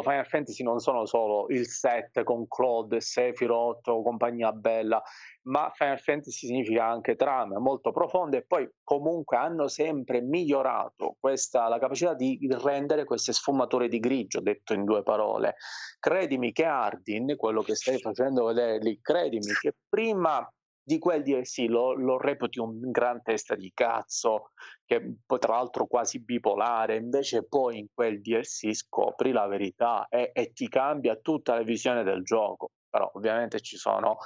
Final 0.03 0.27
Fantasy 0.27 0.65
non 0.65 0.81
sono 0.81 1.07
solo 1.07 1.47
il 1.51 1.67
set 1.67 2.25
con 2.25 2.49
Claude, 2.49 3.01
Sephiroth 3.01 3.87
o 3.89 4.03
compagnia 4.03 4.51
bella, 4.53 5.01
ma 5.43 5.71
Final 5.73 6.01
Fantasy 6.01 6.47
significa 6.49 6.87
anche 6.87 7.15
trame 7.15 7.59
molto 7.59 7.93
profonde 7.93 8.39
e 8.39 8.45
poi 8.45 8.69
comunque 8.83 9.37
hanno 9.37 9.69
sempre 9.69 10.21
migliorato 10.21 11.17
questa, 11.21 11.69
la 11.69 11.79
capacità 11.79 12.15
di 12.15 12.39
rendere 12.61 13.05
queste 13.05 13.33
sfumature 13.33 13.89
di 13.89 14.01
grigio, 14.01 14.41
detto 14.41 14.75
in 14.75 14.85
due 14.85 15.05
parole. 15.05 15.55
Credimi 16.01 16.51
che 16.51 16.65
Ardin, 16.65 17.37
quello 17.37 17.63
che 17.63 17.77
stai 17.77 17.99
facendo 18.01 18.47
vedere 18.47 18.79
lì, 18.79 18.99
credimi 19.01 19.53
che 19.61 19.75
prima 19.89 20.45
di 20.89 20.99
quel 20.99 21.23
DLC 21.23 21.67
lo, 21.69 21.93
lo 21.93 22.17
reputi 22.17 22.59
un 22.59 22.91
gran 22.91 23.21
testa 23.23 23.55
di 23.55 23.71
cazzo, 23.75 24.53
che 24.87 25.17
poi 25.27 25.39
tra 25.39 25.53
l'altro 25.53 25.87
quasi 25.87 26.19
bipolare, 26.25 26.97
invece 26.97 27.47
poi 27.47 27.79
in 27.79 27.89
quel 27.93 28.23
DLC 28.23 28.75
scopri 28.75 29.33
la 29.33 29.47
verità 29.47 30.07
e, 30.09 30.31
e 30.33 30.53
ti 30.55 30.67
cambia 30.71 31.17
tutta 31.17 31.57
la 31.57 31.63
visione 31.63 32.05
del 32.05 32.23
gioco. 32.23 32.71
Però 32.89 33.11
ovviamente 33.13 33.61
ci 33.61 33.77
sono, 33.77 34.17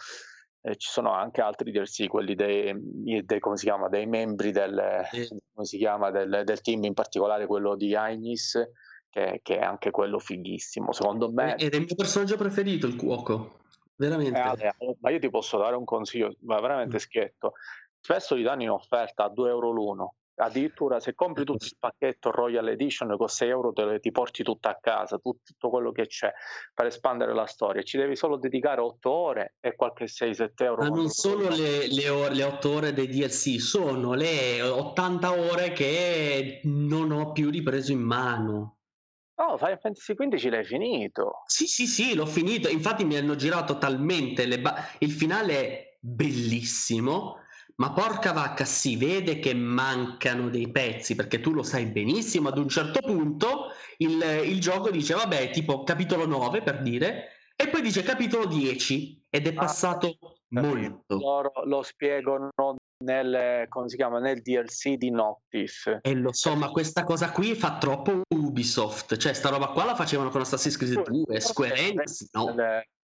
eh, 0.61 0.77
ci 0.77 0.89
sono 0.89 1.11
anche 1.11 1.41
altri 1.41 1.73
DLC, 1.73 2.07
quelli 2.07 2.37
dei, 2.37 2.73
dei, 3.25 3.41
come 3.41 3.57
si 3.57 3.65
chiama, 3.65 3.89
dei 3.89 4.07
membri 4.07 4.53
del, 4.53 5.03
come 5.53 5.67
si 5.67 5.79
chiama, 5.79 6.13
del, 6.13 6.43
del 6.45 6.61
team, 6.61 6.85
in 6.85 6.95
particolare 6.95 7.47
quello 7.47 7.75
di 7.75 7.97
Ainis, 7.97 8.57
che, 9.11 9.41
che, 9.43 9.59
è 9.59 9.65
anche 9.65 9.91
quello 9.91 10.21
fighissimo. 10.21 10.93
Secondo 10.93 11.29
me... 11.33 11.57
Ed 11.57 11.73
è 11.73 11.77
il 11.77 11.87
mio 11.87 11.97
personaggio 11.97 12.37
preferito, 12.37 12.87
il 12.87 12.95
cuoco. 12.95 13.62
Veramente. 13.97 14.39
Eh, 14.39 14.43
Ale, 14.43 14.77
ma 15.01 15.11
io 15.11 15.19
ti 15.19 15.31
posso 15.31 15.59
dare 15.59 15.77
un 15.77 15.85
consiglio, 15.85 16.35
ma 16.41 16.61
veramente 16.61 16.97
mm. 16.97 17.01
schietto. 17.01 17.53
Spesso 18.01 18.35
li 18.35 18.43
danno 18.43 18.63
in 18.63 18.71
offerta 18.71 19.25
a 19.25 19.29
2 19.29 19.49
euro 19.49 19.71
l'uno. 19.71 20.15
Addirittura 20.35 20.99
se 20.99 21.15
compri 21.15 21.45
tutto 21.45 21.67
il 21.67 21.77
pacchetto 21.79 22.31
Royal 22.31 22.67
Edition 22.69 23.17
con 23.17 23.29
6 23.29 23.49
euro 23.49 23.73
te 23.73 23.85
le, 23.85 24.01
ti 24.01 24.11
porti 24.11 24.43
tutto 24.43 24.69
a 24.69 24.79
casa, 24.81 25.19
tutto, 25.19 25.69
quello 25.69 25.93
che 25.93 26.07
c'è 26.07 26.33
per 26.75 26.87
espandere 26.87 27.35
la 27.35 27.47
storia. 27.47 27.83
Ci 27.83 27.99
devi 27.99 28.17
solo 28.17 28.39
dedicare 28.39 28.81
8 28.81 29.11
ore 29.11 29.55
e 29.61 29.77
qualche 29.77 30.07
6-7 30.07 30.51
euro. 30.57 30.83
Ma 30.83 30.89
non 30.89 31.11
sono 31.11 31.49
le, 31.51 31.87
le, 31.87 32.31
le 32.31 32.43
8 32.45 32.71
ore 32.71 32.93
dei 32.93 33.09
DLC, 33.09 33.61
sono 33.61 34.15
le 34.15 34.63
80 34.63 35.33
ore 35.33 35.73
che 35.73 36.61
non 36.65 37.13
ho 37.13 37.31
più 37.33 37.51
ripreso 37.51 37.93
in 37.93 38.01
mano. 38.01 38.79
Oh, 39.45 39.59
Final 39.59 39.79
Fantasy 39.81 40.15
XV 40.15 40.51
l'hai 40.51 40.65
finito. 40.65 41.43
Sì, 41.47 41.67
sì, 41.67 41.89
sì, 41.89 42.15
l'ho 42.15 42.27
finito. 42.27 42.69
Infatti 42.69 43.05
mi 43.05 43.17
hanno 43.17 43.35
girato 43.35 43.77
talmente 43.77 44.47
le 44.47 44.61
ba- 44.61 44.87
il 45.01 45.11
finale 45.11 45.55
è 45.55 45.97
bellissimo, 45.99 47.39
ma 47.77 47.93
porca 47.93 48.33
vacca, 48.33 48.65
si 48.65 48.97
vede 48.97 49.41
che 49.41 49.53
mancano 49.53 50.49
dei 50.49 50.71
pezzi, 50.71 51.17
perché 51.17 51.41
tu 51.41 51.53
lo 51.53 51.65
sai 51.65 51.87
benissimo, 51.87 52.51
ad 52.51 52.59
un 52.59 52.69
certo 52.69 53.01
punto 53.01 53.73
il, 53.99 54.23
il 54.45 54.61
gioco 54.61 54.91
dice, 54.91 55.15
vabbè, 55.15 55.51
tipo 55.51 55.83
capitolo 55.83 56.25
9 56.25 56.63
per 56.63 56.81
dire, 56.81 57.31
e 57.57 57.69
poi 57.69 57.83
dice 57.83 58.03
capitolo 58.05 58.47
10 58.47 59.27
ed 59.29 59.49
è 59.49 59.51
ah, 59.51 59.55
passato 59.55 60.19
molto. 60.51 61.19
Loro 61.19 61.53
lo 61.65 61.83
spiegano 61.83 62.51
nel, 63.03 63.67
come 63.69 63.89
si 63.89 63.97
chiama, 63.97 64.19
nel 64.19 64.41
DLC 64.41 64.95
di 64.95 65.11
Noctis. 65.11 65.99
E 66.01 66.15
lo 66.15 66.33
so, 66.33 66.55
ma 66.57 66.71
questa 66.71 67.05
cosa 67.05 67.31
qui 67.31 67.55
fa 67.55 67.79
troppo 67.79 68.23
Ubisoft, 68.29 69.17
cioè 69.17 69.33
sta 69.33 69.51
roba 69.51 69.69
qua 69.69 69.85
la 69.85 69.95
facevano 69.95 70.31
con 70.31 70.41
Assassin's 70.41 70.77
Creed 70.77 71.03
2, 71.03 71.41
Square 71.41 71.75
Enix 71.75 72.29
no. 72.33 72.55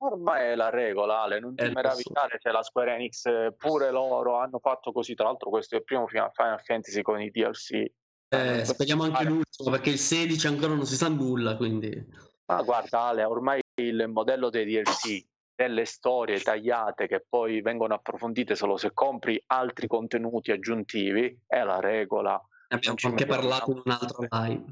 Ormai 0.01 0.53
è 0.53 0.55
la 0.55 0.71
regola, 0.71 1.23
Ale, 1.23 1.41
non 1.41 1.55
ti 1.57 1.65
eh, 1.65 1.73
meravigliare 1.73 2.39
se 2.41 2.51
la 2.51 2.63
Square 2.63 2.95
Enix 2.95 3.23
pure 3.57 3.91
loro 3.91 4.39
hanno 4.39 4.59
fatto 4.61 4.93
così, 4.93 5.15
tra 5.15 5.27
l'altro 5.27 5.51
questo 5.51 5.75
è 5.75 5.79
il 5.79 5.85
primo 5.85 6.07
Final 6.07 6.61
Fantasy 6.63 7.03
con 7.03 7.21
i 7.21 7.31
DLC. 7.31 7.85
Eh, 8.29 8.65
speriamo 8.65 9.05
anche 9.05 9.25
l'ultimo, 9.25 9.71
perché 9.71 9.91
il 9.91 9.99
16 9.99 10.47
ancora 10.47 10.75
non 10.75 10.87
si 10.87 10.97
sa 10.97 11.09
nulla, 11.09 11.57
quindi... 11.57 12.27
Ma 12.47 12.63
guarda 12.63 13.01
Ale, 13.01 13.25
ormai 13.25 13.61
il 13.81 14.07
modello 14.09 14.51
dei 14.51 14.65
DLC 14.65 15.27
delle 15.59 15.87
storie 15.87 16.41
tagliate 16.41 17.09
che 17.09 17.27
poi 17.29 17.61
vengono 17.63 17.95
approfondite 17.95 18.55
solo 18.55 18.77
se 18.77 18.93
compri 18.95 19.43
altri 19.47 19.89
contenuti 19.89 20.53
aggiuntivi 20.53 21.37
è 21.49 21.65
la 21.65 21.81
regola. 21.81 22.41
Abbiamo 22.69 22.97
anche 23.03 23.27
parlato 23.27 23.73
in 23.73 23.83
un 23.85 23.91
altro 23.91 24.27
live. 24.31 24.65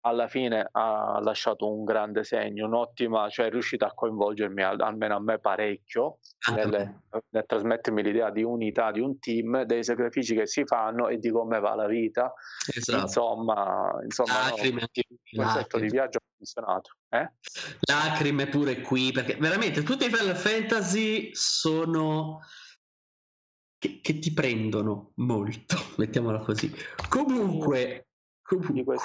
Alla 0.00 0.28
fine 0.28 0.68
ha 0.70 1.18
lasciato 1.20 1.68
un 1.68 1.84
grande 1.84 2.22
segno, 2.22 2.66
un'ottima, 2.66 3.28
cioè 3.28 3.46
è 3.46 3.50
riuscita 3.50 3.86
a 3.86 3.92
coinvolgermi 3.92 4.62
almeno 4.62 5.16
a 5.16 5.20
me 5.20 5.38
parecchio 5.40 6.18
nel, 6.54 7.02
nel 7.30 7.44
trasmettermi 7.44 8.02
l'idea 8.02 8.30
di 8.30 8.44
unità 8.44 8.92
di 8.92 9.00
un 9.00 9.18
team, 9.18 9.62
dei 9.62 9.82
sacrifici 9.82 10.34
che 10.34 10.46
si 10.46 10.64
fanno 10.64 11.08
e 11.08 11.18
di 11.18 11.30
come 11.30 11.58
va 11.58 11.74
la 11.74 11.86
vita. 11.86 12.32
Esatto. 12.72 13.02
Insomma, 13.02 13.90
insomma 14.04 14.50
Lacrime, 14.50 14.80
no, 14.80 14.86
il 14.92 15.44
concetto 15.44 15.78
di 15.78 15.88
viaggio 15.88 16.18
ha 16.18 16.22
funzionato. 16.36 16.90
Eh? 17.08 17.32
Lacrime 17.80 18.46
pure 18.46 18.80
qui, 18.80 19.10
perché 19.10 19.34
veramente 19.34 19.82
tutti 19.82 20.06
i 20.06 20.10
Final 20.10 20.36
Fantasy 20.36 21.30
sono 21.34 22.40
che, 23.78 24.00
che 24.00 24.18
ti 24.18 24.32
prendono 24.32 25.12
molto, 25.16 25.76
mettiamola 25.96 26.38
così. 26.40 26.72
Comunque, 27.08 28.08
comunque. 28.42 28.96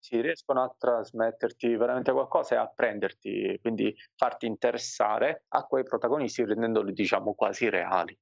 Sì, 0.00 0.20
riescono 0.20 0.62
a 0.62 0.74
trasmetterti 0.76 1.76
veramente 1.76 2.12
qualcosa 2.12 2.54
e 2.54 2.58
a 2.58 2.68
prenderti, 2.68 3.58
quindi 3.60 3.94
farti 4.16 4.46
interessare 4.46 5.44
a 5.48 5.64
quei 5.64 5.82
protagonisti 5.82 6.44
rendendoli 6.44 6.92
diciamo 6.92 7.34
quasi 7.34 7.68
reali. 7.68 8.16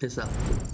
Esatto. 0.00 0.67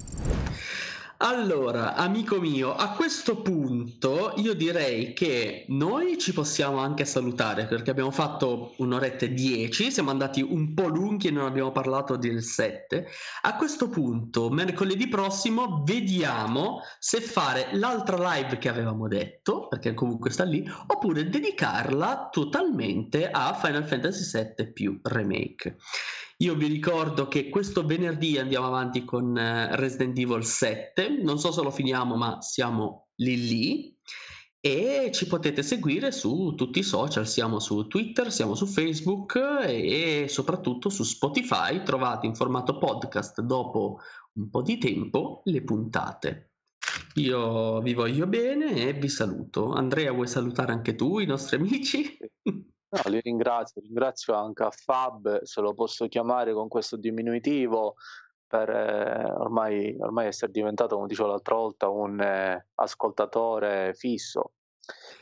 Allora, 1.26 1.94
amico 1.94 2.38
mio, 2.38 2.74
a 2.74 2.90
questo 2.90 3.40
punto 3.40 4.34
io 4.36 4.52
direi 4.52 5.14
che 5.14 5.64
noi 5.68 6.18
ci 6.18 6.34
possiamo 6.34 6.76
anche 6.80 7.06
salutare 7.06 7.64
perché 7.64 7.90
abbiamo 7.90 8.10
fatto 8.10 8.74
un'oretta 8.76 9.24
e 9.24 9.32
dieci, 9.32 9.90
siamo 9.90 10.10
andati 10.10 10.42
un 10.42 10.74
po' 10.74 10.86
lunghi 10.86 11.28
e 11.28 11.30
non 11.30 11.46
abbiamo 11.46 11.72
parlato 11.72 12.16
del 12.16 12.42
7. 12.42 13.06
A 13.40 13.56
questo 13.56 13.88
punto, 13.88 14.50
mercoledì 14.50 15.08
prossimo, 15.08 15.82
vediamo 15.82 16.82
se 16.98 17.22
fare 17.22 17.68
l'altra 17.72 18.34
live 18.34 18.58
che 18.58 18.68
avevamo 18.68 19.08
detto, 19.08 19.66
perché 19.68 19.94
comunque 19.94 20.28
sta 20.28 20.44
lì, 20.44 20.70
oppure 20.88 21.30
dedicarla 21.30 22.28
totalmente 22.30 23.30
a 23.30 23.54
Final 23.54 23.86
Fantasy 23.86 24.30
VII 24.56 24.72
più 24.74 25.00
Remake. 25.02 25.78
Io 26.38 26.54
vi 26.54 26.66
ricordo 26.66 27.28
che 27.28 27.48
questo 27.48 27.86
venerdì 27.86 28.38
andiamo 28.38 28.66
avanti 28.66 29.04
con 29.04 29.36
eh, 29.36 29.76
Resident 29.76 30.18
Evil 30.18 30.44
7, 30.44 31.20
non 31.22 31.38
so 31.38 31.52
se 31.52 31.62
lo 31.62 31.70
finiamo, 31.70 32.16
ma 32.16 32.40
siamo 32.42 33.08
lì 33.16 33.46
lì 33.46 33.96
e 34.60 35.10
ci 35.12 35.26
potete 35.26 35.62
seguire 35.62 36.10
su 36.10 36.54
tutti 36.56 36.78
i 36.78 36.82
social, 36.82 37.28
siamo 37.28 37.60
su 37.60 37.86
Twitter, 37.86 38.32
siamo 38.32 38.54
su 38.54 38.64
Facebook 38.66 39.36
e 39.66 40.24
soprattutto 40.28 40.88
su 40.88 41.02
Spotify, 41.04 41.82
trovate 41.82 42.26
in 42.26 42.34
formato 42.34 42.78
podcast 42.78 43.42
dopo 43.42 43.98
un 44.32 44.48
po' 44.48 44.62
di 44.62 44.78
tempo 44.78 45.42
le 45.44 45.62
puntate. 45.62 46.52
Io 47.16 47.80
vi 47.80 47.92
voglio 47.92 48.26
bene 48.26 48.88
e 48.88 48.94
vi 48.94 49.08
saluto. 49.08 49.72
Andrea, 49.72 50.12
vuoi 50.12 50.26
salutare 50.26 50.72
anche 50.72 50.94
tu 50.94 51.18
i 51.18 51.26
nostri 51.26 51.56
amici? 51.56 52.16
No, 52.94 53.10
li 53.10 53.20
ringrazio, 53.20 53.80
ringrazio 53.80 54.34
anche 54.34 54.62
a 54.62 54.70
Fab, 54.70 55.42
se 55.42 55.60
lo 55.60 55.74
posso 55.74 56.06
chiamare 56.06 56.52
con 56.52 56.68
questo 56.68 56.96
diminutivo, 56.96 57.96
per 58.46 58.70
eh, 58.70 59.32
ormai, 59.32 59.96
ormai, 59.98 60.26
essere 60.28 60.52
diventato, 60.52 60.94
come 60.94 61.08
dicevo 61.08 61.28
l'altra 61.28 61.56
volta, 61.56 61.88
un 61.88 62.20
eh, 62.20 62.68
ascoltatore 62.76 63.94
fisso. 63.94 64.52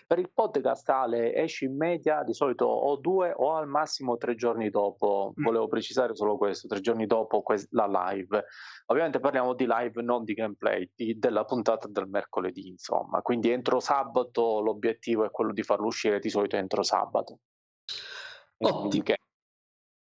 Per 0.06 0.18
il 0.18 0.30
podcast 0.30 0.86
Ale 0.90 1.34
esce 1.34 1.64
in 1.64 1.76
media 1.76 2.22
di 2.24 2.34
solito 2.34 2.66
o 2.66 2.96
due 2.96 3.32
o 3.34 3.54
al 3.54 3.68
massimo 3.68 4.18
tre 4.18 4.34
giorni 4.34 4.68
dopo. 4.68 5.32
Mm. 5.40 5.44
Volevo 5.44 5.68
precisare 5.68 6.14
solo 6.14 6.36
questo, 6.36 6.68
tre 6.68 6.80
giorni 6.80 7.06
dopo 7.06 7.42
la 7.70 8.10
live. 8.10 8.44
Ovviamente 8.86 9.20
parliamo 9.20 9.54
di 9.54 9.66
live, 9.66 10.02
non 10.02 10.24
di 10.24 10.34
gameplay, 10.34 10.90
di, 10.94 11.18
della 11.18 11.44
puntata 11.44 11.88
del 11.88 12.08
mercoledì, 12.08 12.68
insomma. 12.68 13.22
Quindi 13.22 13.50
entro 13.50 13.80
sabato 13.80 14.60
l'obiettivo 14.60 15.24
è 15.24 15.30
quello 15.30 15.52
di 15.52 15.62
farlo 15.62 15.86
uscire 15.86 16.18
di 16.18 16.28
solito 16.28 16.56
entro 16.56 16.82
sabato. 16.82 17.38
Ottimo. 18.58 19.04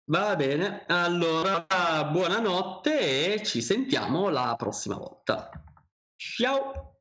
Va 0.09 0.37
bene, 0.37 0.85
allora 0.87 1.67
buonanotte 2.11 3.35
e 3.35 3.43
ci 3.43 3.61
sentiamo 3.61 4.29
la 4.29 4.55
prossima 4.57 4.97
volta. 4.97 5.51
Ciao! 6.15 6.96